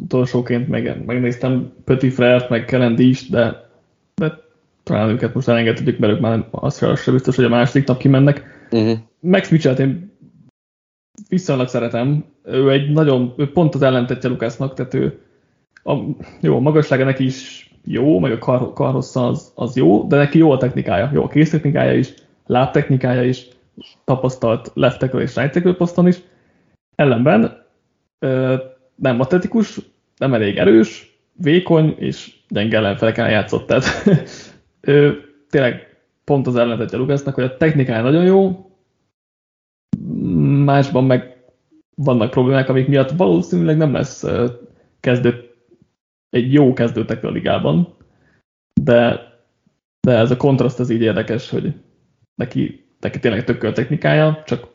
Utolsóként 0.00 0.68
meg, 0.68 1.04
megnéztem 1.04 1.72
Petit 1.84 2.12
Frert, 2.12 2.48
meg 2.48 2.64
Kellen 2.64 2.98
is, 2.98 3.28
de 3.28 3.63
talán 4.84 5.08
őket 5.08 5.34
most 5.34 5.48
elengedhetjük, 5.48 5.98
mert 5.98 6.12
ők 6.12 6.20
már 6.20 6.48
azt 6.50 6.78
sem 6.78 7.14
biztos, 7.14 7.36
hogy 7.36 7.44
a 7.44 7.48
második 7.48 7.86
nap 7.86 7.98
kimennek. 7.98 8.66
Uh-huh. 8.70 8.98
Max 9.20 9.50
Mitchell-t 9.50 9.78
én 9.78 10.12
viszonylag 11.28 11.68
szeretem. 11.68 12.24
Ő 12.44 12.70
egy 12.70 12.92
nagyon, 12.92 13.34
ő 13.36 13.52
pont 13.52 13.74
az 13.74 13.82
ellentetje 13.82 14.28
Lukasznak, 14.28 14.74
tehát 14.74 14.94
ő 14.94 15.18
a, 15.84 15.94
jó, 16.40 16.56
a 16.56 16.60
magassága 16.60 17.04
neki 17.04 17.24
is 17.24 17.70
jó, 17.84 18.18
meg 18.18 18.32
a 18.32 18.38
kar, 18.38 18.72
karhossza 18.72 19.26
az, 19.26 19.52
az 19.54 19.76
jó, 19.76 20.06
de 20.06 20.16
neki 20.16 20.38
jó 20.38 20.50
a 20.50 20.56
technikája, 20.56 21.10
jó 21.12 21.22
a 21.22 21.28
késztechnikája 21.28 21.92
is, 21.92 22.14
lábtechnikája 22.46 23.22
is, 23.22 23.48
tapasztalt 24.04 24.70
left 24.74 24.98
tackle 24.98 25.20
és 25.20 25.36
right 25.36 25.52
tackle 25.52 25.74
poszton 25.74 26.06
is. 26.06 26.16
Ellenben 26.94 27.64
ö, 28.18 28.56
nem 28.94 29.20
atletikus, 29.20 29.80
nem 30.16 30.34
elég 30.34 30.56
erős, 30.56 31.18
vékony 31.32 31.94
és 31.98 32.36
gyenge 32.48 32.76
ellenfeleken 32.76 33.30
játszott. 33.30 33.66
Tehát 33.66 33.84
ő 34.84 35.24
tényleg 35.50 35.98
pont 36.24 36.46
az 36.46 36.56
ellentetje 36.56 36.98
Lukasznak, 36.98 37.34
hogy 37.34 37.44
a 37.44 37.56
technikája 37.56 38.02
nagyon 38.02 38.24
jó, 38.24 38.70
másban 40.64 41.04
meg 41.04 41.44
vannak 41.96 42.30
problémák, 42.30 42.68
amik 42.68 42.88
miatt 42.88 43.10
valószínűleg 43.10 43.76
nem 43.76 43.92
lesz 43.92 44.24
kezdő, 45.00 45.50
egy 46.30 46.52
jó 46.52 46.72
kezdőtek 46.72 47.24
a 47.24 47.30
ligában, 47.30 47.96
de, 48.80 49.20
de 50.00 50.12
ez 50.12 50.30
a 50.30 50.36
kontraszt 50.36 50.80
az 50.80 50.90
így 50.90 51.00
érdekes, 51.00 51.50
hogy 51.50 51.74
neki, 52.34 52.84
neki 53.00 53.18
tényleg 53.18 53.44
tök 53.44 53.62
a 53.62 53.72
technikája, 53.72 54.42
csak 54.46 54.68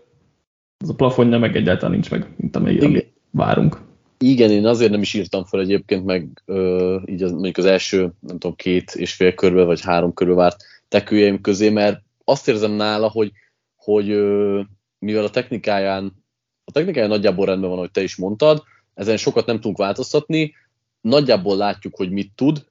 az 0.84 0.90
a 0.90 0.96
plafonja 0.96 1.38
meg 1.38 1.56
egyáltalán 1.56 1.92
nincs 1.92 2.12
meg, 2.12 2.34
mint 2.38 2.56
amely, 2.56 2.78
amit 2.78 3.14
várunk. 3.32 3.89
Igen, 4.24 4.52
én 4.52 4.66
azért 4.66 4.92
nem 4.92 5.02
is 5.02 5.14
írtam 5.14 5.46
fel 5.46 5.60
egyébként, 5.60 6.06
meg 6.06 6.42
ö, 6.46 6.98
így 7.06 7.24
az, 7.24 7.32
mondjuk 7.32 7.58
az 7.58 7.66
első, 7.66 8.00
nem 8.20 8.40
tudom, 8.40 8.56
két 8.56 8.92
és 8.96 9.14
fél 9.14 9.34
körbe, 9.34 9.64
vagy 9.64 9.82
három 9.82 10.14
körbe 10.14 10.34
várt 10.34 10.64
tekőjeim 10.88 11.42
közé, 11.42 11.70
mert 11.70 12.02
azt 12.24 12.48
érzem 12.48 12.72
nála, 12.72 13.10
hogy, 13.10 13.32
hogy 13.76 14.10
ö, 14.10 14.62
mivel 15.00 15.24
a 15.24 15.30
technikáján, 15.30 16.24
a 16.64 16.72
technikája 16.72 17.08
nagyjából 17.08 17.46
rendben 17.46 17.70
van, 17.70 17.78
ahogy 17.78 17.92
te 17.92 18.02
is 18.02 18.16
mondtad, 18.16 18.64
ezen 18.94 19.18
sokat 19.18 19.46
nem 19.46 19.56
tudunk 19.56 19.78
változtatni, 19.78 20.54
nagyjából 21.02 21.58
látjuk, 21.58 21.96
hogy 21.96 22.12
mit 22.12 22.32
tud, 22.36 22.66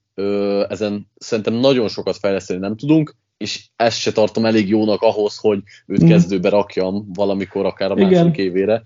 ezen 0.68 1.11
szerintem 1.16 1.55
nagyon 1.55 1.88
sokat 1.88 2.16
fejleszteni 2.16 2.61
nem 2.61 2.76
tudunk, 2.76 3.14
és 3.36 3.64
ezt 3.76 3.99
se 3.99 4.12
tartom 4.12 4.44
elég 4.44 4.68
jónak 4.68 5.03
ahhoz, 5.03 5.36
hogy 5.36 5.62
őt 5.86 6.05
mm. 6.05 6.09
kezdőbe 6.09 6.49
rakjam 6.49 7.12
valamikor, 7.12 7.66
akár 7.66 7.90
a 7.90 7.94
második 7.94 8.36
évére. 8.36 8.82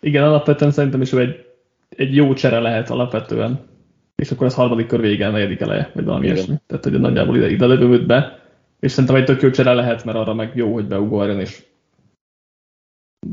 Igen, 0.00 0.24
alapvetően 0.24 0.70
szerintem 0.70 1.00
is 1.00 1.12
ő 1.12 1.20
egy, 1.20 1.49
egy 1.96 2.14
jó 2.14 2.32
csere 2.32 2.60
lehet 2.60 2.90
alapvetően, 2.90 3.60
és 4.16 4.30
akkor 4.30 4.46
ez 4.46 4.54
harmadik 4.54 4.86
kör 4.86 5.00
vége, 5.00 5.30
negyedik 5.30 5.60
eleje, 5.60 5.90
vagy 5.94 6.04
valami 6.04 6.24
Igen. 6.24 6.36
ilyesmi. 6.36 6.54
Tehát, 6.66 6.84
hogy 6.84 7.00
nagyjából 7.00 7.36
ide, 7.36 7.50
ide 7.50 7.66
lövőd 7.66 8.06
be, 8.06 8.38
és 8.80 8.92
szerintem 8.92 9.16
egy 9.16 9.24
tök 9.24 9.42
jó 9.42 9.50
csere 9.50 9.72
lehet, 9.72 10.04
mert 10.04 10.18
arra 10.18 10.34
meg 10.34 10.52
jó, 10.54 10.72
hogy 10.72 10.86
beugorjon, 10.86 11.40
és 11.40 11.64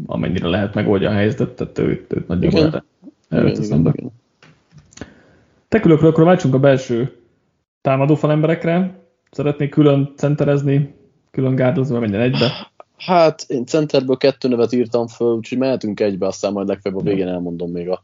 amennyire 0.05 0.47
lehet 0.47 0.73
megoldja 0.73 1.09
a 1.09 1.13
helyzetet, 1.13 1.55
tehát 1.55 1.79
őt, 1.79 2.13
őt 2.13 2.27
nagyjából 2.27 2.83
erre 3.29 3.51
teszem 3.51 3.83
be. 3.83 3.93
tekülökről 5.67 6.09
akkor 6.09 6.23
váltsunk 6.23 6.53
a 6.53 6.59
belső 6.59 7.15
támadófal 7.81 8.31
emberekre. 8.31 9.05
Szeretnék 9.31 9.69
külön 9.69 10.13
centerezni, 10.15 10.95
külön 11.31 11.55
gárdozni, 11.55 11.97
vagy 11.97 12.09
menjen 12.09 12.31
egybe. 12.31 12.71
Hát 12.97 13.45
én 13.47 13.65
centerből 13.65 14.17
kettő 14.17 14.47
nevet 14.47 14.73
írtam 14.73 15.07
föl, 15.07 15.35
úgyhogy 15.35 15.57
mehetünk 15.57 15.99
egybe, 15.99 16.27
aztán 16.27 16.53
majd 16.53 16.67
legfeljebb 16.67 17.01
a 17.01 17.03
végén 17.03 17.27
elmondom 17.27 17.71
még 17.71 17.89
a 17.89 18.03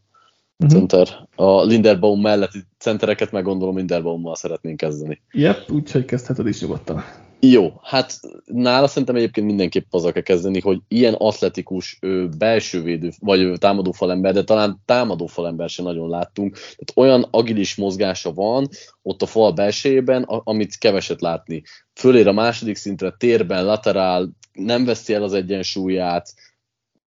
uh-huh. 0.57 0.77
center. 0.77 1.27
A 1.35 1.63
Linderbaum 1.63 2.21
melletti 2.21 2.59
centereket 2.77 3.31
meg 3.31 3.43
gondolom 3.43 3.77
Linderbaummal 3.77 4.35
szeretnénk 4.35 4.77
kezdeni. 4.77 5.21
Yep, 5.31 5.71
úgyhogy 5.71 6.05
kezdheted 6.05 6.47
is 6.47 6.61
nyugodtan. 6.61 7.03
Jó, 7.45 7.73
hát 7.81 8.19
nála 8.45 8.87
szerintem 8.87 9.15
egyébként 9.15 9.47
mindenképp 9.47 9.85
azzal 9.89 10.11
kell 10.11 10.21
kezdeni, 10.21 10.59
hogy 10.59 10.79
ilyen 10.87 11.13
atletikus 11.13 11.97
ő, 12.01 12.29
belső 12.37 12.81
védő, 12.81 13.11
vagy 13.19 13.59
támadó 13.59 13.91
falember, 13.91 14.33
de 14.33 14.43
talán 14.43 14.81
támadó 14.85 15.25
falember 15.25 15.69
sem 15.69 15.85
nagyon 15.85 16.09
láttunk. 16.09 16.53
Tehát 16.53 16.91
olyan 16.95 17.27
agilis 17.31 17.75
mozgása 17.75 18.33
van 18.33 18.67
ott 19.01 19.21
a 19.21 19.25
fal 19.25 19.51
belsejében, 19.51 20.23
amit 20.23 20.77
keveset 20.77 21.21
látni. 21.21 21.63
Fölér 21.93 22.27
a 22.27 22.33
második 22.33 22.75
szintre, 22.75 23.15
térben, 23.17 23.65
laterál, 23.65 24.29
nem 24.53 24.85
veszi 24.85 25.13
el 25.13 25.23
az 25.23 25.33
egyensúlyát, 25.33 26.33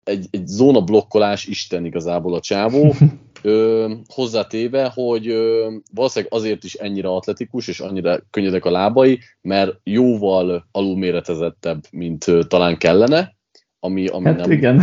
egy, 0.04 0.26
egy 0.30 0.46
zóna 0.46 0.80
blokkolás 0.80 1.46
isten 1.46 1.84
igazából 1.84 2.34
a 2.34 2.40
csávó, 2.40 2.94
ö, 3.46 3.92
hozzátéve, 4.14 4.90
hogy 4.94 5.28
ö, 5.28 5.70
valószínűleg 5.94 6.34
azért 6.34 6.64
is 6.64 6.74
ennyire 6.74 7.08
atletikus, 7.08 7.68
és 7.68 7.80
annyira 7.80 8.20
könnyedek 8.30 8.64
a 8.64 8.70
lábai, 8.70 9.18
mert 9.40 9.80
jóval 9.84 10.68
alulméretezettebb, 10.72 11.84
mint 11.90 12.26
ö, 12.26 12.42
talán 12.42 12.78
kellene, 12.78 13.36
ami, 13.80 14.06
ami, 14.06 14.24
hát 14.24 14.36
nem, 14.36 14.50
igen. 14.50 14.82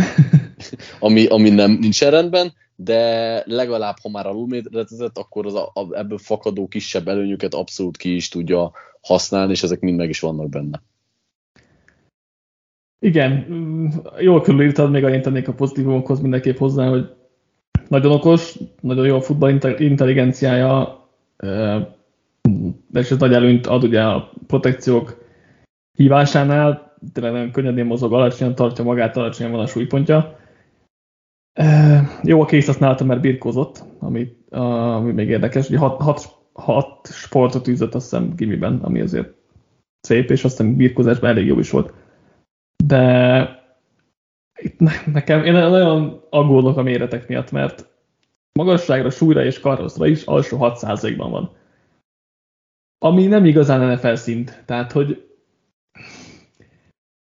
ami, 0.98 1.26
ami 1.26 1.50
nem 1.50 1.70
nincs 1.70 2.02
rendben, 2.02 2.52
de 2.76 3.42
legalább, 3.46 3.96
ha 4.02 4.08
már 4.08 4.26
alulméretezett, 4.26 5.18
akkor 5.18 5.46
az 5.46 5.54
a, 5.54 5.70
a, 5.74 5.96
ebből 5.96 6.18
fakadó 6.18 6.68
kisebb 6.68 7.08
előnyöket 7.08 7.54
abszolút 7.54 7.96
ki 7.96 8.14
is 8.14 8.28
tudja 8.28 8.72
használni, 9.00 9.52
és 9.52 9.62
ezek 9.62 9.80
mind 9.80 9.96
meg 9.98 10.08
is 10.08 10.20
vannak 10.20 10.48
benne. 10.48 10.82
Igen, 12.98 13.46
jól 14.18 14.40
körülírtad, 14.40 14.90
még 14.90 15.04
annyit 15.04 15.22
tennék 15.22 15.48
a 15.48 15.52
pozitívumokhoz 15.52 16.20
mindenképp 16.20 16.56
hozzá, 16.56 16.88
hogy 16.88 17.14
nagyon 17.88 18.12
okos, 18.12 18.58
nagyon 18.80 19.06
jó 19.06 19.16
a 19.16 19.20
futball 19.20 19.60
intelligenciája, 19.78 21.02
és 22.92 23.10
ez 23.10 23.18
nagy 23.18 23.32
előnyt 23.32 23.66
ad 23.66 23.84
ugye 23.84 24.02
a 24.02 24.30
protekciók 24.46 25.24
hívásánál, 25.96 26.96
tényleg 27.12 27.32
nagyon 27.32 27.50
könnyedén 27.50 27.86
mozog, 27.86 28.12
alacsonyan 28.12 28.54
tartja 28.54 28.84
magát, 28.84 29.16
alacsonyan 29.16 29.52
van 29.52 29.60
a 29.60 29.66
súlypontja. 29.66 30.38
Jó 32.22 32.40
a 32.40 32.44
kész 32.44 32.66
használata, 32.66 33.04
mert 33.04 33.20
birkózott, 33.20 33.84
ami, 33.98 34.36
ami 34.50 35.12
még 35.12 35.28
érdekes. 35.28 35.68
Ugye 35.68 35.78
hat, 35.78 36.00
hat, 36.00 36.38
hat 36.52 37.08
sportot 37.12 37.68
űzött 37.68 37.94
azt 37.94 38.10
hiszem 38.10 38.34
gimiben, 38.36 38.78
ami 38.82 39.00
azért 39.00 39.34
szép, 40.00 40.30
és 40.30 40.44
azt 40.44 40.56
hiszem 40.56 40.76
birkózásban 40.76 41.30
elég 41.30 41.46
jó 41.46 41.58
is 41.58 41.70
volt 41.70 41.92
de 42.86 43.63
itt 44.64 44.80
nekem, 45.12 45.44
én 45.44 45.52
nagyon 45.52 46.22
aggódok 46.30 46.76
a 46.76 46.82
méretek 46.82 47.28
miatt, 47.28 47.50
mert 47.50 47.88
magasságra, 48.52 49.10
súlyra 49.10 49.44
és 49.44 49.60
karoszra 49.60 50.06
is 50.06 50.24
alsó 50.24 50.58
6%-ban 50.60 51.30
van. 51.30 51.50
Ami 52.98 53.26
nem 53.26 53.44
igazán 53.44 53.92
NFL 53.92 54.14
szint. 54.14 54.62
Tehát, 54.66 54.92
hogy 54.92 55.28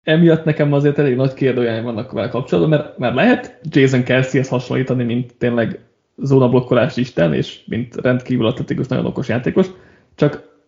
emiatt 0.04 0.44
nekem 0.44 0.74
azért 0.74 0.98
elég 0.98 1.16
nagy 1.16 1.34
kérdőjelek 1.34 1.84
vannak 1.84 2.12
vele 2.12 2.30
kapcsolatban, 2.30 2.80
mert, 2.80 2.98
mert 2.98 3.16
lehet 3.16 3.60
Jason 3.64 4.04
Kelseyhez 4.04 4.50
hasonlítani, 4.50 5.04
mint 5.04 5.36
tényleg 5.38 5.86
zónablokkolás 6.18 6.98
isten, 6.98 7.34
és 7.34 7.64
mint 7.66 7.96
rendkívül 7.96 8.46
atletikus, 8.46 8.88
nagyon 8.88 9.06
okos 9.06 9.28
játékos, 9.28 9.68
csak, 10.16 10.60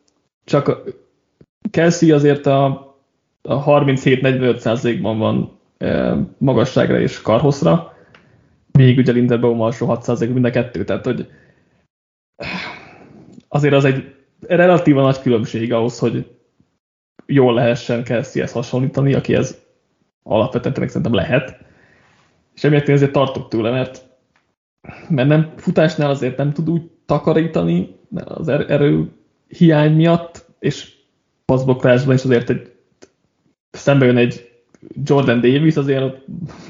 csak 0.43 0.83
Kelsey 1.71 2.11
azért 2.11 2.45
a 2.45 2.91
a 3.43 3.63
37-45%-ban 3.63 5.17
van 5.17 5.52
magasságra 6.37 6.99
és 6.99 7.21
karhoszra, 7.21 7.93
még 8.71 8.97
ugye 8.97 9.11
Linderbaum 9.11 9.61
alsó 9.61 9.87
6% 9.89 10.33
mind 10.33 10.45
a 10.45 10.49
kettő, 10.49 10.83
tehát 10.83 11.05
hogy 11.05 11.27
azért 13.47 13.73
az 13.73 13.85
egy 13.85 14.15
relatívan 14.39 15.03
nagy 15.03 15.21
különbség 15.21 15.73
ahhoz, 15.73 15.99
hogy 15.99 16.31
jól 17.25 17.53
lehessen 17.53 18.03
Kelseyhez 18.03 18.51
hasonlítani, 18.51 19.13
aki 19.13 19.35
ez 19.35 19.61
alapvetően 20.23 20.87
szerintem 20.87 21.13
lehet. 21.13 21.57
És 22.55 22.63
emiatt 22.63 22.87
én 22.87 22.95
azért 22.95 23.11
tartok 23.11 23.47
tőle, 23.47 23.71
mert, 23.71 24.05
mert 25.09 25.27
nem 25.27 25.53
futásnál 25.55 26.09
azért 26.09 26.37
nem 26.37 26.53
tud 26.53 26.69
úgy 26.69 26.89
takarítani 27.05 27.95
az 28.25 28.47
er-, 28.47 28.69
erő 28.69 29.11
hiány 29.47 29.95
miatt, 29.95 30.45
és 30.59 30.93
passzblokkálásban 31.45 32.15
is 32.15 32.23
azért 32.23 32.49
egy 32.49 32.71
szembe 33.71 34.05
jön 34.05 34.17
egy 34.17 34.52
Jordan 35.03 35.41
Davis, 35.41 35.75
azért 35.75 36.15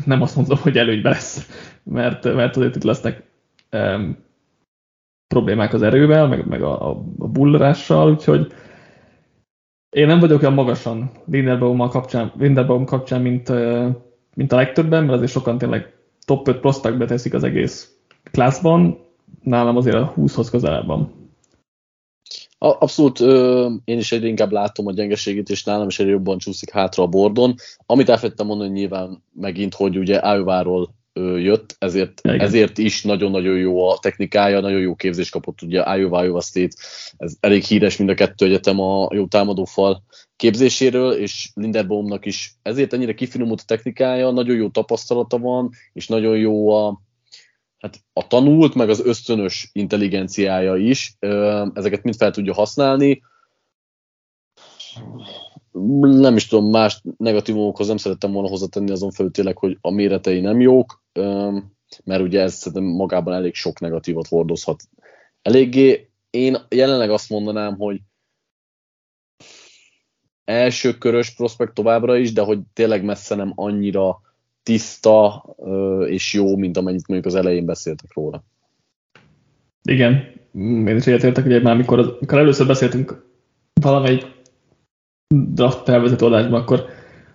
nem 0.06 0.22
azt 0.22 0.36
mondom, 0.36 0.58
hogy 0.58 0.78
előnybe 0.78 1.10
lesz, 1.10 1.50
mert, 1.84 2.24
mert 2.24 2.56
azért 2.56 2.76
itt 2.76 2.84
lesznek 2.84 3.24
um, 3.72 4.18
problémák 5.28 5.74
az 5.74 5.82
erővel, 5.82 6.28
meg, 6.28 6.48
meg 6.48 6.62
a, 6.62 6.90
a, 6.90 7.04
bullarással, 7.28 8.12
úgyhogy 8.12 8.54
én 9.90 10.08
nem 10.08 10.20
vagyok 10.20 10.42
olyan 10.42 10.54
magasan 10.54 11.12
Linderbaum 11.26 11.78
kapcsán, 11.90 12.32
Linderbaum 12.38 12.86
kapcsán 12.86 13.22
mint, 13.22 13.50
mint 14.36 14.52
a 14.52 14.56
legtöbben, 14.56 15.04
mert 15.04 15.16
azért 15.16 15.32
sokan 15.32 15.58
tényleg 15.58 15.94
top 16.26 16.48
5 16.48 16.60
prospectbe 16.60 17.06
teszik 17.06 17.34
az 17.34 17.44
egész 17.44 17.98
klászban, 18.32 18.98
nálam 19.44 19.78
azért 19.78 19.96
a 19.96 20.14
20-hoz 20.18 20.50
közelebb 20.50 20.86
van. 20.86 21.23
Abszolút 22.64 23.20
ö, 23.20 23.70
én 23.86 23.98
is 23.98 24.12
egyre 24.12 24.28
inkább 24.28 24.52
látom 24.52 24.88
a 24.88 24.92
gyengeségét, 24.92 25.50
és 25.50 25.64
nálam 25.64 25.88
is 25.88 26.00
egyre 26.00 26.12
jobban 26.12 26.38
csúszik 26.38 26.72
hátra 26.72 27.04
a 27.04 27.08
bordon. 27.08 27.56
Amit 27.86 28.10
elfettem 28.10 28.46
mondani 28.46 28.70
nyilván 28.70 29.24
megint, 29.34 29.74
hogy 29.74 29.98
ugye 29.98 30.20
iowa 30.36 30.90
jött, 31.38 31.76
ezért, 31.80 32.22
ezért 32.24 32.78
is 32.78 33.04
nagyon-nagyon 33.04 33.58
jó 33.58 33.90
a 33.90 33.98
technikája, 34.02 34.60
nagyon 34.60 34.80
jó 34.80 34.96
képzés 34.96 35.30
kapott 35.30 35.62
ugye 35.62 35.98
Iowa, 35.98 36.24
Iowa 36.24 36.42
State, 36.42 36.76
ez 37.18 37.36
elég 37.40 37.64
híres 37.64 37.98
mind 37.98 38.10
a 38.10 38.14
kettő 38.14 38.46
egyetem 38.46 38.80
a 38.80 39.08
jó 39.14 39.26
támadófal 39.26 40.04
képzéséről, 40.36 41.12
és 41.12 41.52
Linderbaumnak 41.54 42.26
is 42.26 42.56
ezért 42.62 42.94
ennyire 42.94 43.14
kifinomult 43.14 43.60
a 43.60 43.68
technikája, 43.68 44.32
nagyon 44.32 44.56
jó 44.56 44.70
tapasztalata 44.70 45.38
van, 45.38 45.70
és 45.94 46.08
nagyon 46.08 46.38
jó 46.38 46.70
a, 46.70 47.02
hát 47.84 48.04
a 48.14 48.28
tanult, 48.28 48.74
meg 48.74 48.90
az 48.90 49.06
ösztönös 49.06 49.70
intelligenciája 49.72 50.76
is, 50.76 51.16
ezeket 51.74 52.04
mind 52.04 52.16
fel 52.16 52.32
tudja 52.32 52.54
használni. 52.54 53.22
Nem 56.02 56.36
is 56.36 56.48
tudom, 56.48 56.70
más 56.70 57.02
negatívumokhoz 57.18 57.88
nem 57.88 57.98
szerettem 57.98 58.32
volna 58.32 58.50
hozzátenni 58.50 58.92
azon 58.92 59.12
felül 59.12 59.32
tényleg, 59.32 59.58
hogy 59.58 59.78
a 59.82 59.92
méretei 59.92 60.40
nem 60.40 60.60
jók, 60.60 61.04
mert 62.04 62.22
ugye 62.22 62.42
ez 62.42 62.54
szerintem 62.54 62.84
magában 62.84 63.34
elég 63.34 63.54
sok 63.54 63.80
negatívat 63.80 64.28
hordozhat. 64.28 64.84
Eléggé 65.42 66.10
én 66.30 66.58
jelenleg 66.70 67.10
azt 67.10 67.30
mondanám, 67.30 67.78
hogy 67.78 68.00
első 70.44 70.98
körös 70.98 71.36
prospekt 71.36 71.74
továbbra 71.74 72.18
is, 72.18 72.34
de 72.34 72.42
hogy 72.42 72.60
tényleg 72.74 73.04
messze 73.04 73.36
nem 73.36 73.52
annyira 73.56 74.22
tiszta 74.64 75.46
és 76.06 76.34
jó, 76.34 76.58
mint 76.58 76.78
amennyit 76.78 77.08
mondjuk 77.08 77.34
az 77.34 77.40
elején 77.40 77.66
beszéltek 77.66 78.14
róla. 78.14 78.44
Igen, 79.84 80.34
én 80.54 80.96
is 80.96 81.08
egyetértek, 81.08 81.44
hogy 81.44 81.62
már 81.62 81.74
amikor, 81.74 82.00
az, 82.00 82.10
először 82.28 82.68
beszéltünk 82.68 83.26
valamelyik 83.82 84.26
draft 85.28 85.84
tervezett 85.84 86.22
adásban, 86.22 86.62
akkor 86.62 86.86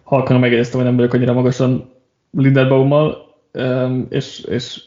halkan 0.03 0.41
megjegyeztem, 0.41 0.77
hogy 0.77 0.89
nem 0.89 0.97
vagyok 0.97 1.13
annyira 1.13 1.33
magasan 1.33 1.91
Linderbaummal, 2.31 3.37
és, 4.09 4.41
és 4.41 4.83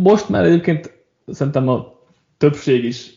most 0.00 0.28
már 0.28 0.44
egyébként 0.44 1.04
szerintem 1.26 1.68
a 1.68 2.00
többség 2.36 2.84
is 2.84 3.10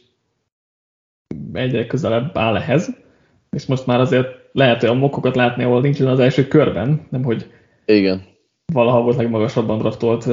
egyre 1.54 1.86
közelebb 1.86 2.38
áll 2.38 2.56
ehhez, 2.56 2.89
és 3.50 3.66
most 3.66 3.86
már 3.86 4.00
azért 4.00 4.28
lehet 4.52 4.84
olyan 4.84 4.97
mokokat 4.97 5.36
látni, 5.36 5.64
ahol 5.64 5.82
nincsen 5.82 6.08
az 6.08 6.20
első 6.20 6.47
körben, 6.47 7.08
nem 7.10 7.24
hogy 7.24 7.52
Igen 7.86 8.38
valaha 8.72 9.01
volt 9.01 9.17
legmagasabban 9.17 9.78
draftolt 9.78 10.26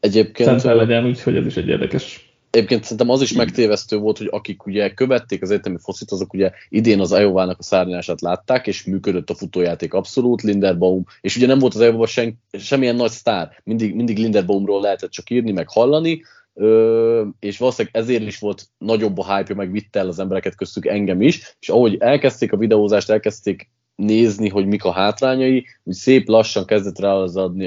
Egyébként 0.00 0.48
center 0.48 0.74
legyen, 0.74 1.06
úgyhogy 1.06 1.36
ez 1.36 1.46
is 1.46 1.56
egy 1.56 1.68
érdekes. 1.68 2.32
Egyébként 2.50 2.82
szerintem 2.82 3.08
az 3.08 3.20
is 3.20 3.32
megtévesztő 3.32 3.96
volt, 3.96 4.18
hogy 4.18 4.28
akik 4.30 4.66
ugye 4.66 4.94
követték 4.94 5.42
az 5.42 5.50
egyetemi 5.50 5.76
focit, 5.80 6.10
azok 6.10 6.32
ugye 6.32 6.50
idén 6.68 7.00
az 7.00 7.10
iowa 7.10 7.42
a 7.42 7.56
szárnyását 7.58 8.20
látták, 8.20 8.66
és 8.66 8.84
működött 8.84 9.30
a 9.30 9.34
futójáték 9.34 9.94
abszolút, 9.94 10.42
Linderbaum, 10.42 11.04
és 11.20 11.36
ugye 11.36 11.46
nem 11.46 11.58
volt 11.58 11.74
az 11.74 11.80
iowa 11.80 12.06
sen, 12.06 12.42
semmilyen 12.52 12.96
nagy 12.96 13.10
sztár, 13.10 13.60
mindig, 13.64 13.94
mindig 13.94 14.18
Linderbaumról 14.18 14.80
lehetett 14.80 15.10
csak 15.10 15.30
írni, 15.30 15.52
meg 15.52 15.68
hallani, 15.68 16.22
ö, 16.54 17.24
és 17.40 17.58
valószínűleg 17.58 17.96
ezért 17.96 18.26
is 18.26 18.38
volt 18.38 18.68
nagyobb 18.78 19.18
a 19.18 19.36
hype 19.36 19.54
meg 19.54 19.72
vitte 19.72 19.98
el 19.98 20.08
az 20.08 20.18
embereket 20.18 20.54
köztük 20.54 20.86
engem 20.86 21.22
is, 21.22 21.56
és 21.60 21.68
ahogy 21.68 21.96
elkezdték 21.98 22.52
a 22.52 22.56
videózást, 22.56 23.10
elkezdték 23.10 23.70
nézni, 24.02 24.48
hogy 24.48 24.66
mik 24.66 24.84
a 24.84 24.92
hátrányai, 24.92 25.66
úgy 25.82 25.94
szép 25.94 26.28
lassan 26.28 26.64
kezdett 26.64 26.98
rá 26.98 27.12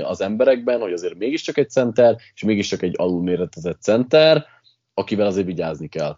az 0.03 0.21
emberekben, 0.21 0.79
hogy 0.79 0.93
azért 0.93 1.17
mégiscsak 1.17 1.57
egy 1.57 1.69
center, 1.69 2.17
és 2.33 2.43
mégiscsak 2.43 2.81
egy 2.81 2.93
alulméretezett 2.97 3.81
center, 3.81 4.45
akivel 4.93 5.25
azért 5.25 5.45
vigyázni 5.45 5.87
kell. 5.87 6.17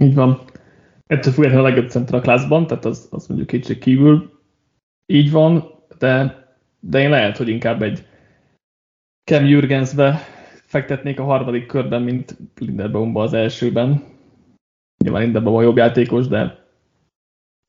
Így 0.00 0.14
van. 0.14 0.40
Ettől 1.06 1.32
függetlenül 1.32 1.64
a 1.64 1.68
legjobb 1.68 1.90
center 1.90 2.14
a 2.14 2.20
klászban, 2.20 2.66
tehát 2.66 2.84
az, 2.84 3.08
az 3.10 3.26
mondjuk 3.26 3.48
kétség 3.48 3.78
kívül 3.78 4.40
így 5.12 5.30
van, 5.30 5.74
de, 5.98 6.44
de 6.80 7.00
én 7.00 7.10
lehet, 7.10 7.36
hogy 7.36 7.48
inkább 7.48 7.82
egy 7.82 8.06
Cam 9.30 9.46
Jürgensbe 9.46 10.18
fektetnék 10.64 11.20
a 11.20 11.24
harmadik 11.24 11.66
körben, 11.66 12.02
mint 12.02 12.36
Linderbaumba 12.58 13.22
az 13.22 13.32
elsőben. 13.32 14.04
Nyilván 15.04 15.22
Linderbaum 15.22 15.56
a 15.56 15.62
jobb 15.62 15.76
játékos, 15.76 16.28
de, 16.28 16.66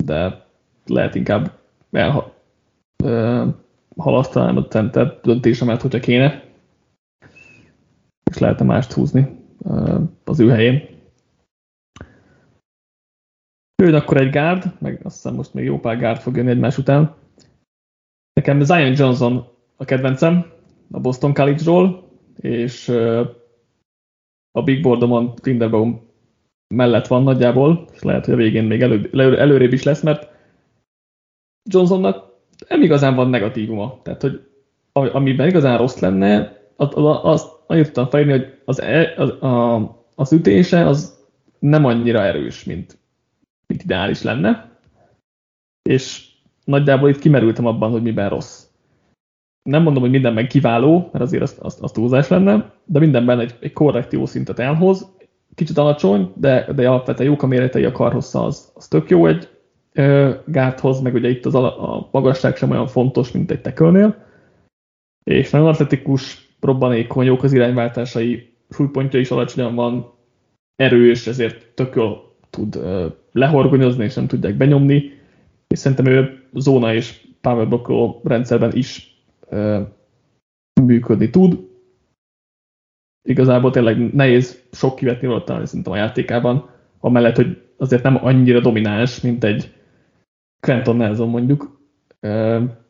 de 0.03 0.47
lehet 0.89 1.15
inkább 1.15 1.59
elha, 1.91 2.33
halasztanám 3.97 4.57
a 4.57 4.67
center 4.67 5.19
döntésemet, 5.23 5.81
hogyha 5.81 5.99
kéne. 5.99 6.43
És 8.31 8.37
lehetne 8.37 8.65
mást 8.65 8.91
húzni 8.91 9.39
az 10.23 10.39
ő 10.39 10.49
helyén. 10.49 10.87
Jön 13.83 13.93
akkor 13.93 14.17
egy 14.17 14.29
gárd, 14.29 14.71
meg 14.79 14.99
azt 15.03 15.15
hiszem 15.15 15.35
most 15.35 15.53
még 15.53 15.65
jó 15.65 15.79
pár 15.79 15.97
gárd 15.97 16.19
fog 16.19 16.35
jönni 16.35 16.49
egymás 16.49 16.77
után. 16.77 17.15
Nekem 18.33 18.61
Zion 18.61 18.93
Johnson 18.95 19.47
a 19.75 19.85
kedvencem 19.85 20.51
a 20.91 20.99
Boston 20.99 21.33
College-ról, 21.33 22.09
és 22.35 22.89
a 24.51 24.63
Big 24.63 24.81
Boardomon 24.81 25.35
Tinderbaum 25.35 26.07
mellett 26.75 27.07
van 27.07 27.23
nagyjából, 27.23 27.87
és 27.91 28.01
lehet, 28.01 28.25
hogy 28.25 28.33
a 28.33 28.37
végén 28.37 28.63
még 28.63 28.81
elő, 28.81 29.37
előrébb 29.39 29.73
is 29.73 29.83
lesz, 29.83 30.01
mert 30.01 30.38
Johnsonnak 31.63 32.29
nem 32.67 32.81
igazán 32.81 33.15
van 33.15 33.29
negatívuma. 33.29 33.99
Tehát, 34.03 34.21
hogy 34.21 34.41
amiben 34.91 35.47
igazán 35.47 35.77
rossz 35.77 35.99
lenne, 35.99 36.57
azt 36.75 36.93
az, 37.23 37.51
annyit 37.67 37.85
tudtam 37.85 38.09
felírni, 38.09 38.31
hogy 38.31 38.61
az, 38.65 38.81
e, 38.81 39.13
az, 39.17 39.29
a, 39.29 39.75
az 40.15 40.33
ütése 40.33 40.85
az 40.85 41.27
nem 41.59 41.85
annyira 41.85 42.23
erős, 42.23 42.63
mint, 42.63 42.97
mint 43.67 43.83
ideális 43.83 44.21
lenne. 44.21 44.77
És 45.89 46.27
nagyjából 46.63 47.09
itt 47.09 47.19
kimerültem 47.19 47.65
abban, 47.65 47.91
hogy 47.91 48.01
miben 48.01 48.29
rossz. 48.29 48.63
Nem 49.63 49.83
mondom, 49.83 50.01
hogy 50.01 50.11
mindenben 50.11 50.47
kiváló, 50.47 51.09
mert 51.11 51.23
azért 51.23 51.43
az, 51.43 51.57
az, 51.59 51.77
az 51.81 51.91
túlzás 51.91 52.27
lenne, 52.27 52.73
de 52.85 52.99
mindenben 52.99 53.39
egy, 53.39 53.55
egy 53.59 53.73
korrekt 53.73 54.13
jó 54.13 54.25
szintet 54.25 54.59
elhoz. 54.59 55.15
Kicsit 55.55 55.77
alacsony, 55.77 56.31
de, 56.35 56.73
de 56.75 56.89
alapvetően 56.89 57.29
jók 57.29 57.43
a 57.43 57.47
méretei, 57.47 57.85
a 57.85 57.91
karhossza 57.91 58.43
az, 58.43 58.71
az 58.75 58.87
tök 58.87 59.09
jó 59.09 59.25
egy 59.25 59.49
gáthoz, 60.45 60.99
meg 61.01 61.13
ugye 61.13 61.29
itt 61.29 61.45
az 61.45 61.55
a, 61.55 61.95
a 61.95 62.09
magasság 62.11 62.55
sem 62.55 62.69
olyan 62.69 62.87
fontos, 62.87 63.31
mint 63.31 63.51
egy 63.51 63.61
tekölnél. 63.61 64.25
És 65.23 65.49
nagyon 65.49 65.67
atletikus, 65.67 66.47
robbanékony, 66.59 67.25
jók 67.25 67.43
az 67.43 67.53
irányváltásai, 67.53 68.53
súlypontja 68.69 69.19
is 69.19 69.31
alacsonyan 69.31 69.75
van, 69.75 70.13
erős, 70.75 71.27
ezért 71.27 71.65
tök 71.73 71.95
jól 71.95 72.35
tud 72.49 72.79
lehorgonyozni, 73.31 74.03
és 74.03 74.13
nem 74.13 74.27
tudják 74.27 74.55
benyomni 74.55 75.17
és 75.73 75.79
szerintem 75.79 76.05
ő 76.05 76.43
zóna 76.53 76.93
és 76.93 77.27
power 77.41 77.67
rendszerben 78.23 78.75
is 78.75 79.17
működni 80.81 81.29
tud. 81.29 81.67
Igazából 83.29 83.71
tényleg 83.71 84.13
nehéz 84.13 84.63
sok 84.71 84.95
kivetni 84.95 85.27
róla 85.27 85.43
találni 85.43 85.67
szerintem 85.67 85.93
a 85.93 85.97
játékában, 85.97 86.69
amellett, 86.99 87.35
hogy 87.35 87.61
azért 87.77 88.03
nem 88.03 88.25
annyira 88.25 88.59
domináns, 88.59 89.21
mint 89.21 89.43
egy 89.43 89.73
Clinton 90.59 90.95
Nelson 90.95 91.29
mondjuk, 91.29 91.79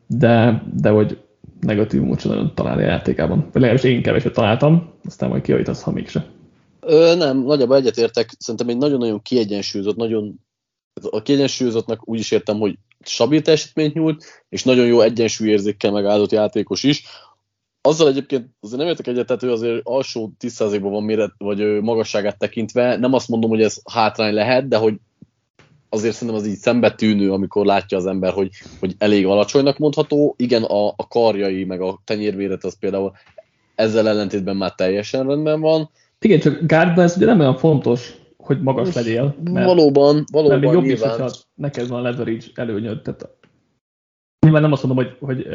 de, 0.06 0.62
de 0.74 0.90
hogy 0.90 1.18
negatívumot 1.60 2.20
sem 2.20 2.30
nagyon 2.30 2.54
találni 2.54 2.82
a 2.82 2.86
játékában. 2.86 3.38
Vagy 3.38 3.62
legalábbis 3.62 3.90
én 3.90 4.02
keveset 4.02 4.32
találtam, 4.32 4.92
aztán 5.04 5.28
majd 5.28 5.42
kiavítasz, 5.42 5.82
ha 5.82 5.90
mégse. 5.90 6.26
Ö, 6.80 7.14
nem, 7.16 7.38
nagyjából 7.38 7.76
egyetértek. 7.76 8.30
Szerintem 8.38 8.68
egy 8.68 8.76
nagyon-nagyon 8.76 9.22
kiegyensúlyozott, 9.22 9.96
nagyon 9.96 10.40
a 11.10 11.22
kiegyensúlyozottnak 11.22 12.08
úgy 12.08 12.18
is 12.18 12.30
értem, 12.30 12.58
hogy 12.58 12.78
stabil 13.00 13.42
teljesítményt 13.42 13.94
nyújt, 13.94 14.44
és 14.48 14.64
nagyon 14.64 14.86
jó 14.86 15.00
egyensúlyérzékkel 15.00 15.90
megáldott 15.90 16.30
játékos 16.30 16.82
is. 16.82 17.04
Azzal 17.82 18.08
egyébként 18.08 18.48
azért 18.60 18.78
nem 18.80 18.88
értek 18.88 19.06
egyet, 19.06 19.26
tehát 19.26 19.42
ő 19.42 19.52
azért 19.52 19.80
alsó 19.82 20.32
10%-ban 20.40 20.90
van 20.90 21.02
méret, 21.02 21.32
vagy 21.38 21.80
magasságát 21.80 22.38
tekintve. 22.38 22.96
Nem 22.96 23.12
azt 23.12 23.28
mondom, 23.28 23.50
hogy 23.50 23.62
ez 23.62 23.80
hátrány 23.92 24.34
lehet, 24.34 24.68
de 24.68 24.76
hogy 24.76 24.94
azért 25.90 26.14
szerintem 26.14 26.42
az 26.42 26.46
így 26.46 26.56
szembetűnő, 26.56 27.32
amikor 27.32 27.66
látja 27.66 27.98
az 27.98 28.06
ember, 28.06 28.32
hogy, 28.32 28.50
hogy 28.80 28.94
elég 28.98 29.26
alacsonynak 29.26 29.78
mondható. 29.78 30.34
Igen, 30.36 30.62
a, 30.62 30.86
a 30.88 31.08
karjai, 31.08 31.64
meg 31.64 31.80
a 31.80 32.00
tenyérméret 32.04 32.64
az 32.64 32.78
például 32.78 33.12
ezzel 33.74 34.08
ellentétben 34.08 34.56
már 34.56 34.74
teljesen 34.74 35.26
rendben 35.26 35.60
van. 35.60 35.90
Igen, 36.20 36.40
csak 36.40 36.60
guardban 36.66 37.04
ez 37.04 37.16
ugye 37.16 37.26
nem 37.26 37.40
olyan 37.40 37.56
fontos, 37.56 38.14
hogy 38.36 38.62
magas 38.62 38.94
legyél. 38.94 39.34
Mert, 39.44 39.66
valóban, 39.66 40.24
valóban 40.32 40.58
mert 40.58 40.72
még 40.72 40.82
jobb 40.82 40.96
is, 40.96 41.00
hogyha 41.00 41.30
neked 41.54 41.88
van 41.88 42.02
leverage 42.02 42.44
előnyöd. 42.54 43.02
Tehát 43.02 43.28
nyilván 44.40 44.62
nem 44.62 44.72
azt 44.72 44.82
mondom, 44.82 45.04
hogy, 45.04 45.16
hogy 45.20 45.46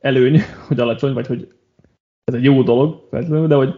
előny, 0.00 0.40
hogy 0.68 0.80
alacsony, 0.80 1.12
vagy 1.12 1.26
hogy 1.26 1.48
ez 2.24 2.34
egy 2.34 2.44
jó 2.44 2.62
dolog, 2.62 3.08
de 3.48 3.54
hogy 3.54 3.74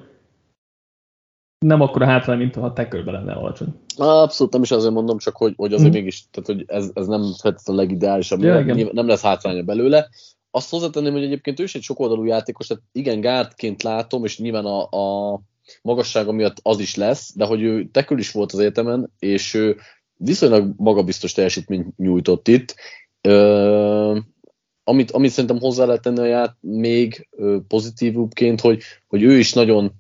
nem 1.63 1.81
akkor 1.81 2.03
a 2.03 2.07
hátrány, 2.07 2.39
mint 2.39 2.55
ha 2.55 2.73
tekörbe 2.73 3.11
lenne 3.11 3.33
alacsony. 3.33 3.69
Abszolút 3.97 4.53
nem 4.53 4.63
is 4.63 4.71
azért 4.71 4.93
mondom, 4.93 5.19
csak 5.19 5.37
hogy, 5.37 5.55
hogy 5.57 5.73
azért 5.73 5.91
mm. 5.91 5.93
mégis, 5.93 6.25
tehát 6.31 6.49
hogy 6.49 6.65
ez, 6.77 6.91
ez 6.95 7.07
nem 7.07 7.23
a 7.65 7.73
legideálisabb, 7.73 8.43
ja, 8.43 8.91
nem 8.93 9.07
lesz 9.07 9.23
hátránya 9.23 9.63
belőle. 9.63 10.09
Azt 10.51 10.71
hozzátenném, 10.71 11.13
hogy 11.13 11.23
egyébként 11.23 11.61
ő 11.61 11.63
is 11.63 11.75
egy 11.75 11.83
sokoldalú 11.83 12.25
játékos, 12.25 12.67
tehát 12.67 12.83
igen, 12.93 13.21
gárdként 13.21 13.83
látom, 13.83 14.25
és 14.25 14.39
nyilván 14.39 14.65
a, 14.65 14.83
a 14.83 15.41
magassága 15.83 16.33
miatt 16.33 16.57
az 16.63 16.79
is 16.79 16.95
lesz, 16.95 17.33
de 17.37 17.45
hogy 17.45 17.63
ő 17.63 17.89
tekül 17.91 18.19
is 18.19 18.31
volt 18.31 18.53
az 18.53 18.59
egyetemen, 18.59 19.11
és 19.19 19.55
ő 19.55 19.77
viszonylag 20.17 20.73
magabiztos 20.77 21.33
teljesítményt 21.33 21.97
nyújtott 21.97 22.49
itt. 22.49 22.75
Ö, 23.21 24.19
amit, 24.85 25.11
amit 25.11 25.31
szerintem 25.31 25.59
hozzá 25.59 25.85
lehet 25.85 26.03
tenni 26.03 26.19
a 26.19 26.25
ját 26.25 26.57
még 26.61 27.29
pozitívúbbként, 27.69 28.61
hogy, 28.61 28.83
hogy 29.09 29.23
ő 29.23 29.39
is 29.39 29.53
nagyon 29.53 29.93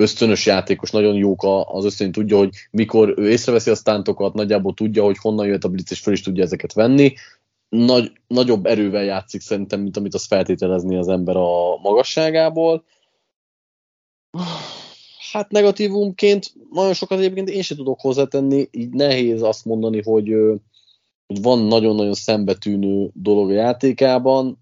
ösztönös 0.00 0.46
játékos, 0.46 0.90
nagyon 0.90 1.14
jók 1.14 1.42
az 1.66 1.84
ösztön, 1.84 2.12
tudja, 2.12 2.36
hogy 2.36 2.50
mikor 2.70 3.14
ő 3.16 3.30
észreveszi 3.30 3.70
a 3.70 3.74
stántokat, 3.74 4.34
nagyjából 4.34 4.74
tudja, 4.74 5.04
hogy 5.04 5.16
honnan 5.20 5.46
jött 5.46 5.64
a 5.64 5.68
blitz, 5.68 5.90
és 5.90 6.00
föl 6.00 6.12
is 6.12 6.22
tudja 6.22 6.44
ezeket 6.44 6.72
venni. 6.72 7.14
Nagy, 7.68 8.12
nagyobb 8.26 8.66
erővel 8.66 9.04
játszik 9.04 9.40
szerintem, 9.40 9.80
mint 9.80 9.96
amit 9.96 10.14
az 10.14 10.26
feltételezni 10.26 10.96
az 10.96 11.08
ember 11.08 11.36
a 11.36 11.76
magasságából. 11.82 12.84
Hát 15.32 15.50
negatívumként 15.50 16.52
nagyon 16.72 16.94
sokat 16.94 17.18
egyébként 17.18 17.48
én 17.48 17.62
sem 17.62 17.76
tudok 17.76 18.00
hozzátenni, 18.00 18.68
így 18.70 18.90
nehéz 18.90 19.42
azt 19.42 19.64
mondani, 19.64 20.02
hogy, 20.02 20.34
hogy 21.26 21.42
van 21.42 21.58
nagyon-nagyon 21.58 22.14
szembetűnő 22.14 23.10
dolog 23.14 23.50
a 23.50 23.52
játékában. 23.52 24.58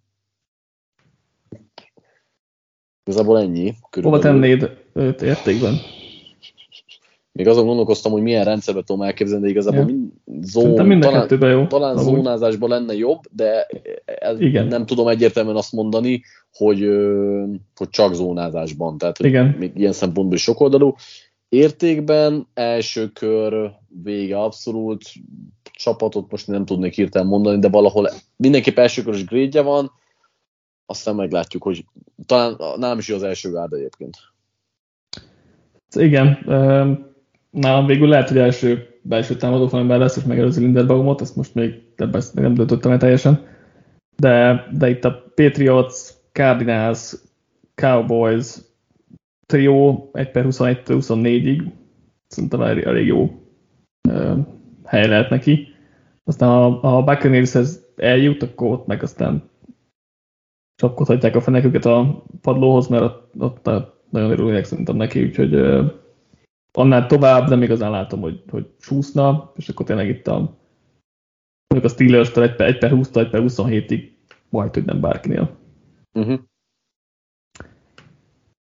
Igazából 3.05 3.39
ennyi. 3.41 3.75
Hova 4.03 4.19
tennéd 4.19 4.85
őt 4.97 5.23
értékben? 5.23 5.75
Még 7.33 7.49
azon 7.49 7.67
gondolkoztam, 7.67 8.13
hogy 8.13 8.23
milyen 8.23 8.45
rendszerbe 8.45 8.83
tudom 8.83 9.03
elképzelni, 9.03 9.45
de 9.45 9.51
igazából 9.51 9.81
ja. 9.81 9.87
mind, 9.87 10.13
zón, 10.41 11.01
talán, 11.01 11.51
jó. 11.51 11.67
talán 11.67 11.97
zónázásban 11.97 12.69
lenne 12.69 12.95
jobb, 12.95 13.21
de 13.31 13.67
ez 14.05 14.41
Igen. 14.41 14.67
nem 14.67 14.87
tudom 14.87 15.09
egyértelműen 15.09 15.57
azt 15.57 15.73
mondani, 15.73 16.23
hogy, 16.53 16.89
hogy 17.77 17.89
csak 17.89 18.15
zónázásban. 18.15 18.99
Tehát 18.99 19.17
hogy 19.17 19.27
Igen. 19.27 19.47
még 19.59 19.73
ilyen 19.75 19.93
szempontból 19.93 20.37
is 20.37 20.43
sokoldalú. 20.43 20.95
Értékben 21.49 22.47
első 22.55 23.09
kör 23.09 23.73
vége 24.03 24.39
abszolút, 24.39 25.03
csapatot 25.73 26.31
most 26.31 26.47
nem 26.47 26.65
tudnék 26.65 26.95
hirtelen 26.95 27.29
mondani, 27.29 27.59
de 27.59 27.69
valahol 27.69 28.11
mindenképp 28.37 28.79
első 28.79 29.03
körös 29.03 29.25
grédje 29.25 29.61
van, 29.61 29.91
aztán 30.87 31.15
meglátjuk, 31.15 31.63
hogy 31.63 31.85
talán 32.27 32.57
nálam 32.77 32.99
is 32.99 33.09
jó 33.09 33.15
az 33.15 33.23
első 33.23 33.51
gárd 33.51 33.73
egyébként. 33.73 34.17
Igen, 35.95 36.39
nálam 37.51 37.87
végül 37.87 38.09
lehet, 38.09 38.29
hogy 38.29 38.39
első 38.39 38.87
belső 39.03 39.37
támadó 39.37 39.79
ember 39.79 39.99
lesz, 39.99 40.17
és 40.17 40.25
megelőzi 40.25 40.61
Linderbaumot, 40.61 41.21
ezt 41.21 41.37
most 41.37 41.55
még 41.55 41.83
ezt 42.13 42.35
nem 42.35 42.55
döntöttem 42.55 42.91
el 42.91 42.99
teljesen. 42.99 43.47
De, 44.17 44.67
de 44.73 44.89
itt 44.89 45.05
a 45.05 45.33
Patriots, 45.35 45.95
Cardinals, 46.33 47.15
Cowboys 47.75 48.57
trió 49.47 50.11
1 50.13 50.31
per 50.31 50.45
21 50.45 50.83
24-ig 50.87 51.63
szerintem 52.27 52.61
elég, 52.63 52.85
elég 52.85 53.07
jó 53.07 53.31
hely 54.85 55.09
lehet 55.09 55.31
neki. 55.31 55.69
Aztán 56.25 56.49
ha 56.49 56.97
a 56.97 57.05
Buccaneershez 57.05 57.87
eljut, 57.97 58.43
akkor 58.43 58.71
ott 58.71 58.87
meg 58.87 59.03
aztán 59.03 59.51
csapkodhatják 60.75 61.37
a 61.37 61.41
feneküket 61.41 61.85
a 61.85 62.25
padlóhoz, 62.41 62.87
mert 62.87 63.03
ott, 63.03 63.33
ott 63.39 63.71
nagyon 64.11 64.31
örülnek 64.31 64.65
szerintem 64.65 64.97
neki, 64.97 65.25
úgyhogy 65.25 65.55
annál 66.73 67.07
tovább 67.07 67.49
nem 67.49 67.63
igazán 67.63 67.91
látom, 67.91 68.21
hogy, 68.21 68.43
hogy 68.51 68.67
csúszna, 68.81 69.53
és 69.57 69.69
akkor 69.69 69.87
tényleg 69.87 70.09
itt 70.09 70.27
a, 70.27 70.39
mondjuk 71.67 71.93
a 71.93 71.95
Steelers-től 71.95 72.45
1 72.45 72.55
per, 72.55 72.67
1 72.67 72.79
per 72.79 72.91
20 72.91 73.11
1 73.13 73.29
per 73.29 73.43
27-ig 73.45 74.09
majd, 74.49 74.75
hogy 74.75 74.85
nem 74.85 75.01
bárkinél. 75.01 75.57
Uh-huh. 76.13 76.41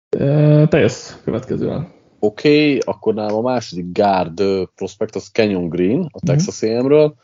E, 0.10 0.68
te 0.68 0.80
jössz 0.80 1.22
következően. 1.24 1.94
oké, 2.20 2.50
okay, 2.50 2.80
akkor 2.86 3.14
nálam 3.14 3.36
a 3.36 3.42
második 3.42 3.86
guard 3.92 4.42
prospect 4.76 5.16
az 5.16 5.30
Canyon 5.30 5.70
Green, 5.70 6.10
a 6.12 6.20
Texas 6.26 6.66
mm. 6.66 6.78
AM-ről, 6.78 7.16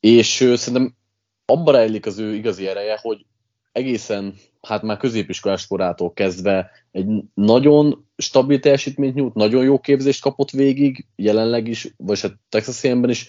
és 0.00 0.40
uh, 0.40 0.54
szerintem 0.54 0.94
abban 1.44 1.74
rejlik 1.74 2.06
az 2.06 2.18
ő 2.18 2.34
igazi 2.34 2.66
ereje, 2.66 2.98
hogy 3.02 3.26
egészen, 3.72 4.34
hát 4.62 4.82
már 4.82 4.96
középiskolás 4.96 5.66
korától 5.66 6.12
kezdve 6.12 6.70
egy 6.92 7.06
nagyon 7.34 8.06
stabil 8.16 8.60
teljesítményt 8.60 9.14
nyújt, 9.14 9.34
nagyon 9.34 9.64
jó 9.64 9.78
képzést 9.78 10.22
kapott 10.22 10.50
végig, 10.50 11.06
jelenleg 11.16 11.68
is, 11.68 11.94
vagy 11.96 12.20
hát 12.20 12.36
Texas 12.48 12.84
AM-ben 12.84 13.10
is 13.10 13.28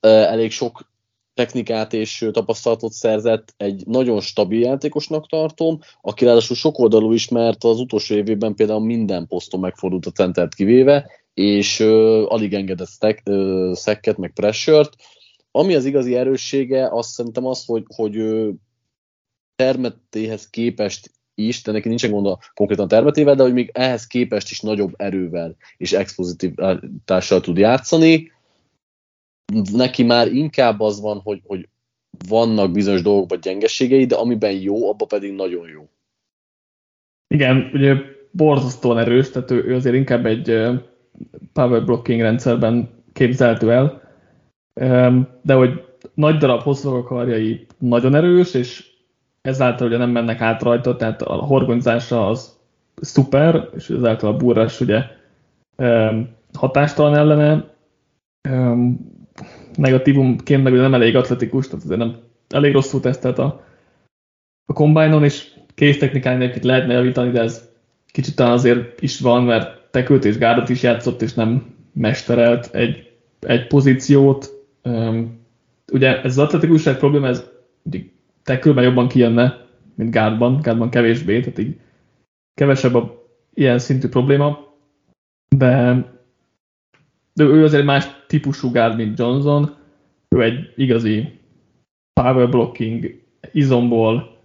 elég 0.00 0.50
sok 0.50 0.92
technikát 1.34 1.92
és 1.92 2.28
tapasztalatot 2.32 2.92
szerzett, 2.92 3.54
egy 3.56 3.86
nagyon 3.86 4.20
stabil 4.20 4.60
játékosnak 4.60 5.28
tartom, 5.28 5.78
aki 6.00 6.24
ráadásul 6.24 6.56
sokoldalú 6.56 7.12
is, 7.12 7.28
mert 7.28 7.64
az 7.64 7.80
utolsó 7.80 8.14
évében 8.14 8.54
például 8.54 8.84
minden 8.84 9.26
poszton 9.26 9.60
megfordult 9.60 10.06
a 10.06 10.10
centert 10.10 10.54
kivéve, 10.54 11.10
és 11.34 11.80
uh, 11.80 12.32
alig 12.32 12.54
engedett 12.54 12.88
stack, 12.88 13.28
uh, 13.28 13.72
szekket, 13.72 14.16
meg 14.16 14.32
pressure 14.32 14.88
Ami 15.50 15.74
az 15.74 15.84
igazi 15.84 16.14
erőssége, 16.14 16.88
azt 16.90 17.10
szerintem 17.10 17.46
az, 17.46 17.64
hogy, 17.64 17.84
hogy 17.96 18.16
uh, 18.16 18.48
termetéhez 19.56 20.50
képest 20.50 21.10
is, 21.34 21.62
de 21.62 21.72
neki 21.72 21.88
nincsen 21.88 22.10
gond 22.10 22.26
a 22.26 22.38
konkrétan 22.54 22.88
termetével, 22.88 23.34
de 23.34 23.42
hogy 23.42 23.52
még 23.52 23.70
ehhez 23.72 24.06
képest 24.06 24.50
is 24.50 24.60
nagyobb 24.60 24.94
erővel 24.96 25.56
és 25.76 25.92
expozitívással 25.92 27.40
tud 27.40 27.56
játszani, 27.56 28.32
neki 29.72 30.02
már 30.02 30.32
inkább 30.32 30.80
az 30.80 31.00
van, 31.00 31.20
hogy, 31.20 31.40
hogy 31.44 31.68
vannak 32.28 32.72
bizonyos 32.72 33.02
dolgokban 33.02 33.40
gyengeségei, 33.40 34.06
de 34.06 34.16
amiben 34.16 34.52
jó, 34.52 34.90
abban 34.90 35.08
pedig 35.08 35.32
nagyon 35.32 35.68
jó. 35.68 35.88
Igen, 37.34 37.70
ugye 37.72 37.94
borzasztóan 38.30 38.98
erős, 38.98 39.30
tehát 39.30 39.50
ő, 39.50 39.64
ő 39.64 39.74
azért 39.74 39.94
inkább 39.94 40.26
egy 40.26 40.68
power 41.52 41.84
blocking 41.84 42.20
rendszerben 42.20 43.04
képzelhető 43.12 43.72
el, 43.72 44.02
de 45.42 45.54
hogy 45.54 45.84
nagy 46.14 46.36
darab 46.36 46.62
hosszú 46.62 47.02
karjai 47.02 47.66
nagyon 47.78 48.14
erős, 48.14 48.54
és 48.54 48.93
ezáltal 49.44 49.86
ugye 49.86 49.96
nem 49.96 50.10
mennek 50.10 50.40
át 50.40 50.62
rajta, 50.62 50.96
tehát 50.96 51.22
a 51.22 51.34
horgonyzása 51.34 52.28
az 52.28 52.58
szuper, 52.94 53.68
és 53.76 53.90
ezáltal 53.90 54.32
a 54.32 54.36
burrás 54.36 54.80
ugye 54.80 55.02
hatástalan 56.52 57.14
ellene 57.14 57.72
negatívumként 59.76 60.62
meg 60.62 60.72
nem 60.72 60.94
elég 60.94 61.16
atletikus, 61.16 61.68
tehát 61.68 61.96
nem 61.96 62.16
elég 62.48 62.72
rosszul 62.72 63.00
tesztelt 63.00 63.38
a, 63.38 63.64
a 64.66 64.72
kombájnon, 64.72 65.24
és 65.24 65.52
kéztechnikán 65.74 66.40
egyébként 66.40 66.64
lehetne 66.64 66.92
javítani, 66.92 67.30
de 67.30 67.40
ez 67.40 67.68
kicsit 68.06 68.36
talán 68.36 68.52
azért 68.52 69.02
is 69.02 69.20
van, 69.20 69.44
mert 69.44 69.90
tekült 69.90 70.24
és 70.24 70.38
gárdot 70.38 70.68
is 70.68 70.82
játszott, 70.82 71.22
és 71.22 71.34
nem 71.34 71.74
mesterelt 71.92 72.74
egy, 72.74 73.12
egy 73.40 73.66
pozíciót. 73.66 74.50
Um, 74.82 75.40
ugye 75.92 76.22
ez 76.22 76.38
az 76.38 76.44
atletikusság 76.44 76.98
probléma, 76.98 77.26
ez 77.26 77.50
tekülben 78.44 78.84
jobban 78.84 79.08
kijönne, 79.08 79.66
mint 79.94 80.10
gárdban, 80.10 80.60
gárdban 80.60 80.90
kevésbé, 80.90 81.40
tehát 81.40 81.58
így 81.58 81.80
kevesebb 82.54 82.94
a 82.94 83.24
ilyen 83.54 83.78
szintű 83.78 84.08
probléma, 84.08 84.74
de 85.56 86.02
de 87.34 87.44
ő 87.44 87.64
azért 87.64 87.84
más 87.84 88.06
típusú 88.26 88.70
guard, 88.70 88.96
mint 88.96 89.18
Johnson. 89.18 89.76
Ő 90.28 90.42
egy 90.42 90.72
igazi 90.76 91.40
power 92.12 92.48
blocking, 92.48 93.22
izomból 93.52 94.38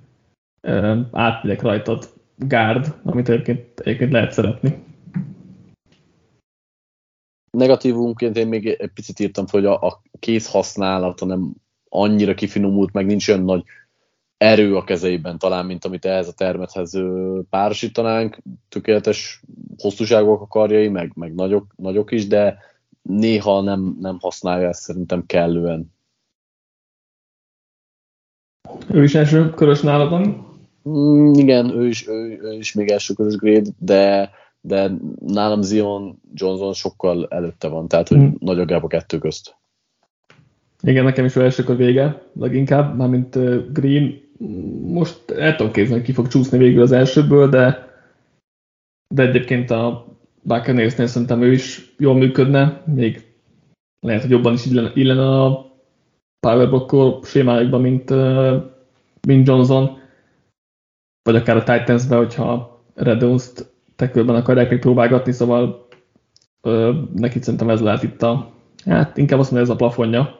átmegyek 1.11 1.61
rajtad 1.61 2.09
guard, 2.35 2.95
amit 3.03 3.29
egyébként, 3.29 3.79
egyébként 3.79 4.11
lehet 4.11 4.31
szeretni. 4.31 4.83
Negatívunként 7.57 8.37
én 8.37 8.47
még 8.47 8.67
egy 8.67 8.91
picit 8.93 9.19
írtam 9.19 9.45
hogy 9.49 9.65
a, 9.65 9.81
a 9.81 10.01
kéz 10.19 10.51
használata 10.51 11.25
nem 11.25 11.53
annyira 11.89 12.33
kifinomult, 12.33 12.93
meg 12.93 13.05
nincs 13.05 13.27
olyan 13.27 13.43
nagy 13.43 13.63
erő 14.39 14.75
a 14.75 14.83
kezeiben 14.83 15.37
talán, 15.37 15.65
mint 15.65 15.85
amit 15.85 16.05
ehhez 16.05 16.27
a 16.27 16.33
termethez 16.33 16.99
párosítanánk. 17.49 18.37
Tökéletes 18.69 19.41
hosszúságok 19.77 20.41
a 20.41 20.47
karjai, 20.47 20.87
meg, 20.87 21.11
meg 21.15 21.35
nagyok, 21.35 21.65
nagyok 21.75 22.11
is, 22.11 22.27
de 22.27 22.57
néha 23.01 23.61
nem, 23.61 23.97
nem 23.99 24.17
használja 24.19 24.67
ezt 24.67 24.81
szerintem 24.81 25.25
kellően. 25.25 25.93
Ő 28.87 29.03
is 29.03 29.15
első 29.15 29.49
körös 29.49 29.81
nálad 29.81 30.09
van? 30.09 30.47
Mm, 30.89 31.33
igen, 31.33 31.69
ő 31.69 31.87
is, 31.87 32.07
ő, 32.07 32.39
ő 32.41 32.53
is 32.53 32.73
még 32.73 32.89
első 32.89 33.13
körös 33.13 33.35
grade, 33.35 33.69
de, 33.77 34.31
de 34.61 34.91
nálam 35.25 35.61
Zion 35.61 36.21
Johnson 36.33 36.73
sokkal 36.73 37.27
előtte 37.29 37.67
van, 37.67 37.87
tehát 37.87 38.07
hogy 38.07 38.17
mm. 38.17 38.29
nagy 38.39 38.59
a 38.59 38.65
gap 38.65 38.83
a 38.83 38.87
kettő 38.87 39.17
közt. 39.17 39.57
Igen, 40.81 41.03
nekem 41.03 41.25
is 41.25 41.35
ő 41.35 41.41
első 41.41 41.63
kör 41.63 41.77
vége, 41.77 42.21
leginkább, 42.33 42.97
mármint 42.97 43.37
Green. 43.73 44.27
Most 44.83 45.31
el 45.31 45.55
tudom 45.55 45.71
képzelni, 45.71 46.03
ki 46.03 46.11
fog 46.11 46.27
csúszni 46.27 46.57
végül 46.57 46.81
az 46.81 46.91
elsőből, 46.91 47.49
de, 47.49 47.87
de 49.13 49.27
egyébként 49.27 49.71
a 49.71 50.05
Buccaneersnél 50.41 51.07
szerintem 51.07 51.41
ő 51.41 51.51
is 51.51 51.95
jól 51.97 52.15
működne, 52.15 52.83
még 52.85 53.33
lehet, 53.99 54.21
hogy 54.21 54.31
jobban 54.31 54.53
is 54.53 54.65
illene 54.93 55.43
a 55.43 55.71
powerblock 56.39 57.25
sémájukban, 57.25 57.81
mint, 57.81 58.09
mint 59.27 59.47
Johnson, 59.47 59.97
vagy 61.23 61.35
akár 61.35 61.57
a 61.57 61.63
Titans-be, 61.63 62.15
hogyha 62.15 62.81
Redunst 62.93 63.71
tekölben 63.95 64.35
akarják 64.35 64.69
még 64.69 64.79
próbálgatni, 64.79 65.31
szóval 65.31 65.87
neki 67.15 67.41
szerintem 67.41 67.69
ez 67.69 67.81
lehet 67.81 68.03
itt 68.03 68.21
a, 68.21 68.53
hát 68.85 69.17
inkább 69.17 69.39
azt 69.39 69.51
mondja, 69.51 69.69
ez 69.69 69.75
a 69.75 69.79
plafonja. 69.79 70.38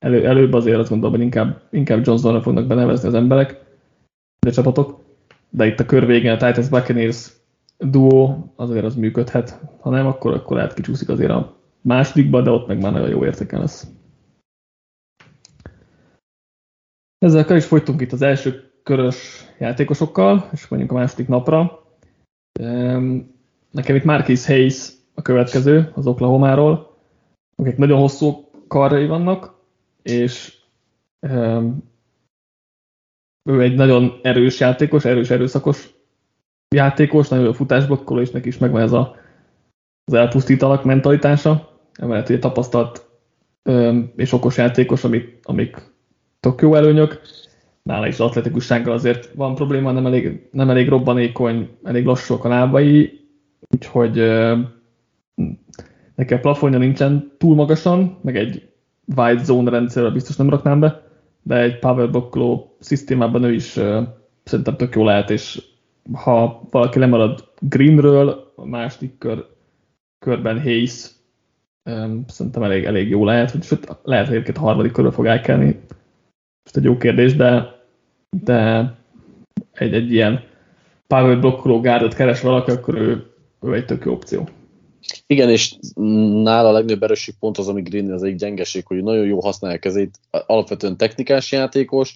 Elő, 0.00 0.26
előbb 0.26 0.52
azért 0.52 0.78
azt 0.78 0.88
gondolom, 0.88 1.14
hogy 1.14 1.24
inkább, 1.24 1.62
inkább 1.70 2.06
Johnsonra 2.06 2.42
fognak 2.42 2.66
benevezni 2.66 3.08
az 3.08 3.14
emberek, 3.14 3.60
de 4.38 4.50
csapatok. 4.50 5.00
De 5.50 5.66
itt 5.66 5.80
a 5.80 5.84
kör 5.84 6.06
végén 6.06 6.30
a 6.30 6.36
Titans 6.36 6.68
Buccaneers 6.68 7.32
duó 7.78 8.52
azért 8.56 8.84
az 8.84 8.94
működhet, 8.94 9.60
ha 9.80 9.90
nem, 9.90 10.06
akkor, 10.06 10.34
akkor 10.34 10.56
lehet 10.56 10.74
kicsúszik 10.74 11.08
azért 11.08 11.30
a 11.30 11.56
másodikba, 11.80 12.42
de 12.42 12.50
ott 12.50 12.66
meg 12.66 12.80
már 12.80 12.92
nagyon 12.92 13.08
jó 13.08 13.24
értéke 13.24 13.58
lesz. 13.58 13.86
Ezzel 17.18 17.56
is 17.56 17.64
folytunk 17.64 18.00
itt 18.00 18.12
az 18.12 18.22
első 18.22 18.70
körös 18.82 19.44
játékosokkal, 19.58 20.48
és 20.52 20.68
mondjuk 20.68 20.92
a 20.92 20.94
második 20.94 21.28
napra. 21.28 21.84
Nekem 23.70 23.96
itt 23.96 24.04
Marquis 24.04 24.46
Hayes 24.46 24.92
a 25.14 25.22
következő, 25.22 25.92
az 25.94 26.06
Oklahoma-ról, 26.06 26.96
akik 27.56 27.76
nagyon 27.76 28.00
hosszú 28.00 28.50
karjai 28.68 29.06
vannak, 29.06 29.59
és 30.02 30.58
ő 33.42 33.60
egy 33.60 33.74
nagyon 33.74 34.20
erős 34.22 34.60
játékos, 34.60 35.04
erős, 35.04 35.30
erőszakos 35.30 35.94
játékos, 36.74 37.28
nagyon 37.28 37.44
jó 37.44 37.52
futásblokkoló, 37.52 38.20
és 38.20 38.30
neki 38.30 38.48
is 38.48 38.58
megvan 38.58 38.82
ez 38.82 38.92
a, 38.92 39.16
az 40.04 40.14
elpusztítalak 40.14 40.84
mentalitása, 40.84 41.78
emellett 41.92 42.28
egy 42.28 42.38
tapasztalt 42.38 43.08
és 44.16 44.32
okos 44.32 44.56
játékos, 44.56 45.04
amik, 45.04 45.38
amik 45.42 45.76
tök 46.40 46.60
jó 46.60 46.74
előnyök. 46.74 47.20
Nála 47.82 48.06
is 48.06 48.14
az 48.14 48.20
atletikussággal 48.20 48.92
azért 48.92 49.34
van 49.34 49.54
probléma, 49.54 49.92
nem 49.92 50.06
elég, 50.06 50.48
nem 50.52 50.70
elég 50.70 50.88
robbanékony, 50.88 51.76
elég 51.82 52.04
lassúak 52.04 52.44
a 52.44 52.48
lábai, 52.48 53.20
úgyhogy 53.68 54.14
neki 56.14 56.34
a 56.34 56.40
plafonja 56.40 56.78
nincsen 56.78 57.32
túl 57.38 57.54
magasan, 57.54 58.18
meg 58.22 58.36
egy 58.36 58.69
wide 59.16 59.44
zone 59.44 59.70
rendszerre 59.70 60.10
biztos 60.10 60.36
nem 60.36 60.50
raknám 60.50 60.80
be, 60.80 61.02
de 61.42 61.56
egy 61.56 61.78
power 61.78 62.10
blockoló 62.10 62.76
szisztémában 62.80 63.42
ő 63.42 63.52
is 63.52 63.78
szerintem 64.44 64.76
tök 64.76 64.94
jó 64.94 65.04
lehet, 65.04 65.30
és 65.30 65.62
ha 66.12 66.62
valaki 66.70 66.98
lemarad 66.98 67.48
Greenről, 67.58 68.52
a 68.56 68.66
második 68.66 69.18
kör, 69.18 69.46
körben 70.18 70.60
Hayes 70.60 71.10
um, 71.90 72.24
szerintem 72.26 72.62
elég, 72.62 72.84
elég 72.84 73.08
jó 73.08 73.24
lehet, 73.24 73.50
hogy 73.50 73.62
sőt, 73.62 73.98
lehet, 74.02 74.26
hogy 74.26 74.34
egyébként 74.34 74.58
a 74.58 74.60
harmadik 74.60 74.92
körbe 74.92 75.10
fog 75.10 75.26
elkelni. 75.26 75.80
Most 76.64 76.76
egy 76.76 76.84
jó 76.84 76.96
kérdés, 76.96 77.36
de, 77.36 77.80
de 78.44 78.92
egy, 79.72 79.94
egy 79.94 80.12
ilyen 80.12 80.42
power 81.06 81.40
blokkoló 81.40 81.80
gárdot 81.80 82.14
keres 82.14 82.40
valaki, 82.40 82.70
akkor 82.70 82.94
ő, 82.94 83.26
ő 83.60 83.74
egy 83.74 83.84
tök 83.84 84.04
jó 84.04 84.12
opció. 84.12 84.48
Igen, 85.26 85.50
és 85.50 85.74
nála 86.42 86.68
a 86.68 86.72
legnagyobb 86.72 87.02
erősség 87.02 87.34
pont 87.38 87.58
az, 87.58 87.68
ami 87.68 87.82
Green 87.82 88.12
az 88.12 88.22
egyik 88.22 88.38
gyengeség, 88.38 88.86
hogy 88.86 89.02
nagyon 89.02 89.26
jó 89.26 89.40
használja 89.40 89.76
a 89.76 89.80
kezét, 89.80 90.18
alapvetően 90.30 90.96
technikás 90.96 91.52
játékos, 91.52 92.14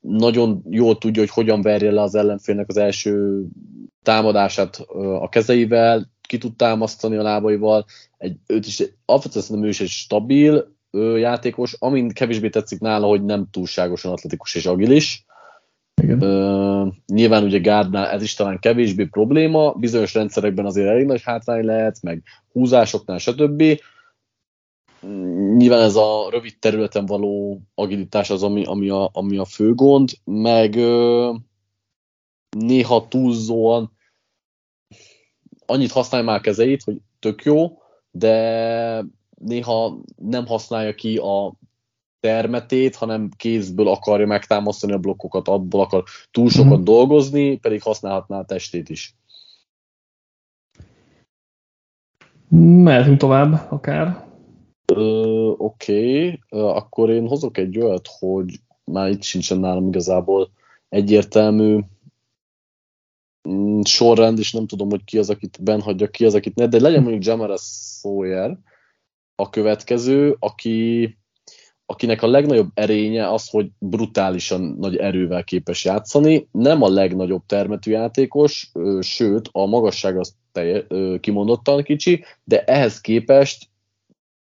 nagyon 0.00 0.62
jól 0.68 0.98
tudja, 0.98 1.22
hogy 1.22 1.30
hogyan 1.30 1.62
verje 1.62 1.90
le 1.90 2.02
az 2.02 2.14
ellenfélnek 2.14 2.68
az 2.68 2.76
első 2.76 3.44
támadását 4.02 4.76
a 5.20 5.28
kezeivel, 5.28 6.10
ki 6.28 6.38
tud 6.38 6.56
támasztani 6.56 7.16
a 7.16 7.22
lábaival. 7.22 7.84
Egy, 8.18 8.36
őt 8.46 8.66
is, 8.66 8.82
alapvetően 9.04 9.44
szerintem 9.44 9.66
ő 9.66 9.72
is 9.72 9.80
egy 9.80 9.88
stabil 9.88 10.76
játékos, 11.16 11.76
amin 11.78 12.08
kevésbé 12.08 12.48
tetszik 12.48 12.80
nála, 12.80 13.06
hogy 13.06 13.24
nem 13.24 13.48
túlságosan 13.50 14.12
atletikus 14.12 14.54
és 14.54 14.66
agilis, 14.66 15.24
Igen. 16.02 16.22
Ö, 16.22 16.86
nyilván 17.06 17.44
ugye 17.44 17.58
Gárdnál 17.58 18.06
ez 18.06 18.22
is 18.22 18.34
talán 18.34 18.58
kevésbé 18.58 19.04
probléma, 19.04 19.72
bizonyos 19.72 20.14
rendszerekben 20.14 20.66
azért 20.66 20.88
elég 20.88 21.06
nagy 21.06 21.22
hátrány 21.22 21.64
lehet, 21.64 22.02
meg 22.02 22.22
húzásoknál, 22.52 23.18
stb. 23.18 23.62
Nyilván 25.56 25.82
ez 25.82 25.96
a 25.96 26.28
rövid 26.30 26.58
területen 26.58 27.06
való 27.06 27.60
agilitás 27.74 28.30
az, 28.30 28.42
ami, 28.42 28.64
ami, 28.64 28.88
a, 28.88 29.10
ami 29.12 29.36
a 29.36 29.44
fő 29.44 29.74
gond, 29.74 30.10
meg 30.24 30.76
ö, 30.76 31.32
néha 32.58 33.08
túlzóan 33.08 33.98
annyit 35.70 35.92
használja 35.92 36.26
már 36.26 36.40
kezeit, 36.40 36.82
hogy 36.82 36.96
tök 37.18 37.42
jó, 37.44 37.78
de 38.10 39.04
néha 39.38 39.98
nem 40.16 40.46
használja 40.46 40.94
ki 40.94 41.16
a 41.16 41.54
termetét, 42.20 42.94
hanem 42.94 43.30
kézből 43.36 43.88
akarja 43.88 44.26
megtámasztani 44.26 44.92
a 44.92 44.98
blokkokat, 44.98 45.48
abból 45.48 45.80
akar 45.80 46.04
túl 46.30 46.48
sokat 46.48 46.78
mm. 46.78 46.84
dolgozni, 46.84 47.58
pedig 47.58 47.82
használhatná 47.82 48.38
a 48.38 48.44
testét 48.44 48.88
is. 48.88 49.14
Mehetünk 52.48 53.18
tovább, 53.18 53.66
akár. 53.70 54.28
Oké, 55.56 56.26
okay. 56.26 56.40
akkor 56.48 57.10
én 57.10 57.26
hozok 57.26 57.58
egy 57.58 57.78
olyat, 57.78 58.08
hogy 58.18 58.60
már 58.84 59.10
itt 59.10 59.22
sincsen 59.22 59.58
nálam 59.58 59.88
igazából 59.88 60.50
egyértelmű 60.88 61.80
mm, 63.48 63.80
sorrend, 63.80 64.38
és 64.38 64.52
nem 64.52 64.66
tudom, 64.66 64.90
hogy 64.90 65.04
ki 65.04 65.18
az, 65.18 65.30
akit 65.30 65.62
benhagyja, 65.62 66.10
ki 66.10 66.24
az, 66.24 66.34
akit 66.34 66.54
ne, 66.54 66.66
de 66.66 66.80
legyen 66.80 67.02
mondjuk 67.02 67.24
Jamara 67.24 67.56
Sawyer 67.56 68.58
a 69.34 69.50
következő, 69.50 70.36
aki 70.38 71.18
akinek 71.90 72.22
a 72.22 72.26
legnagyobb 72.26 72.70
erénye 72.74 73.32
az, 73.32 73.48
hogy 73.48 73.68
brutálisan 73.78 74.76
nagy 74.78 74.96
erővel 74.96 75.44
képes 75.44 75.84
játszani. 75.84 76.48
Nem 76.52 76.82
a 76.82 76.88
legnagyobb 76.88 77.42
termetű 77.46 77.90
játékos, 77.90 78.70
sőt, 79.00 79.48
a 79.52 79.66
magasság 79.66 80.18
az 80.18 80.34
telje, 80.52 80.86
kimondottan 81.20 81.82
kicsi, 81.82 82.24
de 82.44 82.64
ehhez 82.64 83.00
képest 83.00 83.68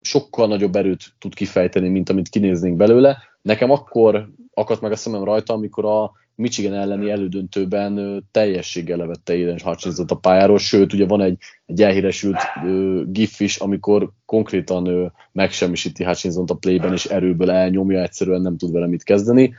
sokkal 0.01 0.47
nagyobb 0.47 0.75
erőt 0.75 1.03
tud 1.19 1.33
kifejteni, 1.33 1.89
mint 1.89 2.09
amit 2.09 2.29
kinéznénk 2.29 2.77
belőle. 2.77 3.17
Nekem 3.41 3.71
akkor 3.71 4.29
akadt 4.53 4.81
meg 4.81 4.91
a 4.91 4.95
szemem 4.95 5.23
rajta, 5.23 5.53
amikor 5.53 5.85
a 5.85 6.11
Michigan 6.35 6.73
elleni 6.73 7.09
elődöntőben 7.09 8.23
teljességgel 8.31 8.97
levette 8.97 9.33
Aiden 9.33 9.59
hutchinson 9.63 10.05
a 10.09 10.15
pályáról, 10.15 10.59
sőt, 10.59 10.93
ugye 10.93 11.05
van 11.05 11.21
egy, 11.21 11.37
egy 11.65 11.81
elhíresült 11.81 12.37
uh, 12.63 13.01
gif 13.11 13.39
is, 13.39 13.57
amikor 13.57 14.11
konkrétan 14.25 14.87
uh, 14.87 15.11
megsemmisíti 15.31 16.03
hutchinson 16.03 16.45
a 16.47 16.53
playben, 16.53 16.93
és 16.93 17.05
erőből 17.05 17.51
elnyomja, 17.51 18.01
egyszerűen 18.01 18.41
nem 18.41 18.57
tud 18.57 18.71
vele 18.71 18.87
mit 18.87 19.03
kezdeni. 19.03 19.53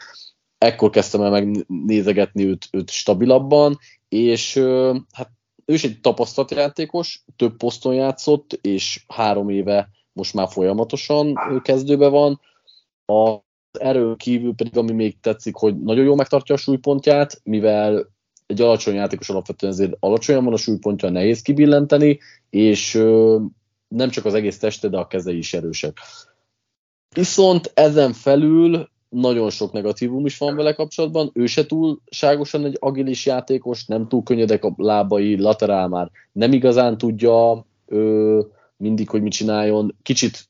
Ekkor 0.58 0.90
kezdtem 0.90 1.22
el 1.22 1.30
megnézegetni 1.30 2.44
őt, 2.44 2.68
őt 2.70 2.90
stabilabban, 2.90 3.78
és 4.08 4.56
uh, 4.56 4.96
hát 5.12 5.30
ő 5.64 5.74
is 5.74 5.84
egy 5.84 6.00
tapasztalt 6.00 6.50
játékos, 6.50 7.24
több 7.36 7.56
poszton 7.56 7.94
játszott, 7.94 8.52
és 8.52 9.04
három 9.08 9.48
éve 9.48 9.88
most 10.12 10.34
már 10.34 10.48
folyamatosan 10.48 11.38
kezdőbe 11.62 12.08
van. 12.08 12.40
A 13.06 13.38
erről 13.78 14.16
kívül 14.16 14.54
pedig, 14.54 14.76
ami 14.76 14.92
még 14.92 15.20
tetszik, 15.20 15.54
hogy 15.54 15.82
nagyon 15.82 16.04
jól 16.04 16.16
megtartja 16.16 16.54
a 16.54 16.58
súlypontját, 16.58 17.40
mivel 17.44 18.10
egy 18.46 18.60
alacsony 18.60 18.94
játékos 18.94 19.28
alapvetően 19.28 19.72
ezért 19.72 19.96
alacsonyan 20.00 20.44
van 20.44 20.52
a 20.52 20.56
súlypontja, 20.56 21.10
nehéz 21.10 21.42
kibillenteni, 21.42 22.18
és 22.50 22.92
nem 23.88 24.10
csak 24.10 24.24
az 24.24 24.34
egész 24.34 24.58
teste, 24.58 24.88
de 24.88 24.98
a 24.98 25.06
kezei 25.06 25.36
is 25.36 25.54
erősek. 25.54 25.98
Viszont 27.14 27.70
ezen 27.74 28.12
felül 28.12 28.90
nagyon 29.08 29.50
sok 29.50 29.72
negatívum 29.72 30.26
is 30.26 30.38
van 30.38 30.56
vele 30.56 30.72
kapcsolatban, 30.72 31.30
ő 31.34 31.46
se 31.46 31.66
túlságosan 31.66 32.64
egy 32.64 32.76
agilis 32.80 33.26
játékos, 33.26 33.86
nem 33.86 34.08
túl 34.08 34.22
könnyedek 34.22 34.64
a 34.64 34.74
lábai, 34.76 35.40
laterál 35.40 35.88
már 35.88 36.10
nem 36.32 36.52
igazán 36.52 36.98
tudja 36.98 37.66
ö, 37.86 38.40
mindig, 38.76 39.08
hogy 39.08 39.22
mit 39.22 39.32
csináljon, 39.32 39.96
kicsit 40.02 40.48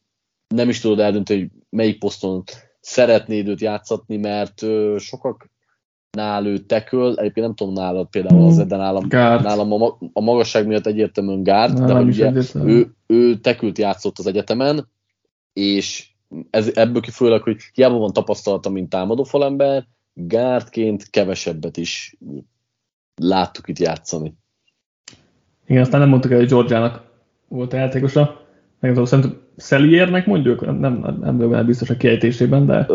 nem 0.55 0.69
is 0.69 0.81
tudod 0.81 1.01
eldönteni, 1.01 1.41
hogy 1.41 1.51
melyik 1.71 1.99
poszton 1.99 2.45
szeretnéd 2.83 3.49
őt 3.49 3.61
játszatni, 3.61 4.17
mert 4.17 4.63
ö, 4.63 4.97
sokak 4.99 5.51
nál 6.11 6.47
ő 6.47 6.59
teköl, 6.59 7.19
egyébként 7.19 7.47
nem 7.47 7.55
tudom 7.55 7.73
nálad 7.73 8.09
például 8.11 8.47
az, 8.47 8.57
de 8.57 8.77
nálam, 8.77 9.07
nálam 9.09 9.73
a, 9.73 9.99
a 10.13 10.21
magasság 10.21 10.67
miatt 10.67 10.87
egyértelműen 10.87 11.43
gárd, 11.43 11.79
de 11.79 11.95
ugye 11.95 12.33
ő, 12.55 12.95
ő 13.07 13.39
tekült 13.39 13.79
játszott 13.79 14.19
az 14.19 14.27
egyetemen, 14.27 14.89
és 15.53 16.11
ez, 16.51 16.71
ebből 16.75 17.01
kifőleg, 17.01 17.43
hogy 17.43 17.57
hiába 17.75 17.99
van 17.99 18.13
tapasztalata, 18.13 18.71
mint 18.71 18.89
támadó 18.89 19.23
falember, 19.23 19.87
gárdként 20.15 21.11
kevesebbet 21.11 21.77
is 21.77 22.17
láttuk 23.15 23.69
itt 23.69 23.79
játszani. 23.79 24.35
Igen, 25.67 25.83
aztán 25.83 26.01
nem 26.01 26.09
mondtuk 26.09 26.31
el, 26.31 26.39
hogy 26.39 26.49
Georgiának 26.49 27.03
volt 27.49 27.73
a 27.73 27.77
játékosa. 27.77 28.42
Nem 28.83 28.91
tudom, 28.91 29.05
szerintem 29.05 29.41
Szeliernek 29.57 30.27
mondjuk, 30.27 30.79
nem, 30.79 31.19
nem, 31.21 31.37
vagyok 31.37 31.67
biztos 31.67 31.91
a 31.91 31.97
kiejtésében, 31.97 32.67
de 32.67 32.87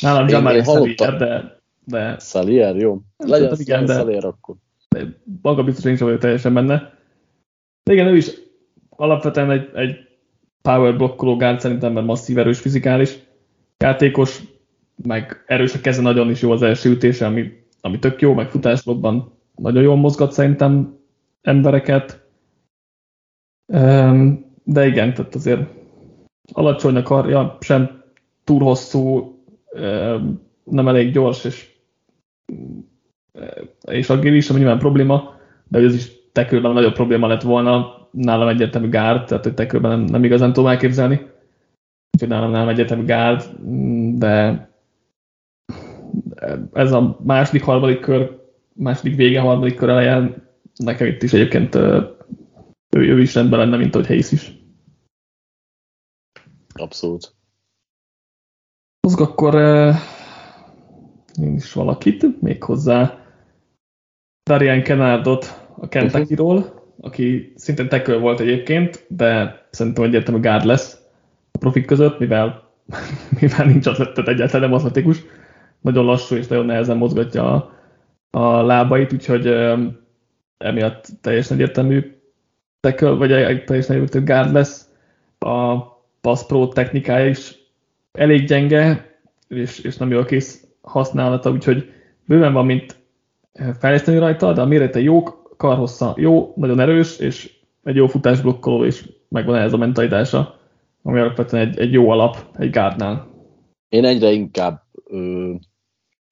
nálam 0.00 0.28
Jamal 0.28 0.64
Szelier, 0.64 1.16
de, 1.16 1.60
de... 1.84 2.18
Szelier, 2.18 2.76
jó. 2.76 3.00
Legyen 3.16 3.54
igen, 3.56 3.84
de, 3.84 3.94
Szelier 3.94 4.24
akkor. 4.24 4.54
De 4.88 5.04
maga 5.42 5.64
biztos, 5.64 5.82
hogy 5.82 5.92
nincs 5.92 6.04
vagyok 6.04 6.20
teljesen 6.20 6.54
benne. 6.54 6.92
De 7.82 7.92
igen, 7.92 8.06
ő 8.06 8.16
is 8.16 8.30
alapvetően 8.88 9.50
egy, 9.50 9.68
egy 9.74 9.96
power 10.62 10.96
blokkoló 10.96 11.36
gárd 11.36 11.60
szerintem, 11.60 11.92
mert 11.92 12.06
masszív 12.06 12.38
erős 12.38 12.58
fizikális 12.58 13.18
játékos, 13.78 14.42
meg 15.02 15.44
erős 15.46 15.74
a 15.74 15.80
keze, 15.80 16.02
nagyon 16.02 16.30
is 16.30 16.42
jó 16.42 16.50
az 16.50 16.62
első 16.62 16.90
ütése, 16.90 17.26
ami, 17.26 17.52
ami 17.80 17.98
tök 17.98 18.20
jó, 18.20 18.34
meg 18.34 18.50
futásblokban 18.50 19.32
nagyon 19.54 19.82
jól 19.82 19.96
mozgat 19.96 20.32
szerintem 20.32 20.98
embereket. 21.42 22.26
De 24.70 24.86
igen, 24.86 25.14
tehát 25.14 25.34
azért 25.34 25.60
alacsony 26.52 26.96
a 26.96 27.02
karja, 27.02 27.58
sem 27.60 28.02
túl 28.44 28.62
hosszú, 28.62 29.34
nem 30.64 30.88
elég 30.88 31.12
gyors, 31.12 31.44
és, 31.44 31.74
és 33.90 34.10
agilis, 34.10 34.50
ami 34.50 34.58
nyilván 34.58 34.78
probléma, 34.78 35.34
de 35.68 35.78
ez 35.78 35.94
is 35.94 36.12
tekőben 36.32 36.72
nagyobb 36.72 36.92
probléma 36.92 37.26
lett 37.26 37.42
volna, 37.42 37.96
nálam 38.10 38.48
egyértelmű 38.48 38.88
gárd, 38.88 39.26
tehát 39.26 39.44
hogy 39.44 39.54
tekőben 39.54 39.90
nem, 39.90 40.00
nem 40.00 40.24
igazán 40.24 40.52
tudom 40.52 40.70
elképzelni. 40.70 41.14
Úgyhogy 42.12 42.28
nálam, 42.28 42.50
nálam 42.50 42.68
egyértelmű 42.68 43.04
gárd, 43.04 43.42
de 44.18 44.68
ez 46.72 46.92
a 46.92 47.18
második, 47.24 47.62
harmadik 47.62 48.00
kör, 48.00 48.40
második 48.72 49.16
vége, 49.16 49.40
harmadik 49.40 49.76
kör 49.76 49.88
elején 49.88 50.34
nekem 50.76 51.06
itt 51.06 51.22
is 51.22 51.32
egyébként 51.32 51.74
ő, 51.74 52.16
ő 52.90 53.20
is 53.20 53.34
rendben 53.34 53.58
lenne, 53.58 53.76
mint 53.76 53.94
ahogy 53.94 54.06
Hayes 54.06 54.32
is. 54.32 54.57
Abszolút. 56.80 57.34
Hozok 59.00 59.20
akkor 59.20 59.54
uh, 59.54 59.94
én 61.42 61.54
is 61.54 61.72
valakit, 61.72 62.40
még 62.40 62.62
hozzá 62.62 63.18
Darian 64.50 64.82
Kenardot 64.82 65.66
a 65.76 65.88
Kentucky-ról, 65.88 66.56
uh-huh. 66.56 66.72
aki 67.00 67.52
szintén 67.56 67.88
tekő 67.88 68.18
volt 68.18 68.40
egyébként, 68.40 69.04
de 69.08 69.62
szerintem 69.70 70.04
egyértelmű 70.04 70.40
gárd 70.40 70.64
lesz 70.64 71.00
a 71.52 71.58
profik 71.58 71.86
között, 71.86 72.18
mivel, 72.18 72.70
mivel 73.40 73.66
nincs 73.66 73.86
atletet 73.86 74.28
egyáltalán 74.28 74.68
nem 74.68 74.78
atletikus, 74.78 75.22
nagyon 75.80 76.04
lassú 76.04 76.34
és 76.34 76.46
nagyon 76.46 76.66
nehezen 76.66 76.96
mozgatja 76.96 77.54
a, 77.54 77.72
a 78.38 78.62
lábait, 78.62 79.12
úgyhogy 79.12 79.48
um, 79.48 79.98
emiatt 80.58 81.06
teljesen 81.20 81.56
egyértelmű 81.56 82.16
tekő, 82.80 83.16
vagy 83.16 83.32
egy 83.32 83.64
teljesen 83.64 83.96
egyértelmű 83.96 84.26
gárd 84.26 84.52
lesz. 84.52 84.88
A 85.38 85.76
Pass 86.20 86.46
Pro 86.46 86.68
technikája 86.68 87.26
is 87.26 87.54
elég 88.12 88.46
gyenge, 88.46 89.16
és, 89.48 89.78
és 89.78 89.96
nem 89.96 90.10
jó 90.10 90.18
a 90.18 90.24
kész 90.24 90.66
használata, 90.80 91.50
úgyhogy 91.50 91.92
bőven 92.24 92.52
van, 92.52 92.66
mint 92.66 92.96
fejleszteni 93.78 94.18
rajta, 94.18 94.52
de 94.52 94.60
a 94.60 94.66
mérete 94.66 95.00
jó, 95.00 95.22
karhossza 95.56 96.14
jó, 96.16 96.52
nagyon 96.56 96.80
erős, 96.80 97.18
és 97.18 97.56
egy 97.84 97.96
jó 97.96 98.06
futásblokkoló, 98.06 98.84
és 98.84 99.08
megvan 99.28 99.56
ez 99.56 99.72
a 99.72 99.76
mentalitása, 99.76 100.58
ami 101.02 101.18
alapvetően 101.18 101.68
egy, 101.68 101.78
egy 101.78 101.92
jó 101.92 102.10
alap 102.10 102.36
egy 102.58 102.70
gárdnál. 102.70 103.26
Én 103.88 104.04
egyre 104.04 104.30
inkább 104.30 104.82
ö, 105.06 105.52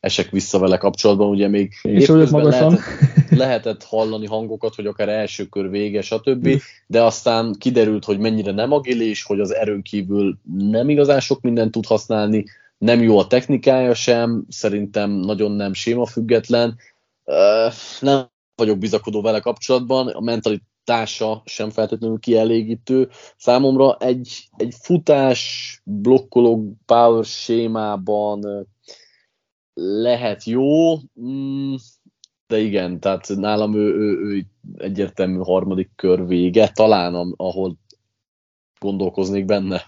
esek 0.07 0.31
vissza 0.31 0.59
vele 0.59 0.77
kapcsolatban, 0.77 1.29
ugye 1.29 1.49
még 1.49 1.73
és 1.83 2.09
magasan. 2.09 2.43
Lehetett, 2.43 3.31
lehetett 3.43 3.85
hallani 3.85 4.27
hangokat, 4.27 4.75
hogy 4.75 4.87
akár 4.87 5.09
első 5.09 5.45
kör 5.45 5.71
vége, 5.71 6.03
stb., 6.03 6.49
de 6.87 7.03
aztán 7.03 7.55
kiderült, 7.59 8.05
hogy 8.05 8.19
mennyire 8.19 8.53
nem 8.53 8.73
agilis, 8.73 9.23
hogy 9.23 9.41
az 9.41 9.55
erőn 9.55 9.83
kívül 9.83 10.39
nem 10.59 10.89
igazán 10.89 11.21
sok 11.21 11.41
mindent 11.41 11.71
tud 11.71 11.87
használni, 11.87 12.45
nem 12.79 13.03
jó 13.03 13.19
a 13.19 13.27
technikája 13.27 13.95
sem, 13.95 14.45
szerintem 14.49 15.11
nagyon 15.11 15.53
nem 15.53 15.73
sémafüggetlen, 15.73 16.77
nem 18.01 18.31
vagyok 18.55 18.79
bizakodó 18.79 19.23
vele 19.23 19.41
kapcsolatban, 19.41 20.09
a 20.09 20.21
mentalitása 20.21 21.43
sem 21.45 21.71
feltétlenül 21.71 22.19
kielégítő. 22.19 23.09
Számomra 23.37 23.97
egy, 23.97 24.49
egy 24.57 24.75
futás 24.81 25.81
blokkoló 25.85 26.77
power 26.87 27.25
sémában 27.25 28.67
lehet 29.81 30.45
jó, 30.45 30.95
mm, 31.21 31.75
de 32.47 32.59
igen, 32.59 33.01
tehát 33.01 33.29
nálam 33.37 33.75
ő, 33.75 33.95
ő, 33.95 34.19
ő 34.21 34.45
egyértelmű 34.77 35.39
harmadik 35.39 35.91
kör 35.97 36.27
vége, 36.27 36.69
talán 36.69 37.35
ahol 37.37 37.77
gondolkoznék 38.81 39.45
benne. 39.45 39.83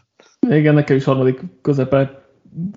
Igen, 0.48 0.74
nekem 0.74 0.96
is 0.96 1.04
harmadik 1.04 1.40
közepe 1.62 2.26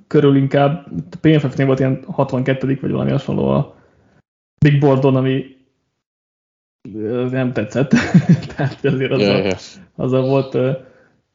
körül 0.07 0.35
inkább. 0.35 0.87
PFF-nél 1.21 1.65
volt 1.65 1.79
ilyen 1.79 2.03
62 2.07 2.77
vagy 2.81 2.91
valami 2.91 3.11
hasonló 3.11 3.47
a 3.47 3.75
Big 4.65 4.79
Boardon, 4.79 5.15
ami 5.15 5.45
nem 7.29 7.53
tetszett. 7.53 7.89
Tehát 8.55 8.85
azért 8.85 9.11
azzal, 9.11 9.35
yeah, 9.35 9.43
yeah. 9.43 9.59
azzal 9.95 10.27
volt 10.27 10.55
uh, 10.55 10.75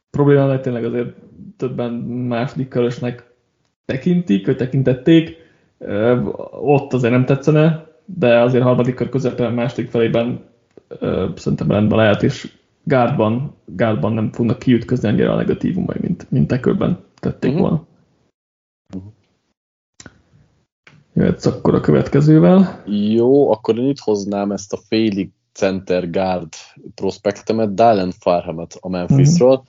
probléma, 0.09 0.45
mert 0.45 0.61
tényleg 0.61 0.85
azért 0.85 1.15
többen 1.57 1.93
második 1.93 2.67
körösnek 2.67 3.33
tekintik, 3.85 4.45
vagy 4.45 4.57
tekintették. 4.57 5.46
Ott 6.51 6.93
azért 6.93 7.13
nem 7.13 7.25
tetszene, 7.25 7.87
de 8.05 8.39
azért 8.39 8.63
harmadik 8.63 8.95
kör 8.95 9.09
közepén, 9.09 9.51
második 9.51 9.89
felében 9.89 10.45
szerintem 11.35 11.71
rendben 11.71 11.97
lehet, 11.97 12.23
és 12.23 12.51
gárdban, 12.83 13.55
gárdban 13.65 14.13
nem 14.13 14.31
fognak 14.31 14.59
kiütközni 14.59 15.09
annyira 15.09 15.31
a 15.31 15.35
negatívumai, 15.35 15.97
mint, 16.01 16.31
mint 16.31 16.47
tekölben 16.47 16.99
tették 17.19 17.51
uh-huh. 17.51 17.67
volna. 17.67 17.85
Uh-huh. 18.95 19.11
Jöhetsz 21.13 21.45
akkor 21.45 21.75
a 21.75 21.79
következővel. 21.79 22.83
Jó, 22.85 23.51
akkor 23.51 23.77
én 23.77 23.89
itt 23.89 23.99
hoznám 23.99 24.51
ezt 24.51 24.73
a 24.73 24.79
félig 24.87 25.29
center 25.53 26.09
guard 26.09 26.53
prospektemet, 26.95 27.73
Dalen 27.73 28.11
Farhamet 28.11 28.77
a 28.79 28.89
Memphisről. 28.89 29.49
Uh-huh. 29.49 29.65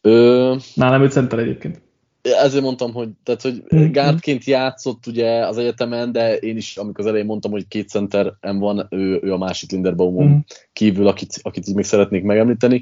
Ö... 0.00 0.54
Nálam 0.74 1.02
ő 1.02 1.08
center 1.08 1.38
egyébként 1.38 1.82
ezért 2.22 2.64
mondtam, 2.64 2.92
hogy, 2.92 3.08
tehát, 3.22 3.42
hogy 3.42 3.62
mm-hmm. 3.74 3.90
gárdként 3.90 4.44
játszott 4.44 5.06
ugye 5.06 5.46
az 5.46 5.58
egyetemen, 5.58 6.12
de 6.12 6.36
én 6.36 6.56
is, 6.56 6.76
amikor 6.76 7.00
az 7.00 7.06
elején 7.06 7.26
mondtam, 7.26 7.50
hogy 7.50 7.68
két 7.68 7.88
centerem 7.88 8.58
van, 8.58 8.86
ő, 8.90 9.20
ő 9.22 9.32
a 9.32 9.38
másik 9.38 9.70
Linderbaumon 9.70 10.26
mm. 10.26 10.36
kívül, 10.72 11.06
akit, 11.06 11.38
akit 11.42 11.68
így 11.68 11.74
még 11.74 11.84
szeretnék 11.84 12.22
megemlíteni. 12.22 12.80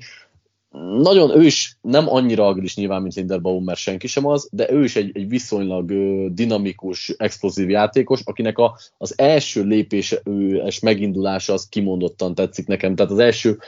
Nagyon 1.00 1.36
ő 1.36 1.44
is 1.44 1.76
nem 1.80 2.08
annyira 2.08 2.46
agilis 2.46 2.76
nyilván, 2.76 3.02
mint 3.02 3.14
Linderbaum, 3.14 3.64
mert 3.64 3.78
senki 3.78 4.06
sem 4.06 4.26
az, 4.26 4.48
de 4.52 4.72
ő 4.72 4.84
is 4.84 4.96
egy, 4.96 5.10
egy 5.14 5.28
viszonylag 5.28 5.92
dinamikus, 6.32 7.08
explozív 7.08 7.68
játékos, 7.68 8.20
akinek 8.24 8.58
a, 8.58 8.78
az 8.98 9.18
első 9.18 9.64
lépése, 9.64 10.20
ő, 10.24 10.62
és 10.66 10.80
megindulása 10.80 11.52
az 11.52 11.68
kimondottan 11.68 12.34
tetszik 12.34 12.66
nekem. 12.66 12.94
Tehát 12.94 13.12
az 13.12 13.18
első 13.18 13.58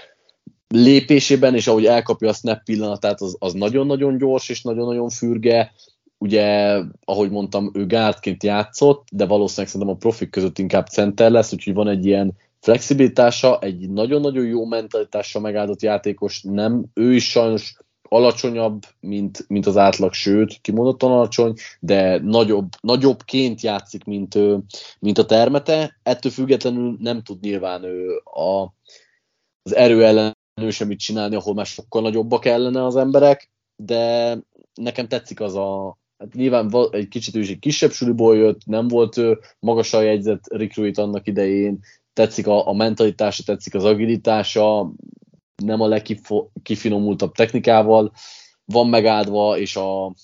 lépésében, 0.74 1.54
és 1.54 1.66
ahogy 1.66 1.86
elkapja 1.86 2.28
a 2.28 2.32
snap 2.32 2.62
pillanatát, 2.64 3.20
az, 3.20 3.36
az 3.38 3.52
nagyon-nagyon 3.52 4.18
gyors 4.18 4.48
és 4.48 4.62
nagyon-nagyon 4.62 5.08
fürge. 5.08 5.72
Ugye, 6.18 6.78
ahogy 7.04 7.30
mondtam, 7.30 7.70
ő 7.74 7.86
gárdként 7.86 8.42
játszott, 8.42 9.08
de 9.12 9.26
valószínűleg 9.26 9.70
szerintem 9.70 9.96
a 9.96 9.98
profik 9.98 10.30
között 10.30 10.58
inkább 10.58 10.86
center 10.86 11.30
lesz, 11.30 11.52
úgyhogy 11.52 11.74
van 11.74 11.88
egy 11.88 12.06
ilyen 12.06 12.32
flexibilitása, 12.60 13.58
egy 13.58 13.90
nagyon-nagyon 13.90 14.46
jó 14.46 14.64
mentalitással 14.66 15.42
megáldott 15.42 15.82
játékos, 15.82 16.42
nem, 16.42 16.84
ő 16.94 17.14
is 17.14 17.30
sajnos 17.30 17.76
alacsonyabb, 18.02 18.82
mint, 19.00 19.44
mint 19.48 19.66
az 19.66 19.76
átlag, 19.76 20.12
sőt, 20.12 20.58
kimondottan 20.60 21.10
alacsony, 21.10 21.54
de 21.80 22.18
nagyobb, 22.18 22.68
nagyobbként 22.80 23.60
játszik, 23.60 24.04
mint, 24.04 24.38
mint 24.98 25.18
a 25.18 25.26
termete. 25.26 25.98
Ettől 26.02 26.32
függetlenül 26.32 26.96
nem 26.98 27.22
tud 27.22 27.40
nyilván 27.40 27.84
ő 27.84 28.16
a, 28.24 28.74
az 29.62 29.74
erő 29.74 30.04
ellen 30.04 30.38
ő 30.54 30.70
semmit 30.70 30.98
csinálni, 30.98 31.34
ahol 31.34 31.54
már 31.54 31.66
sokkal 31.66 32.02
nagyobbak 32.02 32.40
kellene 32.40 32.84
az 32.84 32.96
emberek, 32.96 33.50
de 33.76 34.36
nekem 34.74 35.08
tetszik 35.08 35.40
az 35.40 35.54
a, 35.54 35.98
hát 36.18 36.34
nyilván 36.34 36.88
egy 36.90 37.08
kicsit 37.08 37.36
ő 37.36 37.40
is 37.40 37.50
egy 37.50 37.58
kisebb 37.58 37.90
suliból 37.90 38.36
jött, 38.36 38.66
nem 38.66 38.88
volt 38.88 39.20
magasan 39.58 40.04
jegyzett 40.04 40.52
recruit 40.52 40.98
annak 40.98 41.26
idején, 41.26 41.78
tetszik 42.12 42.46
a, 42.46 42.68
a 42.68 42.72
mentalitása, 42.72 43.42
tetszik 43.42 43.74
az 43.74 43.84
agilitása, 43.84 44.92
nem 45.62 45.80
a 45.80 45.86
legkifinomultabb 45.86 47.32
technikával. 47.32 48.12
Van 48.64 48.88
megáldva, 48.88 49.58
és 49.58 49.76
a, 49.76 50.14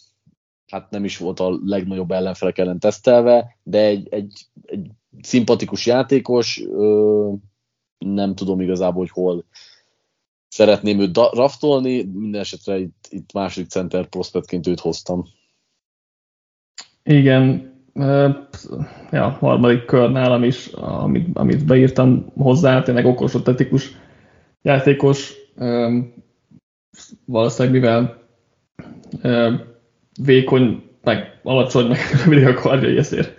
hát 0.67 0.91
nem 0.91 1.05
is 1.05 1.19
volt 1.19 1.41
a 1.41 1.59
legnagyobb 1.65 2.11
ellenfelek 2.11 2.59
ellen 2.59 2.79
tesztelve, 2.79 3.59
de 3.63 3.79
egy, 3.79 4.09
egy, 4.11 4.47
egy 4.63 4.91
szimpatikus 5.21 5.87
játékos, 5.87 6.63
ö, 6.71 7.33
nem 7.99 8.35
tudom 8.35 8.61
igazából, 8.61 9.01
hogy 9.01 9.11
hol 9.11 9.45
szeretném 10.57 11.01
őt 11.01 11.17
raftolni, 11.17 12.03
minden 12.03 12.41
esetre 12.41 12.79
itt, 12.79 13.07
itt 13.11 13.33
második 13.33 13.69
center 13.69 14.07
prospectként 14.07 14.67
őt 14.67 14.81
hoztam. 14.81 15.25
Igen, 17.03 17.75
ja, 19.11 19.29
harmadik 19.41 19.85
kör 19.85 20.11
nálam 20.11 20.43
is, 20.43 20.67
amit, 20.73 21.39
amit 21.39 21.65
beírtam 21.65 22.33
hozzá, 22.37 22.83
tényleg 22.83 23.07
okos, 23.07 23.35
atletikus 23.35 23.91
játékos, 24.63 25.35
valószínűleg 27.25 27.81
mivel 27.81 28.23
vékony, 30.23 30.83
meg 31.03 31.41
alacsony, 31.43 31.87
meg 31.87 31.99
rövid 32.25 32.47
a 32.47 32.55
karjai, 32.55 32.97
ezért 32.97 33.35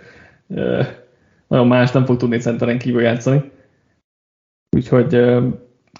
nagyon 1.48 1.66
más 1.66 1.92
nem 1.92 2.04
fog 2.04 2.16
tudni 2.16 2.38
centeren 2.38 2.78
kívül 2.78 3.02
játszani. 3.02 3.50
Úgyhogy 4.76 5.14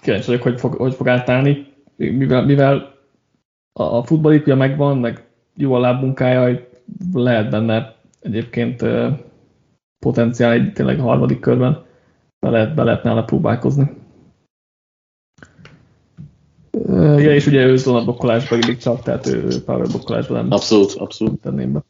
kíváncsi 0.01 0.25
vagyok, 0.25 0.41
hogy 0.41 0.59
fog, 0.59 0.73
hogy 0.73 0.93
fog 0.93 1.07
átállni, 1.07 1.67
mivel, 1.95 2.45
mivel 2.45 2.95
a 3.73 4.03
futballipja 4.03 4.55
megvan, 4.55 4.97
meg 4.97 5.27
jó 5.55 5.73
a 5.73 5.79
lábmunkája, 5.79 6.59
lehet 7.13 7.49
benne 7.49 7.95
egyébként 8.21 8.85
potenciál 9.99 10.51
egy 10.51 10.73
tényleg 10.73 10.99
harmadik 10.99 11.39
körben, 11.39 11.85
be 12.39 12.49
lehet, 12.49 12.75
be 12.75 12.83
lehet 12.83 13.03
nála 13.03 13.23
próbálkozni. 13.23 13.97
Ja, 16.87 17.33
és 17.33 17.47
ugye 17.47 17.65
ő 17.65 17.77
zónabokkolásba 17.77 18.55
illik 18.55 18.77
csak, 18.77 19.01
tehát 19.01 19.27
ő 19.27 19.63
power 19.65 19.87
bokkolásba 19.91 20.33
nem 20.33 20.51
abszolút, 20.51 20.91
abszolút. 20.91 21.41
tenném 21.41 21.71
be. 21.71 21.83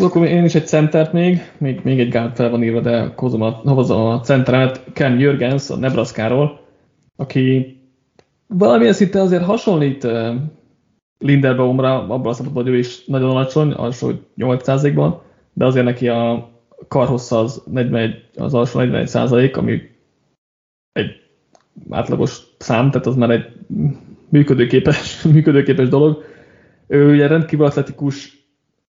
Akkor 0.00 0.26
én 0.26 0.44
is 0.44 0.54
egy 0.54 0.66
centert 0.66 1.12
még, 1.12 1.52
még, 1.58 1.80
még 1.82 2.00
egy 2.00 2.10
guard 2.10 2.36
fel 2.36 2.50
van 2.50 2.62
írva, 2.62 2.80
de 2.80 3.12
hozom 3.16 3.42
a, 3.42 3.50
hozom 3.50 4.06
a 4.06 4.20
centeremet, 4.20 4.84
Ken 4.92 5.18
Jürgens 5.18 5.70
a 5.70 5.76
Nebraska-ról, 5.76 6.60
aki 7.16 7.76
valamilyen 8.46 8.92
szinte 8.92 9.20
azért 9.20 9.44
hasonlít 9.44 10.06
Linderbaumra, 11.18 11.98
abban 11.98 12.26
a 12.26 12.32
szempontból, 12.32 12.62
hogy 12.62 12.72
ő 12.72 12.78
is 12.78 13.04
nagyon 13.04 13.30
alacsony, 13.30 13.72
alsó 13.72 14.10
8%-ban, 14.36 15.22
de 15.52 15.64
azért 15.64 15.84
neki 15.84 16.08
a 16.08 16.50
karhossza 16.88 17.38
az, 17.38 17.62
41, 17.70 18.28
az 18.36 18.54
alsó 18.54 18.78
41 18.78 19.06
százalék, 19.06 19.56
ami 19.56 19.80
egy 20.92 21.10
átlagos 21.90 22.42
szám, 22.58 22.90
tehát 22.90 23.06
az 23.06 23.16
már 23.16 23.30
egy 23.30 23.52
működőképes, 24.28 25.22
működőképes 25.32 25.88
dolog. 25.88 26.24
Ő 26.86 27.12
ugye 27.12 27.26
rendkívül 27.26 27.66
atletikus, 27.66 28.37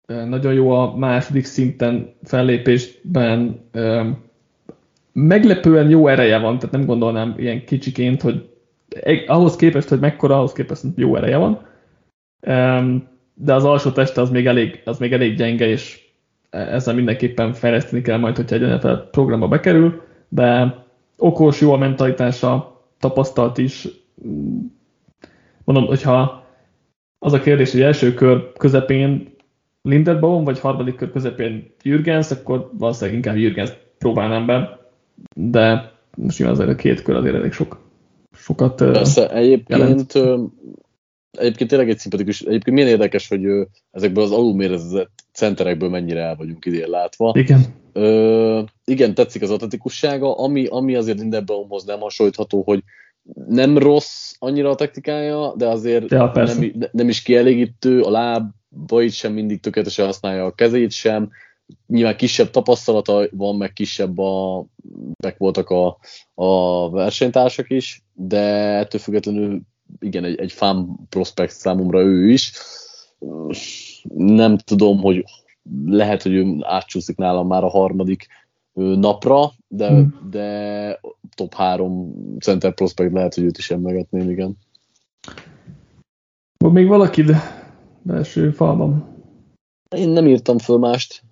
nagyon 0.06 0.54
jó 0.54 0.72
a 0.72 0.96
második 0.98 1.46
szinten 1.46 2.14
fellépésben, 2.24 3.60
meglepően 5.14 5.90
jó 5.90 6.08
ereje 6.08 6.40
van, 6.40 6.60
tehát 6.60 6.76
nem 6.76 6.86
gondolnám 6.86 7.34
ilyen 7.38 7.66
kicsiként, 7.66 8.22
hogy 8.22 8.50
ahhoz 9.28 9.56
képest, 9.56 9.90
hogy 9.90 10.00
mekkora, 10.00 10.36
ahhoz 10.38 10.52
képest 10.52 10.84
jó 10.96 11.16
ereje 11.16 11.38
van, 11.38 11.68
de 13.34 13.54
az 13.54 13.64
alsó 13.64 13.92
teste 13.92 14.22
az 14.22 14.30
még 14.30 14.48
elég, 14.48 14.82
az 14.86 14.98
még 14.98 15.14
elég 15.14 15.36
gyenge, 15.36 15.68
és 15.68 16.04
ezzel 16.50 16.94
mindenképpen 16.94 17.54
fejleszteni 17.54 18.02
kell 18.02 18.18
majd, 18.18 18.36
hogyha 18.36 18.56
egy 18.56 18.62
NFL 18.62 18.94
programba 19.12 19.48
bekerül, 19.48 20.02
de 20.30 20.78
okos, 21.18 21.62
jó 21.62 21.72
a 21.72 21.78
mentalitása, 21.78 22.82
tapasztalt 23.00 23.58
is. 23.58 23.88
Mondom, 25.64 25.86
hogyha 25.86 26.46
az 27.20 27.34
a 27.34 27.40
kérdés, 27.40 27.72
hogy 27.72 27.82
első 27.82 28.14
kör 28.14 28.52
közepén 28.58 29.35
Linderbaum, 29.86 30.44
vagy 30.44 30.60
harmadik 30.60 30.96
kör 30.96 31.12
közepén 31.12 31.74
Jürgens, 31.84 32.32
akkor 32.32 32.70
valószínűleg 32.74 33.16
inkább 33.16 33.38
Jürgens 33.38 33.70
próbálnám 33.98 34.46
be, 34.46 34.80
de 35.36 35.92
most 36.18 36.38
nyilván 36.38 36.58
azért 36.58 36.72
a 36.72 36.76
két 36.76 37.02
kör 37.02 37.16
azért 37.16 37.36
elég 37.36 37.52
sok, 37.52 37.82
sokat 38.34 38.76
Persze, 38.76 39.30
egyébként, 39.30 40.14
jelent. 40.14 40.14
egyébként 41.32 41.70
tényleg 41.70 41.90
egy 41.90 41.98
szimpatikus, 41.98 42.42
egyébként 42.42 42.76
milyen 42.76 42.90
érdekes, 42.90 43.28
hogy 43.28 43.42
ezekből 43.92 44.24
az 44.24 44.32
alulmérezett 44.32 45.24
centerekből 45.32 45.90
mennyire 45.90 46.22
el 46.22 46.36
vagyunk 46.36 46.66
idén 46.66 46.90
látva. 46.90 47.32
Igen. 47.38 47.62
Ö, 47.94 48.62
igen, 48.86 49.14
tetszik 49.14 49.42
az 49.42 49.52
atletikussága, 49.52 50.38
ami, 50.38 50.66
ami 50.66 50.96
azért 50.96 51.20
Linderbaumhoz 51.20 51.84
nem 51.84 52.00
hasonlítható, 52.00 52.62
hogy 52.62 52.84
nem 53.48 53.78
rossz 53.78 54.34
annyira 54.40 54.70
a 54.70 54.76
technikája, 54.76 55.54
de 55.56 55.68
azért 55.68 56.12
ja, 56.12 56.32
nem, 56.34 56.74
nem 56.92 57.10
is 57.10 57.22
kielégítő, 57.22 58.02
a 58.02 58.10
láb 58.10 58.50
bait 58.86 59.12
sem 59.12 59.34
mindig 59.34 59.60
tökéletesen 59.60 60.06
használja, 60.06 60.46
a 60.46 60.52
kezét 60.52 60.92
sem, 60.92 61.30
nyilván 61.88 62.16
kisebb 62.16 62.50
tapasztalata 62.50 63.28
van, 63.32 63.56
meg 63.56 63.74
kisebb 63.74 64.18
a, 64.18 64.66
meg 65.24 65.36
voltak 65.38 65.70
a, 65.70 65.98
a 66.34 66.90
versenytársak 66.90 67.70
is, 67.70 68.04
de 68.14 68.42
ettől 68.78 69.02
függetlenül 69.02 69.62
igen, 70.00 70.24
egy, 70.24 70.40
egy 70.40 70.52
fan 70.52 71.00
prospect 71.10 71.54
számomra 71.54 72.02
ő 72.02 72.30
is. 72.30 72.52
Nem 74.14 74.58
tudom, 74.58 74.98
hogy 75.02 75.24
lehet, 75.86 76.22
hogy 76.22 76.34
ő 76.34 76.58
átcsúszik 76.62 77.18
nálam 77.18 77.48
már 77.48 77.64
a 77.64 77.70
harmadik 77.70 78.28
napra, 78.76 79.52
de, 79.68 79.88
hmm. 79.88 80.30
de 80.30 81.00
top 81.36 81.54
3 81.54 82.38
center 82.40 82.74
prospect 82.74 83.14
lehet, 83.14 83.34
hogy 83.34 83.44
őt 83.44 83.58
is 83.58 83.72
emlegetném, 83.72 84.30
igen. 84.30 84.58
Van 86.58 86.72
még 86.72 86.88
valakid 86.88 87.32
belső 88.02 88.52
falban? 88.52 89.14
Én 89.96 90.10
nem 90.10 90.28
írtam 90.28 90.58
föl 90.58 90.78
mást. 90.78 91.24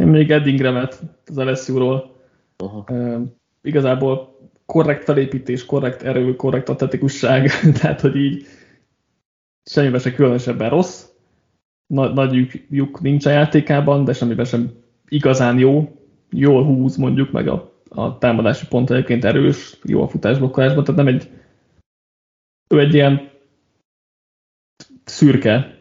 Én 0.00 0.06
még 0.06 0.30
Eddingremet 0.30 1.02
az 1.26 1.36
LSU-ról. 1.36 2.16
Uh, 2.58 3.20
igazából 3.62 4.38
korrekt 4.66 5.04
felépítés, 5.04 5.64
korrekt 5.64 6.02
erő, 6.02 6.36
korrekt 6.36 6.68
atletikusság, 6.68 7.50
tehát 7.80 8.00
hogy 8.00 8.16
így 8.16 8.46
semmiben 9.64 10.00
se 10.00 10.12
különösebben 10.12 10.70
rossz. 10.70 11.04
Nagy, 11.86 12.12
nagy 12.12 12.62
lyuk 12.70 13.00
nincs 13.00 13.26
a 13.26 13.30
játékában, 13.30 14.04
de 14.04 14.12
semmiben 14.12 14.44
sem 14.44 14.70
igazán 15.08 15.58
jó. 15.58 15.93
Jól 16.34 16.64
húz 16.64 16.96
mondjuk, 16.96 17.30
meg 17.30 17.48
a, 17.48 17.72
a 17.88 18.18
támadási 18.18 18.66
pont 18.66 18.90
egyébként 18.90 19.24
erős, 19.24 19.78
jó 19.84 20.02
a 20.02 20.08
futásblokkolásban, 20.08 20.84
tehát 20.84 21.04
nem 21.04 21.14
egy 21.14 21.30
ő 22.68 22.78
egy 22.78 22.94
ilyen 22.94 23.30
szürke 25.04 25.78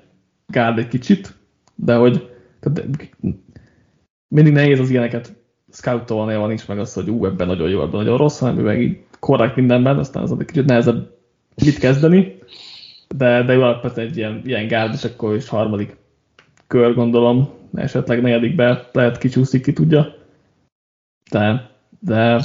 gárd 0.48 0.78
egy 0.78 0.88
kicsit, 0.88 1.34
de 1.76 1.96
hogy 1.96 2.30
tehát 2.60 2.88
mindig 4.28 4.54
nehéz 4.54 4.80
az 4.80 4.90
ilyeneket 4.90 5.34
scoutolni, 5.72 6.36
van 6.36 6.48
nincs 6.48 6.68
meg 6.68 6.80
az, 6.80 6.94
hogy 6.94 7.10
ú, 7.10 7.26
ebben 7.26 7.48
nagyon 7.48 7.70
jó, 7.70 7.82
ebben 7.82 8.00
nagyon 8.00 8.18
rossz, 8.18 8.40
hanem 8.40 8.58
ő 8.58 8.62
meg 8.62 8.82
így 8.82 9.04
korrekt 9.20 9.56
mindenben, 9.56 9.98
aztán 9.98 10.24
az 10.24 10.36
egy 10.40 10.46
kicsit 10.46 10.66
nehezebb 10.66 11.18
mit 11.64 11.78
kezdeni, 11.78 12.38
de, 13.16 13.44
de 13.44 13.54
jó 13.54 13.64
egy 13.96 14.18
ilyen, 14.18 14.42
ilyen 14.46 14.68
gárd, 14.68 14.94
és 14.94 15.04
akkor 15.04 15.36
is 15.36 15.48
harmadik 15.48 15.98
kör, 16.68 16.94
gondolom, 16.94 17.50
esetleg 17.74 18.22
negyedikbe 18.22 18.90
lehet 18.92 19.18
kicsúszik, 19.18 19.64
ki 19.64 19.74
tudja. 19.74 20.23
De, 21.30 21.72
de 22.00 22.42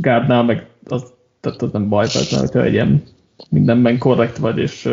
gárdnál 0.00 0.42
meg 0.42 0.68
az, 0.84 1.12
tehát 1.40 1.62
az 1.62 1.70
nem 1.70 1.88
baj, 1.88 2.06
tehát 2.06 2.28
hogyha 2.28 2.62
egy 2.62 2.72
ilyen 2.72 3.02
mindenben 3.50 3.98
korrekt 3.98 4.36
vagy, 4.36 4.58
és 4.58 4.90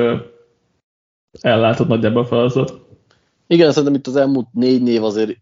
ellátod 1.41 1.88
nagyjából 1.88 2.22
a 2.22 2.26
feladatot. 2.26 2.90
Igen, 3.48 3.72
szerintem 3.72 3.94
itt 3.94 4.08
az 4.08 4.16
elmúlt 4.16 4.48
négy 4.52 4.82
név 4.82 5.03
azért 5.03 5.38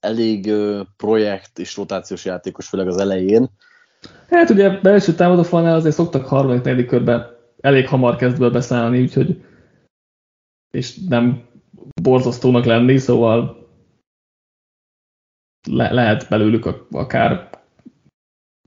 elég 0.00 0.52
projekt 0.96 1.58
és 1.58 1.76
rotációs 1.76 2.24
játékos, 2.24 2.68
főleg 2.68 2.88
az 2.88 2.96
elején. 2.96 3.50
Hát 4.28 4.50
ugye 4.50 4.80
belső 4.80 5.14
támadófalnál 5.14 5.74
azért 5.74 5.94
szoktak 5.94 6.26
harmadik, 6.26 6.62
negyedik 6.62 6.86
körben 6.86 7.26
elég 7.60 7.88
hamar 7.88 8.16
kezdve 8.16 8.48
beszállni, 8.48 9.00
úgyhogy 9.00 9.44
és 10.70 10.98
nem 11.08 11.42
borzasztónak 12.02 12.64
lenni, 12.64 12.98
szóval 12.98 13.63
le, 15.70 15.92
lehet 15.92 16.28
belőlük 16.28 16.86
akár 16.90 17.48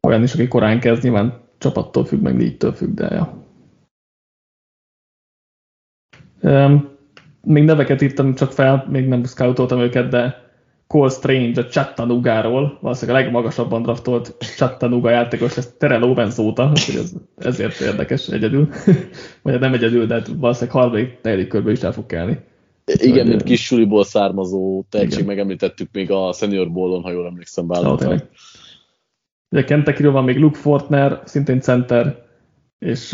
olyan 0.07 0.23
is, 0.23 0.33
aki 0.33 0.47
korán 0.47 0.79
kezd, 0.79 1.03
nyilván 1.03 1.41
csapattól 1.57 2.05
függ, 2.05 2.21
meg 2.21 2.35
négytől 2.35 2.73
függ, 2.73 2.93
de 2.93 3.13
ja. 3.13 3.45
Um, 6.41 6.89
még 7.41 7.63
neveket 7.63 8.01
írtam 8.01 8.35
csak 8.35 8.51
fel, 8.51 8.85
még 8.89 9.07
nem 9.07 9.23
scoutoltam 9.23 9.79
őket, 9.79 10.09
de 10.09 10.45
Cole 10.87 11.09
Strange 11.09 11.61
a 11.61 11.67
Chattanooga-ról, 11.67 12.77
valószínűleg 12.81 13.21
a 13.21 13.23
legmagasabban 13.23 13.81
draftolt 13.81 14.35
Chattanooga 14.39 15.09
játékos, 15.09 15.57
ez 15.57 15.73
Terrell 15.77 16.01
Owens 16.01 16.37
óta, 16.37 16.71
ez, 16.73 17.13
ezért 17.37 17.79
érdekes 17.79 18.27
egyedül. 18.27 18.69
Vagy 19.43 19.59
nem 19.59 19.73
egyedül, 19.73 20.05
de 20.05 20.13
hát 20.13 20.27
valószínűleg 20.27 20.75
harmadik, 20.75 21.17
negyedik 21.21 21.47
körben 21.47 21.73
is 21.73 21.81
el 21.81 21.91
fog 21.91 22.05
kelni. 22.05 22.39
Igen, 22.93 23.17
Hogy, 23.17 23.27
mint 23.27 23.43
kis 23.43 23.65
suliból 23.65 24.03
származó 24.03 24.85
tehetség, 24.89 25.13
igen. 25.13 25.25
megemlítettük 25.25 25.89
még 25.91 26.11
a 26.11 26.33
Senior 26.33 26.71
Ballon, 26.71 27.01
ha 27.01 27.11
jól 27.11 27.25
emlékszem, 27.25 27.67
vállalta. 27.67 28.23
Ugye 29.49 29.63
kentucky 29.63 30.03
van 30.03 30.23
még 30.23 30.37
Luke 30.37 30.57
Fortner, 30.57 31.21
szintén 31.25 31.61
center, 31.61 32.25
és 32.79 33.11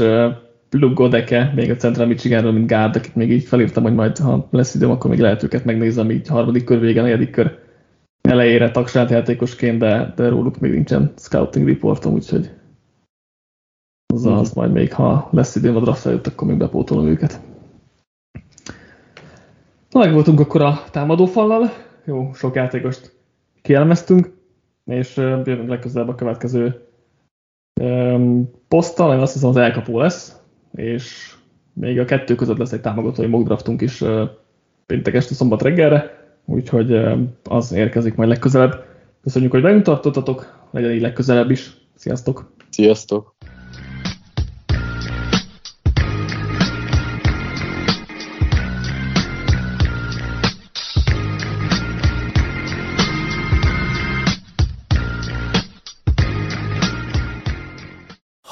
Luke 0.69 0.93
Godeke, 0.93 1.51
még 1.55 1.69
a 1.69 1.75
Central 1.75 2.07
Michiganről, 2.07 2.51
mint 2.51 2.67
gárd, 2.67 2.95
akit 2.95 3.15
még 3.15 3.31
így 3.31 3.43
felírtam, 3.43 3.83
hogy 3.83 3.93
majd 3.93 4.17
ha 4.17 4.47
lesz 4.51 4.75
időm, 4.75 4.91
akkor 4.91 5.09
még 5.09 5.19
lehet 5.19 5.43
őket 5.43 5.65
megnézem 5.65 6.11
így 6.11 6.27
harmadik 6.27 6.63
kör 6.63 6.79
vége, 6.79 7.01
negyedik 7.01 7.29
kör 7.29 7.59
elejére 8.21 8.71
tagsát 8.71 9.09
játékosként, 9.09 9.79
de, 9.79 10.13
de 10.15 10.29
róluk 10.29 10.59
még 10.59 10.71
nincsen 10.71 11.13
scouting 11.15 11.67
reportom, 11.67 12.13
úgyhogy 12.13 12.49
az, 14.13 14.25
az 14.25 14.49
mhm. 14.49 14.59
majd 14.59 14.71
még, 14.71 14.93
ha 14.93 15.29
lesz 15.31 15.55
időm 15.55 15.75
a 15.75 15.79
draft 15.79 16.05
előtt, 16.05 16.27
akkor 16.27 16.47
még 16.47 16.57
bepótolom 16.57 17.07
őket. 17.07 17.39
Na, 19.93 19.99
meg 19.99 20.13
voltunk 20.13 20.39
akkor 20.39 20.61
a 20.61 20.83
támadófallal, 20.91 21.73
jó, 22.05 22.33
sok 22.33 22.55
játékost 22.55 23.15
kielemeztünk, 23.61 24.33
és 24.85 25.15
jövünk 25.17 25.69
legközelebb 25.69 26.09
a 26.09 26.15
következő 26.15 26.87
um, 27.81 28.49
poszttal, 28.67 29.13
én 29.13 29.19
azt 29.19 29.33
hiszem 29.33 29.49
az 29.49 29.57
elkapó 29.57 29.99
lesz, 29.99 30.35
és 30.75 31.35
még 31.73 31.99
a 31.99 32.05
kettő 32.05 32.35
között 32.35 32.57
lesz 32.57 32.71
egy 32.71 32.81
támogatói 32.81 33.25
mock 33.25 33.45
draftunk 33.45 33.81
is 33.81 34.01
uh, 34.01 34.29
péntek 34.85 35.13
este 35.13 35.33
szombat 35.33 35.61
reggelre, 35.61 36.27
úgyhogy 36.45 36.93
az 37.43 37.71
érkezik 37.71 38.15
majd 38.15 38.29
legközelebb. 38.29 38.85
Köszönjük, 39.21 39.51
hogy 39.51 39.61
velünk 39.61 39.83
tartottatok, 39.83 40.67
legyen 40.71 40.91
így 40.91 41.01
legközelebb 41.01 41.51
is. 41.51 41.77
Sziasztok! 41.95 42.53
Sziasztok! 42.69 43.35